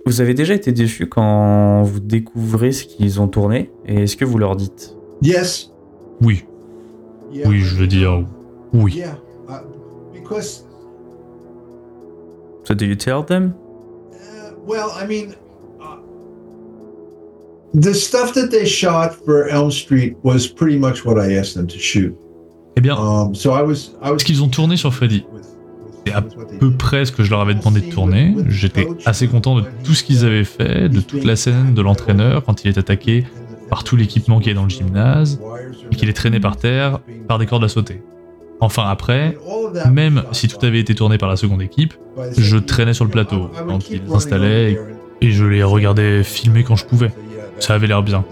[0.04, 4.24] Vous avez déjà été déçu quand vous découvrez ce qu'ils ont tourné et est-ce que
[4.24, 4.96] vous leur dites?
[5.22, 5.72] Yes.
[6.20, 6.44] Oui.
[7.44, 8.24] Oui, je veux dire
[8.72, 9.02] oui.
[12.64, 13.54] So do you tell them?
[14.12, 15.34] Uh, well, I mean,
[15.80, 15.98] uh,
[17.74, 21.68] the stuff that they shot for Elm Street was pretty much what I asked them
[21.68, 22.16] to shoot.
[22.76, 23.30] Eh bien, was
[24.18, 25.24] ce qu'ils ont tourné sur Freddy,
[26.06, 28.34] c'est à peu près ce que je leur avais demandé de tourner.
[28.48, 32.44] J'étais assez content de tout ce qu'ils avaient fait, de toute la scène de l'entraîneur
[32.44, 33.26] quand il est attaqué
[33.70, 35.40] par tout l'équipement qui est dans le gymnase
[35.90, 38.02] et qu'il est traîné par terre par des cordes à sauter.
[38.60, 39.36] Enfin après,
[39.90, 41.94] même si tout avait été tourné par la seconde équipe,
[42.36, 44.78] je traînais sur le plateau quand ils s'installaient
[45.20, 47.10] et je les regardais filmer quand je pouvais.
[47.58, 48.24] Ça avait l'air bien.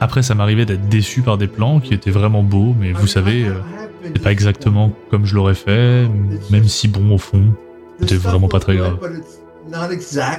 [0.00, 3.44] Après, ça m'arrivait d'être déçu par des plans qui étaient vraiment beaux, mais vous savez,
[3.44, 3.54] euh,
[4.02, 6.06] c'est pas exactement comme je l'aurais fait,
[6.50, 7.54] même si bon, au fond,
[8.00, 8.98] c'était vraiment pas très grave.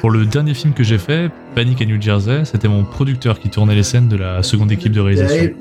[0.02, 3.50] Pour le dernier film que j'ai fait, Panic à New Jersey, c'était mon producteur qui
[3.50, 5.52] tournait les scènes de la seconde équipe de réalisation.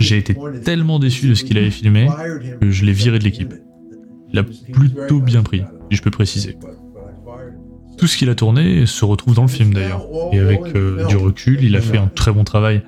[0.00, 0.34] J'ai été
[0.64, 2.08] tellement déçu de ce qu'il avait filmé
[2.60, 3.52] que je l'ai viré de l'équipe.
[4.36, 6.58] Il a plutôt bien pris, si je peux préciser.
[7.96, 10.06] Tout ce qu'il a tourné se retrouve dans le film d'ailleurs.
[10.32, 12.82] Et avec euh, du recul, il a fait un très bon travail.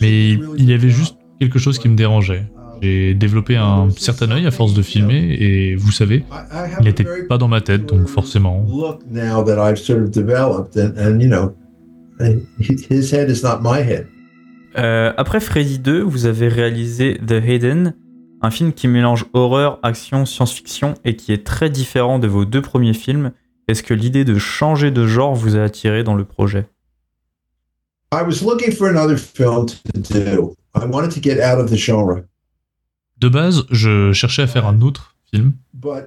[0.00, 2.46] Mais il y avait juste quelque chose qui me dérangeait.
[2.82, 6.24] J'ai développé un certain œil à force de filmer et vous savez,
[6.80, 8.66] il n'était pas dans ma tête, donc forcément.
[14.76, 17.94] Euh, après Freddy 2, vous avez réalisé The Hidden,
[18.40, 22.62] un film qui mélange horreur, action, science-fiction et qui est très différent de vos deux
[22.62, 23.32] premiers films.
[23.66, 26.66] Est-ce que l'idée de changer de genre vous a attiré dans le projet?
[28.12, 30.54] I was looking for another film to do.
[30.74, 32.20] I wanted to get out of the genre.
[33.18, 35.52] De base, je cherchais à faire un autre film.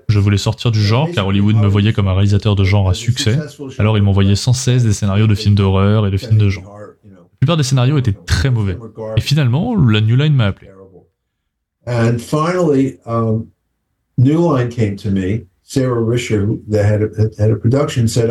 [0.07, 2.93] Je voulais sortir du genre car Hollywood me voyait comme un réalisateur de genre à
[2.93, 3.37] succès.
[3.77, 6.75] Alors ils m'envoyaient sans cesse des scénarios de films d'horreur et de films de genre.
[7.03, 8.77] La plupart des scénarios étaient très mauvais.
[9.17, 10.71] Et finalement, la New Line m'a appelé.
[11.91, 13.51] And finally, um,
[14.17, 15.45] New Line came to me.
[15.63, 18.29] Sarah Risher, the head of, head of production, said,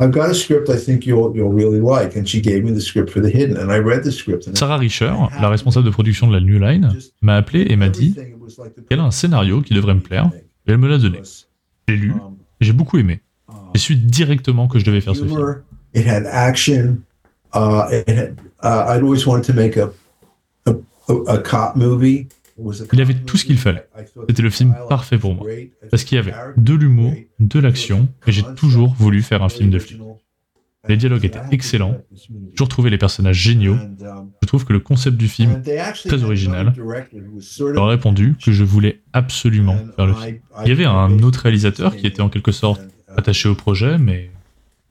[0.00, 2.16] I've got a script I think you'll, really like.
[2.16, 3.58] And she gave me the script for The Hidden.
[3.58, 4.56] And I read the script.
[4.56, 8.14] Sarah Richer, la responsable de production de la New Line, m'a appelé et m'a dit
[8.88, 10.30] qu'elle a un scénario qui devrait me plaire.
[10.66, 11.20] Et elle me l'a donné.
[11.86, 12.14] J'ai lu,
[12.62, 13.20] j'ai beaucoup aimé.
[13.74, 15.62] J'ai su directement que je devais faire ce film.
[15.92, 17.02] It had action.
[17.52, 19.92] Uh, it had, uh, I'd always wanted to make a,
[20.66, 20.74] a,
[21.28, 22.28] a cop movie.
[22.92, 23.86] Il avait tout ce qu'il fallait.
[24.28, 25.46] C'était le film parfait pour moi.
[25.90, 29.70] Parce qu'il y avait de l'humour, de l'action, et j'ai toujours voulu faire un film
[29.70, 30.00] de flic.
[30.86, 33.78] Les dialogues étaient excellents, j'ai toujours trouvé les personnages géniaux.
[34.42, 36.74] Je trouve que le concept du film très original.
[37.58, 40.38] Leur ai répondu que je voulais absolument faire le film.
[40.64, 42.82] Il y avait un autre réalisateur qui était en quelque sorte
[43.16, 44.30] attaché au projet, mais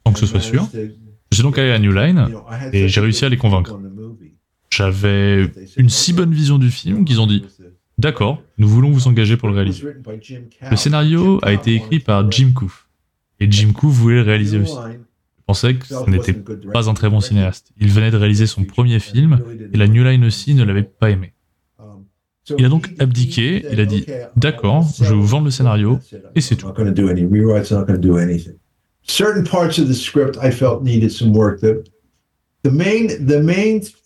[0.05, 0.67] sans que ce soit sûr.
[0.73, 2.29] Je suis donc allé à New Line
[2.73, 3.79] et j'ai réussi à les convaincre.
[4.75, 7.45] J'avais une si bonne vision du film qu'ils ont dit
[7.99, 9.85] D'accord, nous voulons vous engager pour le réaliser.
[10.69, 12.87] Le scénario a été écrit par Jim Coof.
[13.39, 14.73] Et Jim Coof voulait le réaliser aussi.
[14.73, 17.71] Je pensais que ce n'était pas un très bon cinéaste.
[17.79, 19.41] Il venait de réaliser son premier film
[19.73, 21.33] et la New Line aussi ne l'avait pas aimé.
[22.57, 24.05] Il a donc abdiqué, il a dit
[24.35, 25.99] D'accord, je vais vous vendre le scénario
[26.35, 26.67] et c'est tout.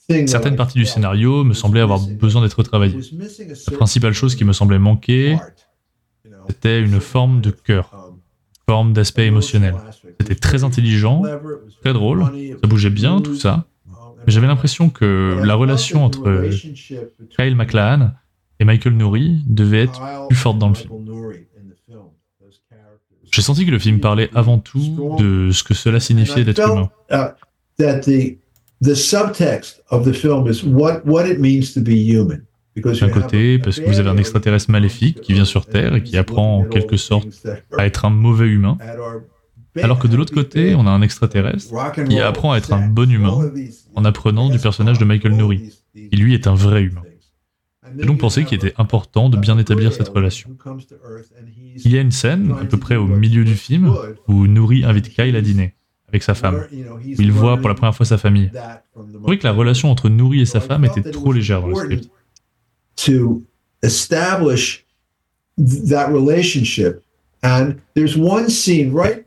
[0.10, 3.00] Certaines parties du scénario me semblaient avoir besoin d'être retravaillées.
[3.70, 5.38] La principale chose qui me semblait manquer,
[6.48, 9.76] c'était une forme de cœur, une forme d'aspect émotionnel.
[10.20, 11.24] C'était très intelligent,
[11.82, 12.26] très drôle,
[12.62, 13.66] ça bougeait bien, tout ça.
[14.26, 16.50] Mais j'avais l'impression que la relation entre
[17.38, 18.12] Kyle MacLachlan
[18.60, 20.92] et Michael Nouri devait être plus forte dans le film.
[23.30, 26.90] J'ai senti que le film parlait avant tout de ce que cela signifiait d'être humain.
[32.76, 36.16] D'un côté, parce que vous avez un extraterrestre maléfique qui vient sur Terre et qui
[36.16, 37.28] apprend en quelque sorte
[37.76, 38.78] à être un mauvais humain,
[39.82, 41.74] alors que de l'autre côté, on a un extraterrestre
[42.08, 43.52] qui apprend à être un bon humain
[43.96, 47.02] en apprenant du personnage de Michael Nouri, qui lui est un vrai humain.
[47.98, 50.50] J'ai donc pensé qu'il était important de bien établir cette relation.
[51.84, 53.92] Il y a une scène, à peu près au milieu du film,
[54.28, 55.74] où Nouri invite Kyle à dîner
[56.10, 58.50] avec sa femme, où il voit pour la première fois sa famille.
[58.54, 61.76] Je trouvais que la relation entre Nouri et sa femme était trop légère dans le
[61.76, 62.10] script.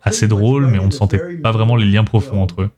[0.02, 2.70] Assez drôle, mais on ne sentait pas vraiment les liens profonds entre eux.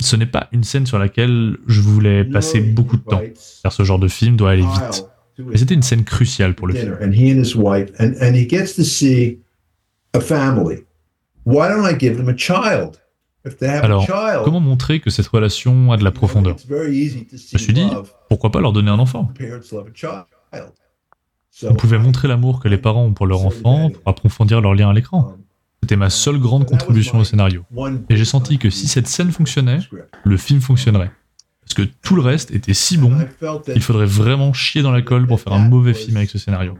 [0.00, 3.22] Ce n'est pas une scène sur laquelle je voulais passer beaucoup de temps,
[3.62, 5.06] car ce genre de film doit aller vite.
[5.38, 6.96] Mais c'était une scène cruciale pour le film.
[13.82, 14.06] Alors,
[14.44, 16.56] comment montrer que cette relation a de la profondeur?
[16.66, 17.86] Je me suis dit,
[18.28, 19.30] pourquoi pas leur donner un enfant?
[21.62, 24.88] On pouvait montrer l'amour que les parents ont pour leur enfant pour approfondir leur lien
[24.90, 25.36] à l'écran.
[25.82, 27.64] C'était ma seule grande contribution au scénario.
[28.08, 29.80] Et j'ai senti que si cette scène fonctionnait,
[30.24, 31.10] le film fonctionnerait.
[31.60, 33.12] Parce que tout le reste était si bon,
[33.74, 36.78] il faudrait vraiment chier dans la colle pour faire un mauvais film avec ce scénario.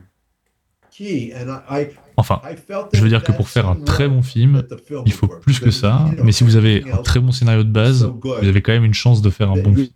[2.17, 2.41] Enfin,
[2.93, 4.63] je veux dire que pour faire un très bon film,
[5.05, 8.05] il faut plus que ça, mais si vous avez un très bon scénario de base,
[8.23, 9.89] vous avez quand même une chance de faire un bon film.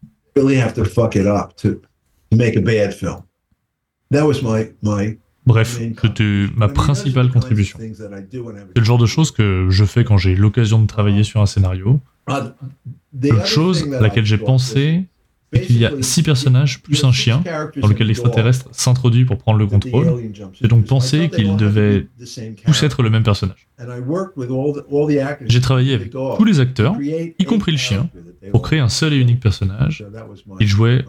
[5.46, 7.78] Bref, c'était ma principale contribution.
[7.80, 11.46] C'est le genre de choses que je fais quand j'ai l'occasion de travailler sur un
[11.46, 12.00] scénario.
[12.28, 15.04] L'autre chose à laquelle j'ai pensé,
[15.52, 17.42] qu'il y a six personnages plus un chien
[17.80, 20.32] dans lequel l'extraterrestre s'introduit pour prendre le contrôle.
[20.52, 22.06] J'ai donc pensé qu'ils devaient
[22.64, 23.68] tous être le même personnage.
[25.46, 28.10] J'ai travaillé avec tous les acteurs, y compris le chien,
[28.50, 30.04] pour créer un seul et unique personnage.
[30.60, 31.04] Ils jouaient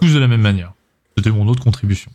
[0.00, 0.74] tous de la même manière.
[1.16, 2.10] C'était mon autre contribution.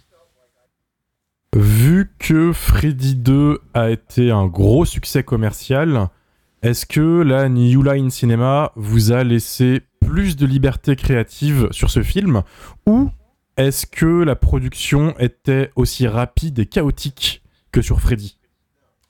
[1.56, 6.10] Vu que Freddy 2 a été un gros succès commercial,
[6.62, 12.04] est-ce que la New Line Cinema vous a laissé plus de liberté créative sur ce
[12.04, 12.44] film
[12.86, 13.10] ou
[13.58, 18.38] est-ce que la production était aussi rapide et chaotique que sur Freddy?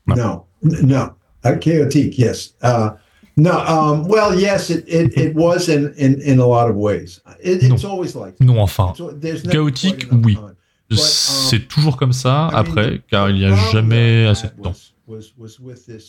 [0.08, 1.12] Non, non,
[1.46, 2.56] uh, chaotique, yes.
[2.64, 2.90] Uh,
[3.38, 7.22] no, um, well, yes, it, it, it was in, in, in a lot of ways.
[7.44, 7.92] It, it's non.
[7.92, 8.94] always like non, enfin,
[9.50, 10.38] chaotique, oui.
[10.92, 14.74] C'est um, toujours comme ça après, car il n'y a jamais assez de temps.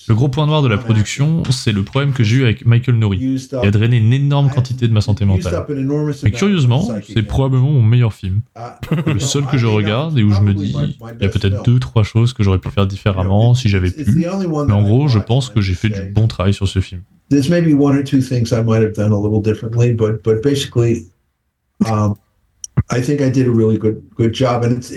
[0.09, 2.97] Le gros point noir de la production, c'est le problème que j'ai eu avec Michael
[2.97, 3.19] Nouri,
[3.49, 5.65] qui a drainé une énorme quantité de ma santé mentale.
[6.23, 8.43] Mais curieusement, c'est probablement mon meilleur film.
[9.07, 10.75] Le seul que je regarde et où je me dis,
[11.21, 14.05] il y a peut-être deux, trois choses que j'aurais pu faire différemment si j'avais pu.
[14.15, 14.27] Mais
[14.73, 17.03] en gros, je pense que j'ai fait du bon travail sur ce film.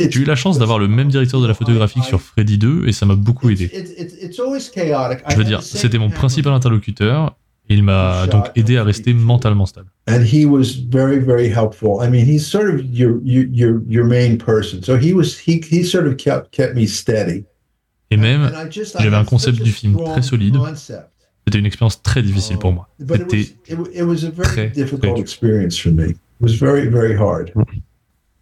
[0.10, 2.92] J'ai eu la chance d'avoir le même directeur de la photographie sur Freddy 2 et
[2.92, 3.70] ça m'a beaucoup aidé.
[5.30, 7.36] Je veux dire, c'était mon principal interlocuteur
[7.70, 9.90] et il m'a donc aidé à rester mentalement stable.
[18.12, 18.52] Et même,
[19.00, 20.56] j'avais un concept du film très solide.
[21.46, 22.90] C'était une expérience très difficile pour moi.
[23.00, 23.46] C'était
[24.44, 25.24] très, très dur.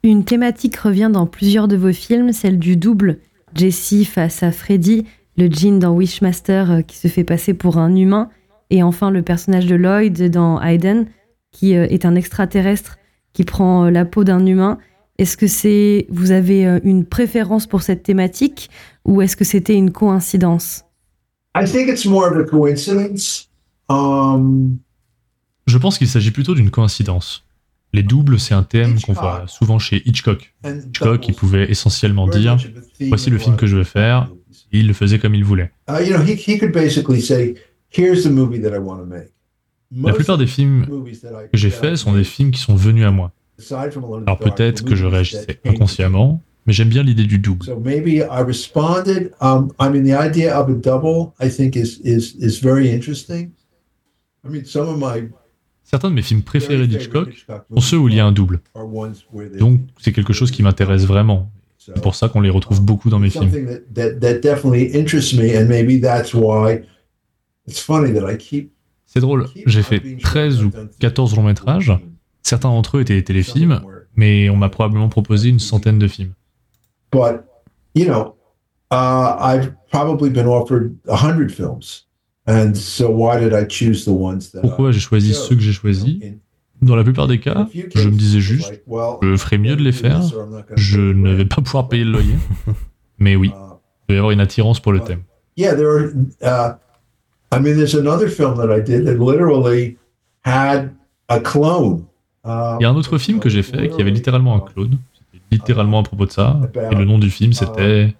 [0.04, 3.20] Une thématique revient dans plusieurs de vos films, celle du double,
[3.56, 5.06] Jesse face à Freddy,
[5.38, 8.30] le Jean dans Wishmaster euh, qui se fait passer pour un humain,
[8.70, 11.08] et enfin le personnage de Lloyd dans Hayden,
[11.52, 12.98] qui euh, est un extraterrestre
[13.34, 14.78] qui prend euh, la peau d'un humain.
[15.18, 18.72] Est-ce que c'est vous avez une préférence pour cette thématique
[19.06, 20.86] ou est-ce que c'était une coïncidence?
[23.88, 24.78] Um,
[25.68, 27.46] Je pense qu'il s'agit plutôt d'une coïncidence.
[27.94, 30.54] Les doubles, c'est un thème qu'on voit souvent chez Hitchcock.
[30.66, 32.58] Hitchcock, il pouvait essentiellement dire
[33.10, 34.30] Voici le film que je veux faire.
[34.72, 35.72] il le faisait comme il voulait.
[39.94, 40.86] La plupart des films
[41.52, 43.34] que j'ai faits sont des films qui sont venus à moi.
[44.26, 47.66] Alors peut-être que je réagissais inconsciemment, mais j'aime bien l'idée du double.
[55.92, 58.62] Certains de mes films préférés d'Hitchcock sont ceux où il y a un double.
[59.60, 61.52] Donc c'est quelque chose qui m'intéresse vraiment.
[61.78, 63.52] C'est pour ça qu'on les retrouve beaucoup dans mes films.
[69.06, 71.92] C'est drôle, j'ai fait 13 ou 14 longs métrages.
[72.42, 73.82] Certains d'entre eux étaient des téléfilms,
[74.16, 76.32] mais on m'a probablement proposé une centaine de films.
[77.12, 77.44] But,
[77.94, 78.38] you know,
[78.92, 82.06] uh, I've probably been offered 100 films.
[84.62, 86.18] Pourquoi j'ai choisi ceux que j'ai choisis?
[86.82, 88.82] Dans la plupart des cas, je me disais juste,
[89.22, 90.22] je ferais mieux de les faire,
[90.76, 92.36] je ne vais pas pouvoir payer le loyer.
[93.20, 95.22] Mais oui, uh, il doit y avoir une attirance pour le thème.
[102.46, 104.98] Il y a un autre film que j'ai fait qui avait littéralement un clone.
[105.14, 106.60] C'était littéralement à propos de ça.
[106.92, 108.16] Et le nom du film, c'était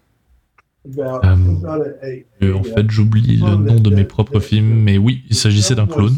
[0.88, 5.88] Euh, en fait, j'oublie le nom de mes propres films, mais oui, il s'agissait d'un
[5.88, 6.16] clone.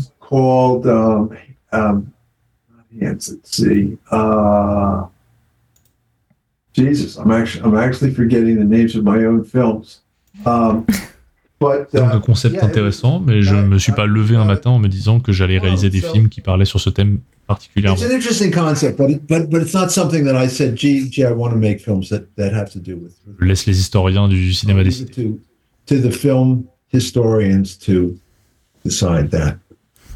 [6.75, 10.01] Jesus, I'm actually, I'm actually forgetting the names of my own films.
[10.45, 10.87] Um,
[11.91, 14.87] c'est un concept intéressant, mais je ne me suis pas levé un matin en me
[14.87, 17.97] disant que j'allais réaliser des films qui parlaient sur ce thème particulièrement.
[23.39, 25.33] Je laisse les historiens du cinéma décider.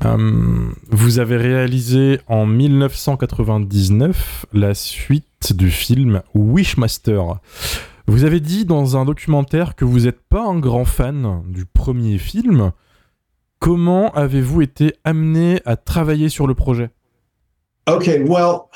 [0.06, 7.40] Um, vous avez réalisé en 1999 la suite du film Wishmaster.
[8.08, 12.18] Vous avez dit dans un documentaire que vous n'êtes pas un grand fan du premier
[12.18, 12.72] film.
[13.60, 16.90] Comment avez-vous été amené à travailler sur le projet?
[17.88, 18.70] Okay, well,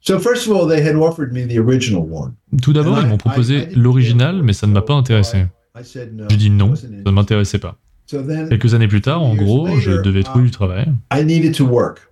[0.00, 2.34] so first of all, they had offered me the original one.
[2.60, 5.46] Tout d'abord, ils m'ont proposé l'original, mais ça ne m'a pas intéressé.
[5.76, 7.78] Je dis non, ça ne m'intéressait pas.
[8.06, 10.92] Quelques années plus tard, en gros, je devais trouver du travail.
[11.12, 12.08] I needed to work.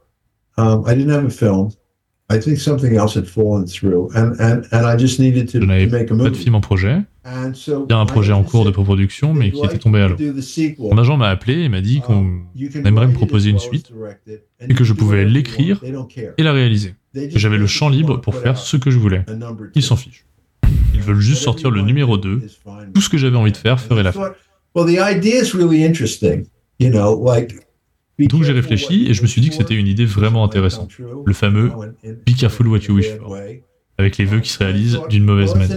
[0.56, 1.70] Um, I didn't have a film.
[2.30, 5.88] I think something else had fallen through, and and and I just needed to, n'avais
[5.88, 6.98] pas de film en projet.
[7.26, 10.16] Il y a un projet en cours de pré-production, mais qui était tombé à l'eau.
[10.78, 12.42] Mon agent m'a appelé et m'a dit qu'on
[12.84, 13.92] aimerait me proposer une suite
[14.60, 15.82] et que je pouvais l'écrire
[16.38, 16.94] et la réaliser.
[17.14, 19.24] J'avais le champ libre pour faire ce que je voulais.
[19.74, 20.24] Ils s'en fichent.
[20.94, 22.42] Ils veulent juste sortir le numéro 2.
[22.94, 24.32] Tout ce que j'avais envie de faire ferait l'affaire.
[28.28, 30.90] Donc j'ai réfléchi et je me suis dit que c'était une idée vraiment intéressante.
[31.24, 31.70] Le fameux
[32.04, 33.36] Be careful what you wish for,
[33.98, 35.76] avec les vœux qui se réalisent d'une mauvaise manière.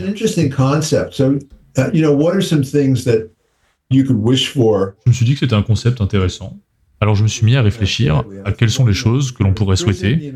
[5.06, 6.60] Je me suis dit que c'était un concept intéressant.
[7.00, 9.76] Alors je me suis mis à réfléchir à quelles sont les choses que l'on pourrait
[9.76, 10.34] souhaiter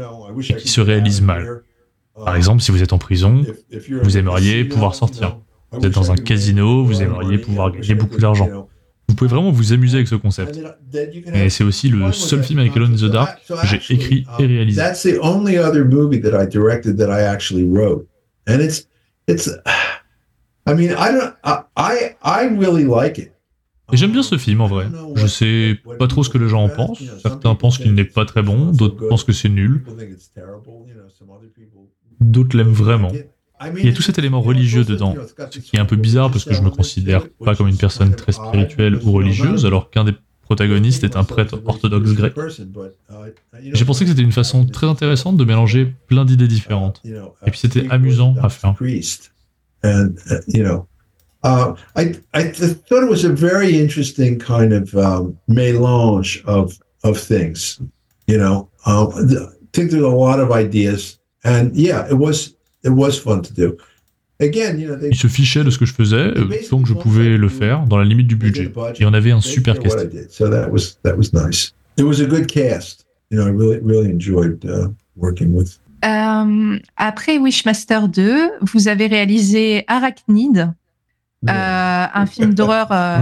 [0.50, 1.62] et qui se réalisent mal.
[2.16, 3.46] Par exemple, si vous êtes en prison,
[4.04, 5.38] vous aimeriez pouvoir sortir.
[5.72, 8.68] Vous êtes dans un casino, vous aimeriez pouvoir gagner beaucoup d'argent.
[9.10, 10.60] Vous pouvez vraiment vous amuser avec ce concept.
[11.34, 14.46] Et c'est aussi le seul film avec Alone in the Dark que j'ai écrit et
[14.46, 14.82] réalisé.
[14.82, 18.08] That's the only other movie that I directed that I actually wrote.
[18.48, 18.88] And it's
[19.28, 19.50] it's
[20.66, 21.34] I mean, I don't
[21.76, 23.32] I I really like it.
[23.94, 24.88] Et j'aime bien ce film en vrai.
[25.16, 27.02] Je sais pas trop ce que les gens en pensent.
[27.22, 29.84] Certains pensent qu'il n'est pas très bon, d'autres pensent que c'est nul.
[32.20, 33.12] D'autres l'aiment vraiment.
[33.78, 35.16] Il y a tout cet élément religieux dedans,
[35.50, 38.14] ce qui est un peu bizarre parce que je me considère pas comme une personne
[38.16, 40.14] très spirituelle ou religieuse, alors qu'un des
[40.44, 42.34] protagonistes est un prêtre orthodoxe grec.
[43.62, 47.02] J'ai pensé que c'était une façon très intéressante de mélanger plein d'idées différentes.
[47.06, 48.76] Et puis c'était amusant à faire.
[51.44, 57.18] Uh, I, I thought it was a very interesting kind of um, mélange of, of
[57.18, 57.80] things.
[58.28, 61.20] You know, um, I think there's a lot of ideas.
[61.46, 62.57] And yeah, it was
[64.39, 66.34] il se fichait de ce que je faisais,
[66.69, 68.72] tant que je pouvais le faire dans la limite du budget.
[68.99, 70.09] Et on avait un super casting.
[76.95, 80.72] après Wishmaster 2, vous avez réalisé Arachnid,
[81.47, 83.18] euh, un film d'horreur euh,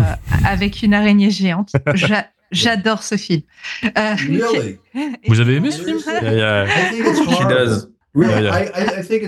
[0.46, 1.72] avec une araignée géante.
[2.52, 3.42] J'adore ce film.
[3.84, 4.16] Euh,
[5.28, 6.00] vous avez aimé ce film?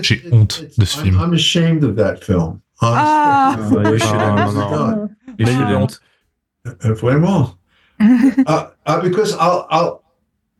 [0.02, 1.16] J'ai honte de ce film.
[1.20, 2.60] I'm ashamed of that film.
[2.80, 4.50] Ah, oui, je suis là.
[4.52, 5.08] Non,
[5.38, 6.00] Il a honte.
[6.82, 7.58] Vraiment?
[9.02, 10.00] because I'll, I'll,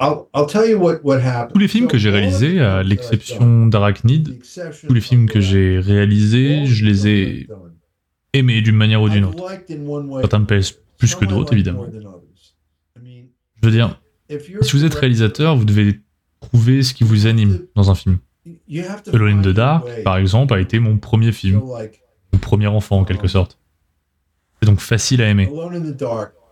[0.01, 1.53] I'll, I'll tell you what, what happened.
[1.53, 4.41] Tous les films que j'ai réalisés, à l'exception d'Arachnid,
[4.87, 7.49] tous les films que j'ai réalisés, je les ai
[8.33, 9.45] aimés d'une manière ou d'une autre.
[10.21, 11.87] Certains me plaisent plus que d'autres, évidemment.
[12.97, 14.01] Je veux dire,
[14.61, 16.01] si vous êtes réalisateur, vous devez
[16.41, 18.19] trouver ce qui vous anime dans un film.
[19.13, 21.61] Alone in the Dark, par exemple, a été mon premier film,
[22.33, 23.59] mon premier enfant en quelque sorte.
[24.61, 25.51] C'est donc facile à aimer.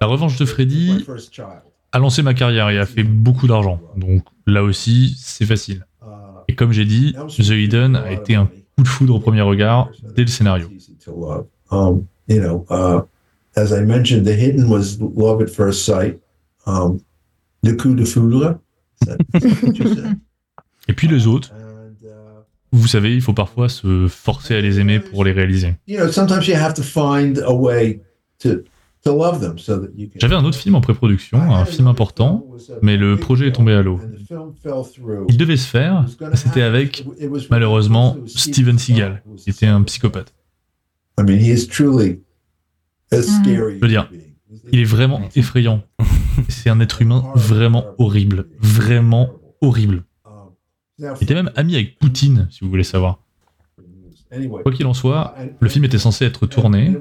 [0.01, 1.05] La revanche de Freddy
[1.93, 5.87] a lancé ma carrière et a fait beaucoup d'argent, donc là aussi, c'est facile.
[6.49, 9.91] Et comme j'ai dit, The Hidden a été un coup de foudre au premier regard
[10.15, 10.69] dès le scénario.
[11.71, 12.07] Um,
[13.57, 16.21] as I mentioned, The Hidden was love at first sight.
[16.67, 16.99] Um,
[17.63, 18.59] le coup de foudre.
[20.89, 21.53] Et puis les autres,
[22.73, 25.75] vous savez, il faut parfois se forcer à les aimer pour les réaliser.
[30.17, 32.45] J'avais un autre film en pré-production, un film important,
[32.83, 34.01] mais le projet est tombé à l'eau.
[35.29, 37.07] Il devait se faire, c'était avec,
[37.51, 40.35] malheureusement, Steven Seagal, qui était un psychopathe.
[43.13, 44.11] Je veux dire,
[44.73, 45.83] il est vraiment effrayant.
[46.49, 50.05] C'est un être humain vraiment horrible, vraiment horrible.
[50.99, 53.21] Il était même ami avec Poutine, si vous voulez savoir.
[54.63, 56.97] Quoi qu'il en soit, le film était censé être tourné,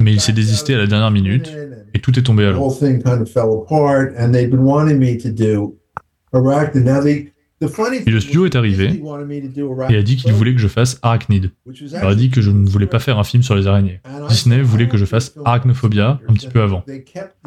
[0.00, 1.52] mais il s'est désisté à la dernière minute
[1.94, 2.72] et tout est tombé à l'eau.
[8.06, 9.02] Et le studio est arrivé
[9.88, 11.52] et a dit qu'il voulait que je fasse Arachnid.
[11.66, 14.00] Il a dit que je ne voulais pas faire un film sur les araignées.
[14.28, 16.84] Disney voulait que je fasse Arachnophobia un petit peu avant.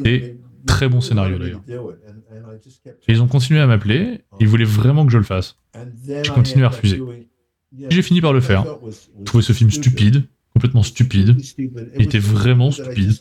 [0.06, 1.62] Et très bon scénario d'ailleurs.
[3.08, 5.58] Et ils ont continué à m'appeler, ils voulaient vraiment que je le fasse.
[6.06, 7.02] J'ai continué à refuser.
[7.90, 8.66] J'ai fini par le faire.
[9.18, 10.24] J'ai trouvé ce film stupide,
[10.54, 11.38] complètement stupide.
[11.58, 13.14] Il était vraiment stupide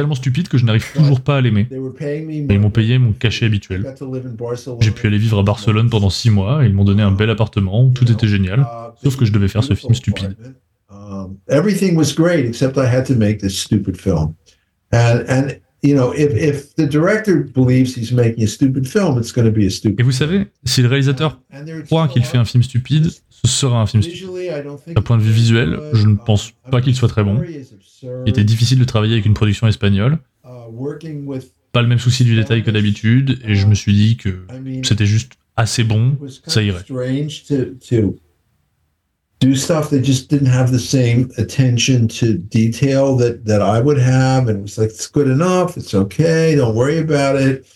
[0.00, 1.68] tellement stupide que je n'arrive toujours pas à l'aimer.
[1.70, 3.94] Ils m'ont payé mon cachet habituel.
[4.80, 7.90] J'ai pu aller vivre à Barcelone pendant six mois ils m'ont donné un bel appartement,
[7.90, 8.66] tout était génial,
[9.02, 10.36] sauf que je devais faire ce film stupide.
[11.48, 14.34] Everything was great except I had to make this stupid film.
[14.92, 19.32] And, and you know, if, if the director believes he's making a stupid film, it's
[19.32, 20.00] going to be a stupid.
[20.00, 21.40] Et vous savez, si le réalisateur
[21.86, 24.28] croit qu'il fait un film stupide, ce sera un film stupide.
[24.94, 27.40] D'un point de vue visuel, je ne pense pas qu'il soit très bon.
[28.02, 30.18] Il était difficile de travailler avec une production espagnole.
[31.72, 34.44] Pas le même souci du détail que d'habitude, et je me suis dit que
[34.82, 36.84] c'était juste assez bon, ça irait.
[39.40, 43.98] Do stuff that just didn't have the same attention to detail that that I would
[43.98, 47.66] have, and it was like it's good enough, it's okay, don't worry about it.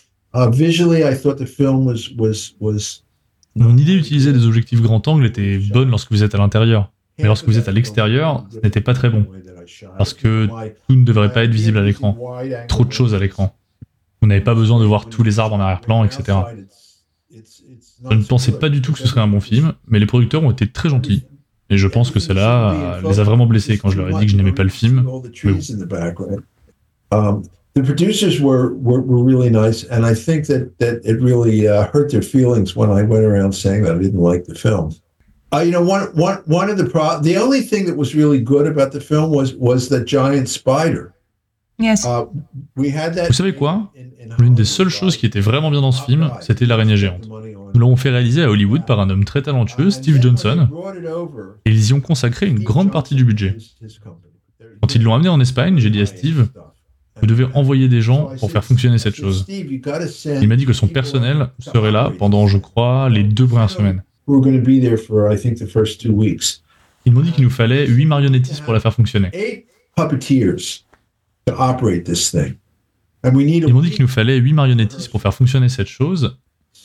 [0.52, 3.02] Visually, I thought the film was was was.
[3.56, 7.26] Mon idée d'utiliser des objectifs grand angle était bonne lorsque vous êtes à l'intérieur, mais
[7.26, 9.26] lorsque vous êtes à l'extérieur, ce n'était pas très bon
[9.96, 10.48] parce que
[10.88, 12.18] tout ne devrait pas être visible à l'écran.
[12.68, 13.56] Trop de choses à l'écran.
[14.20, 16.38] Vous n'avez pas besoin de voir tous les arbres en arrière-plan, etc.
[17.30, 20.42] Je ne pensais pas du tout que ce serait un bon film, mais les producteurs
[20.42, 21.24] ont été très gentils.
[21.70, 24.32] Et je pense que cela les a vraiment blessés quand je leur ai dit que
[24.32, 25.06] je n'aimais pas le film.
[27.10, 27.42] Um,
[27.74, 31.86] the producers were, were, were really nice, and I think that, that it really uh,
[31.92, 34.94] hurt their feelings when I went around saying that I didn't like the film.
[35.52, 38.40] Uh, you know, one, one, one of the pro- the only thing that was really
[38.40, 41.14] good about the film was was the giant spider.
[41.78, 42.04] Yes.
[42.04, 42.26] Uh,
[42.76, 43.90] we had that Vous savez quoi?
[44.38, 47.28] L'une des seules choses qui était vraiment bien dans ce film, c'était l'araignée géante.
[47.74, 50.68] Nous l'avons fait réaliser à Hollywood par un homme très talentueux, Steve Johnson,
[51.64, 53.56] et ils y ont consacré une grande partie du budget.
[54.80, 56.46] Quand ils l'ont amené en Espagne, j'ai dit à Steve,
[57.20, 59.44] vous devez envoyer des gens pour faire fonctionner cette chose.
[59.48, 64.04] Il m'a dit que son personnel serait là pendant, je crois, les deux premières semaines.
[67.06, 69.64] Ils m'ont dit qu'il nous fallait 8 marionnettistes pour la faire fonctionner.
[73.26, 76.38] Ils m'ont dit qu'il nous fallait 8 marionnettistes pour faire fonctionner cette chose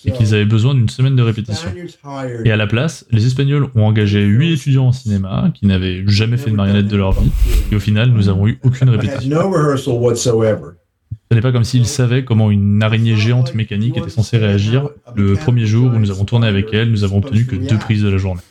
[0.06, 1.70] et qu'ils avaient besoin d'une semaine de répétition.
[2.46, 6.38] Et à la place, les Espagnols ont engagé 8 étudiants en cinéma qui n'avaient jamais
[6.38, 7.30] fait de marionnette de leur vie,
[7.72, 9.30] et au final, nous avons eu aucune répétition.
[11.32, 14.90] Ce n'est pas comme s'ils savaient comment une araignée géante mécanique était censée réagir.
[15.16, 18.02] Le premier jour où nous avons tourné avec elle, nous avons obtenu que deux prises
[18.02, 18.42] de la journée.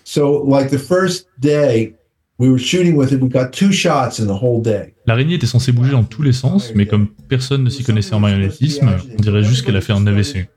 [5.06, 8.20] L'araignée était censée bouger dans tous les sens, mais comme personne ne s'y connaissait en
[8.20, 8.88] marionnettisme,
[9.18, 10.48] on dirait juste qu'elle a fait un AVC.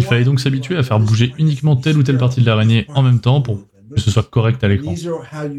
[0.00, 3.02] Il fallait donc s'habituer à faire bouger uniquement telle ou telle partie de l'araignée en
[3.02, 3.60] même temps pour
[3.94, 4.92] que ce soit correct à l'écran.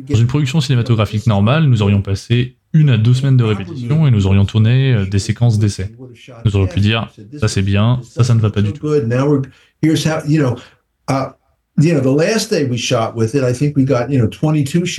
[0.10, 4.12] Dans une production cinématographique normale, nous aurions passé une à deux semaines de répétition et
[4.12, 5.96] nous aurions tourné euh, des séquences d'essais.
[6.44, 8.88] Nous aurions pu dire ça c'est bien, ça ça ne va pas du tout.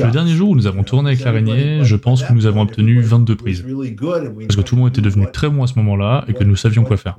[0.06, 3.00] Le dernier jour où nous avons tourné avec l'araignée, je pense que nous avons obtenu
[3.00, 3.62] 22 prises.
[3.62, 6.56] Parce que tout le monde était devenu très bon à ce moment-là et que nous
[6.56, 7.16] savions quoi faire.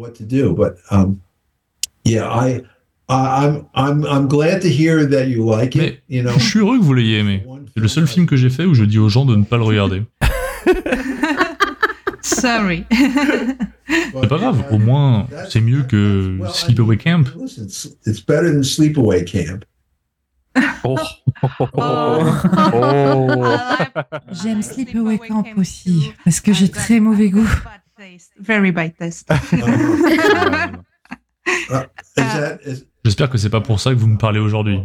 [6.22, 6.32] Know.
[6.38, 7.44] Je suis heureux que vous l'ayez aimé.
[7.74, 9.58] C'est le seul film que j'ai fait où je dis aux gens de ne pas
[9.58, 10.02] le regarder.
[12.22, 12.86] Sorry.
[12.92, 17.24] C'est pas grave, au moins c'est mieux que Sleepaway Camp.
[18.06, 19.64] It's better than Sleepaway Camp.
[20.84, 20.98] Oh.
[21.78, 22.26] oh.
[22.74, 23.58] oh.
[24.32, 27.48] J'aime Sleepaway Camp aussi, parce que j'ai très mauvais goût.
[28.40, 29.32] Very bad taste.
[33.04, 34.82] J'espère que c'est pas pour ça que vous me parlez aujourd'hui.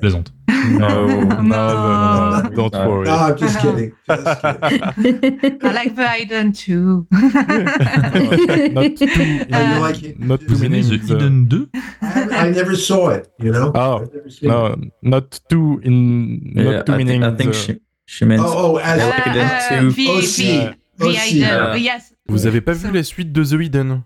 [0.00, 0.32] Plaisante.
[0.78, 3.08] No, no, no, no, don't worry.
[3.08, 3.92] I'm just kidding.
[4.08, 5.58] Just kidding.
[5.62, 7.06] I like Biden too.
[7.12, 10.18] not too, uh, like it?
[10.18, 10.82] not too many.
[10.82, 11.70] The Eden 2?
[12.02, 13.72] I, never saw it, you know?
[13.74, 14.06] Oh,
[14.42, 17.22] no, not too in, not yeah, too many.
[17.24, 19.90] I, think she, she meant oh, oh, as, uh, Eden uh, 2.
[19.90, 22.12] V, v, v, Eden, yes.
[22.28, 24.04] Vous avez pas vu la suite de The Eden?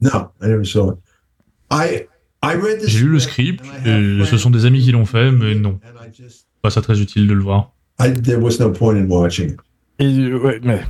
[0.00, 0.98] No, I never saw it.
[1.70, 2.06] I,
[2.86, 5.78] j'ai lu le script, et ce sont des amis qui l'ont fait, mais non.
[6.62, 7.72] Pas ça très utile de le voir.
[7.98, 9.56] There was no point in watching.
[9.98, 10.80] Et, ouais, mais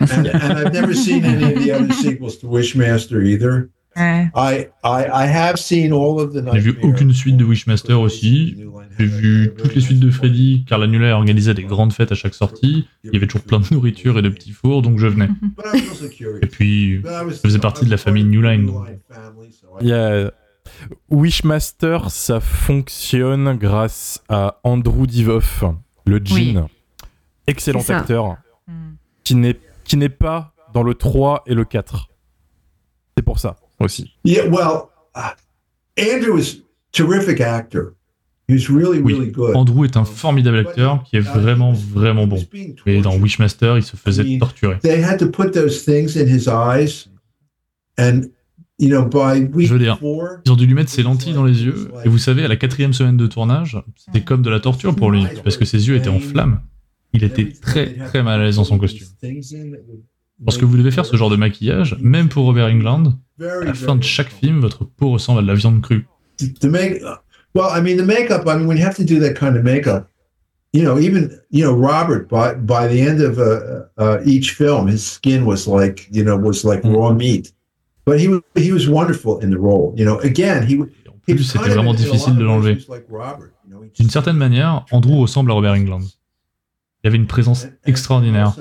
[0.00, 3.68] and, and I've never seen any of the other sequels to Wishmaster either.
[3.94, 8.56] I, I, I have seen all of the J'ai vu aucune suite de Wishmaster aussi.
[8.98, 12.34] J'ai vu toutes les suites de Freddy, car l'annulaire organisait des grandes fêtes à chaque
[12.34, 12.86] sortie.
[13.04, 15.28] Il y avait toujours plein de nourriture et de petits fours, donc je venais.
[16.42, 18.70] Et puis, je faisais partie de la famille New Line.
[19.80, 20.32] Il y a
[21.10, 25.64] Wishmaster, ça fonctionne grâce à Andrew Divoff,
[26.06, 26.68] le Jean.
[27.46, 28.36] Excellent acteur,
[28.66, 28.94] hmm.
[29.24, 32.08] qui n'est qui n'est pas dans le 3 et le 4.
[33.16, 34.14] C'est pour ça aussi.
[34.24, 35.34] Yeah, well, uh,
[35.98, 37.94] Andrew is terrific actor.
[38.48, 39.12] He's really, oui.
[39.12, 39.56] really good.
[39.56, 42.42] Andrew est un formidable acteur qui est vraiment, vraiment bon.
[42.86, 44.78] Mais dans Wishmaster, il se faisait torturer.
[44.80, 47.08] They had to put those things in his eyes
[47.98, 48.30] and
[48.80, 52.18] Je veux dire, ils ont dû lui mettre ses lentilles dans les yeux, et vous
[52.18, 55.56] savez, à la quatrième semaine de tournage, c'était comme de la torture pour lui, parce
[55.56, 56.60] que ses yeux étaient en flammes.
[57.12, 59.06] Il était très très mal à l'aise dans son costume.
[60.44, 63.96] Lorsque vous devez faire ce genre de maquillage, même pour Robert England, à la fin
[63.96, 66.06] de chaque film, votre peau ressemble à de la viande crue.
[67.54, 68.46] well, I mean, the makeup.
[68.46, 70.08] I mean, when you have to do that kind of makeup,
[70.72, 74.86] you know, even you know, Robert by by the end of uh, uh, each film,
[74.86, 77.52] his skin was like you know was like raw meat.
[78.08, 79.92] But he was he was wonderful in the role.
[79.96, 80.78] You know, again, he.
[80.80, 82.78] En plus, c'était vraiment difficile de l'enlever.
[83.94, 86.00] D'une certaine manière, Andrew ressemble à Robert England.
[87.04, 88.56] Il avait une présence extraordinaire.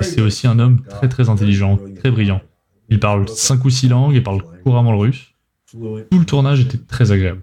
[0.00, 2.40] Et c'est aussi un homme très très intelligent, très brillant.
[2.88, 5.32] Il parle cinq ou six langues et parle couramment le russe.
[5.70, 7.42] Tout le tournage était très agréable.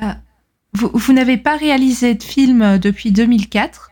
[0.00, 0.18] Ah,
[0.74, 3.90] vous, n'avez pas réalisé de film depuis 2004.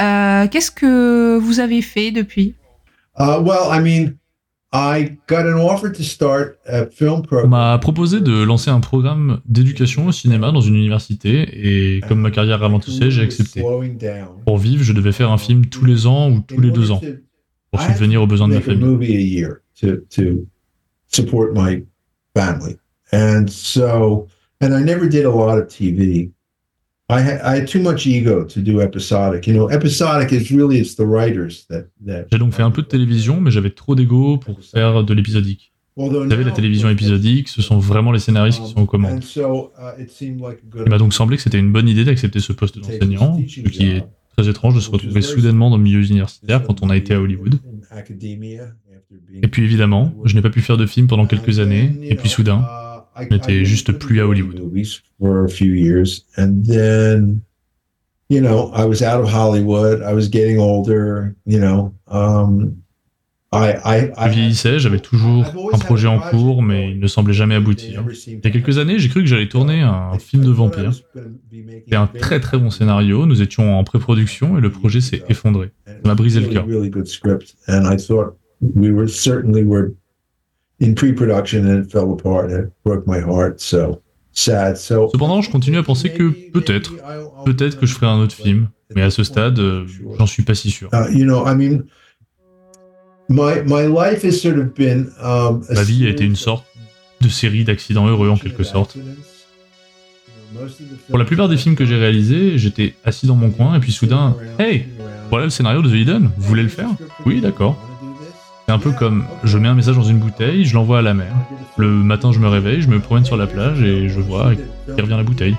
[0.00, 2.56] Euh, qu'est-ce que vous avez fait depuis?
[3.18, 4.14] Uh, well, I mean,
[4.72, 5.16] on
[7.48, 12.30] m'a proposé de lancer un programme d'éducation au cinéma dans une université et comme ma
[12.30, 13.62] carrière ralentissait, j'ai accepté.
[14.44, 17.00] Pour vivre, je devais faire un film tous les ans ou tous les deux ans
[17.72, 18.76] pour subvenir aux besoins de ma famille.
[23.12, 24.28] And so,
[24.60, 26.30] and I never did a lot of TV.
[27.10, 29.46] I had, I had too much ego to do episodic.
[29.46, 31.86] You know, episodic is really it's the writers that.
[32.06, 35.14] that J'ai donc fait un peu de télévision, mais j'avais trop d'ego pour faire de
[35.14, 35.70] l'épisodique.
[35.96, 39.22] Vous savez, la télévision épisodique, ce sont vraiment les scénaristes qui sont aux commandes.
[39.36, 39.40] Uh,
[40.20, 43.86] Il m'a donc semblé que c'était une bonne idée d'accepter ce poste d'enseignant, ce qui
[43.86, 44.04] est
[44.36, 47.20] très étrange de se retrouver soudainement dans le milieu universitaire quand on a été à
[47.20, 47.58] Hollywood.
[49.42, 52.28] Et puis évidemment, je n'ai pas pu faire de film pendant quelques années, et puis
[52.28, 52.66] soudain,
[53.28, 54.60] je n'étais juste plus à Hollywood.
[58.30, 60.02] you know, I was out of Hollywood.
[60.02, 61.34] I was getting older.
[61.44, 62.80] You know, um,
[63.52, 67.34] I, I, I, je vieillissais, j'avais toujours un projet en cours, mais il ne semblait
[67.34, 68.04] jamais aboutir.
[68.28, 70.92] Il y a quelques années, j'ai cru que j'allais tourner un film de vampire.
[70.94, 75.72] C'était un très très bon scénario, nous étions en pré-production et le projet s'est effondré.
[75.84, 76.64] Ça m'a brisé le cœur
[80.80, 83.60] in pre-production and it fell apart and it broke my heart.
[83.60, 84.02] So
[84.32, 84.76] sad.
[84.76, 86.94] So Cependant, je continue à penser que peut-être,
[87.44, 89.86] peut-être que je ferai un autre film, mais à ce stade, euh,
[90.18, 90.88] j'en suis pas si sûr.
[90.92, 91.84] Uh, you know, I mean,
[93.28, 95.10] my my life has sort of been.
[95.22, 96.64] Um, Ma vie a été une sorte
[97.20, 98.96] de série d'accidents heureux en quelque sorte.
[101.08, 103.92] Pour la plupart des films que j'ai réalisés, j'étais assis dans mon coin et puis
[103.92, 104.86] soudain, hey,
[105.28, 106.88] voilà le scénario de The Hidden, vous voulez le faire?
[107.24, 107.78] Oui, d'accord.
[108.70, 111.12] C'est un peu comme je mets un message dans une bouteille, je l'envoie à la
[111.12, 111.34] mer.
[111.76, 115.02] Le matin, je me réveille, je me promène sur la plage et je vois qu'il
[115.02, 115.56] revient la bouteille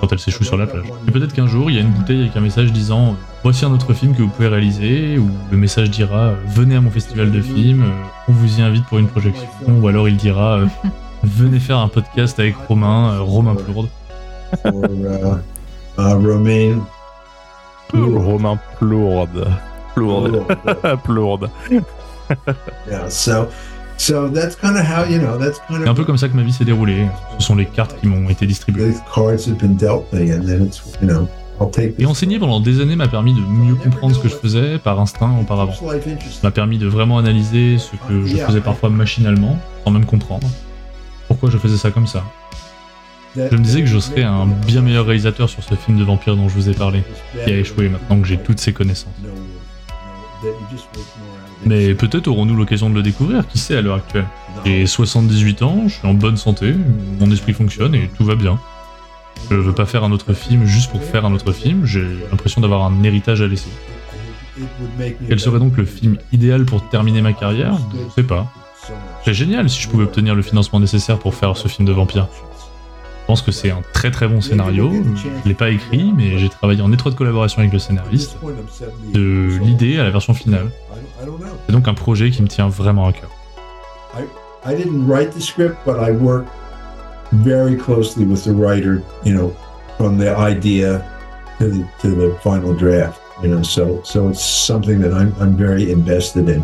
[0.00, 0.84] quand elle s'échoue sur la plage.
[1.08, 3.72] Et peut-être qu'un jour, il y a une bouteille avec un message disant Voici un
[3.72, 7.40] autre film que vous pouvez réaliser, ou le message dira Venez à mon festival de
[7.42, 7.86] films,
[8.28, 10.60] on vous y invite pour une projection, ou alors il dira
[11.24, 13.88] Venez faire un podcast avec Romain, euh, Romain Plourde.
[14.64, 14.68] Uh,
[15.98, 16.78] Romain.
[17.92, 19.48] Romain Plourde.
[19.96, 20.44] Plourde.
[21.02, 21.50] Plourde.
[25.82, 27.06] C'est un peu comme ça que ma vie s'est déroulée.
[27.38, 28.92] Ce sont les cartes qui m'ont été distribuées.
[31.98, 34.98] Et enseigner pendant des années m'a permis de mieux comprendre ce que je faisais par
[34.98, 35.72] instinct auparavant.
[36.42, 40.48] M'a permis de vraiment analyser ce que je faisais parfois machinalement, sans même comprendre
[41.28, 42.24] pourquoi je faisais ça comme ça.
[43.36, 46.36] Je me disais que je serais un bien meilleur réalisateur sur ce film de vampire
[46.36, 47.02] dont je vous ai parlé,
[47.44, 49.14] qui a échoué maintenant que j'ai toutes ces connaissances.
[51.66, 54.26] Mais peut-être aurons-nous l'occasion de le découvrir, qui sait à l'heure actuelle.
[54.64, 56.74] J'ai 78 ans, je suis en bonne santé,
[57.20, 58.58] mon esprit fonctionne et tout va bien.
[59.50, 62.60] Je veux pas faire un autre film juste pour faire un autre film, j'ai l'impression
[62.60, 63.70] d'avoir un héritage à laisser.
[65.28, 67.76] Quel serait donc le film idéal pour terminer ma carrière?
[67.92, 68.52] Je sais pas.
[69.24, 72.28] C'est génial si je pouvais obtenir le financement nécessaire pour faire ce film de vampire.
[73.24, 74.92] Je pense que c'est un très très bon scénario.
[75.42, 78.36] Je l'ai pas écrit, mais j'ai travaillé en étroite collaboration avec le scénariste,
[79.14, 80.68] de l'idée à la version finale.
[81.66, 83.30] C'est donc un projet qui me tient vraiment à cœur.
[84.66, 86.50] I didn't write the script, but I worked
[87.32, 89.54] very closely with the writer, you know,
[89.96, 91.02] from the idea
[91.58, 95.56] to the, to the final draft, you know, so, so it's something that I'm, I'm
[95.56, 96.62] very invested in.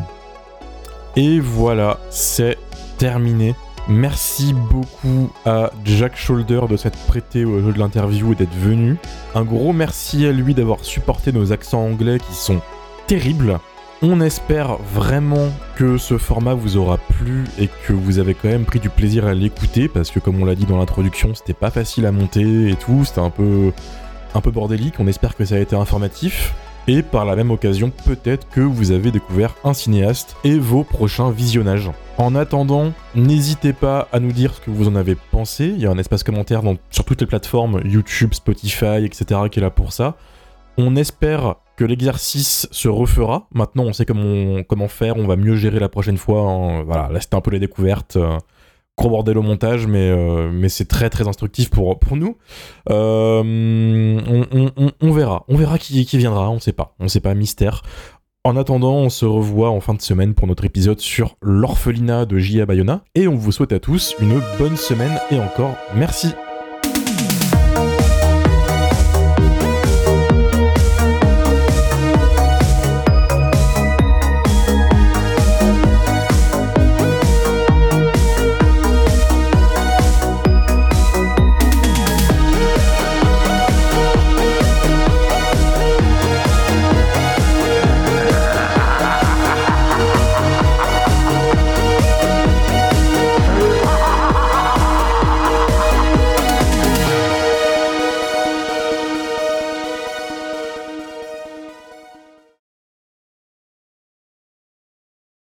[1.16, 2.58] Et voilà, c'est
[2.98, 3.54] terminé.
[3.90, 8.96] Merci beaucoup à Jack Shoulder de s'être prêté au jeu de l'interview et d'être venu.
[9.34, 12.60] Un gros merci à lui d'avoir supporté nos accents anglais qui sont
[13.08, 13.58] terribles.
[14.00, 18.64] On espère vraiment que ce format vous aura plu et que vous avez quand même
[18.64, 21.70] pris du plaisir à l'écouter parce que comme on l'a dit dans l'introduction, c'était pas
[21.70, 23.72] facile à monter et tout, c'était un peu
[24.36, 24.94] un peu bordélique.
[25.00, 26.54] On espère que ça a été informatif
[26.90, 31.30] et par la même occasion, peut-être que vous avez découvert un cinéaste et vos prochains
[31.30, 31.88] visionnages.
[32.18, 35.66] En attendant, n'hésitez pas à nous dire ce que vous en avez pensé.
[35.66, 39.62] Il y a un espace commentaire sur toutes les plateformes, YouTube, Spotify, etc., qui est
[39.62, 40.16] là pour ça.
[40.78, 43.46] On espère que l'exercice se refera.
[43.54, 46.40] Maintenant, on sait comment, faire, on va mieux gérer la prochaine fois.
[46.40, 46.82] Hein.
[46.82, 48.16] Voilà, là c'était un peu les découvertes.
[48.16, 48.36] Euh,
[49.00, 52.36] gros bordel au montage, mais, euh, mais c'est très très instructif pour, pour nous.
[52.90, 53.42] Euh,
[55.00, 57.82] on, verra, on verra qui, qui viendra, on sait pas, on sait pas, mystère.
[58.44, 62.38] En attendant, on se revoit en fin de semaine pour notre épisode sur l'orphelinat de
[62.38, 62.66] J.A.
[62.66, 66.34] Bayona, et on vous souhaite à tous une bonne semaine et encore merci.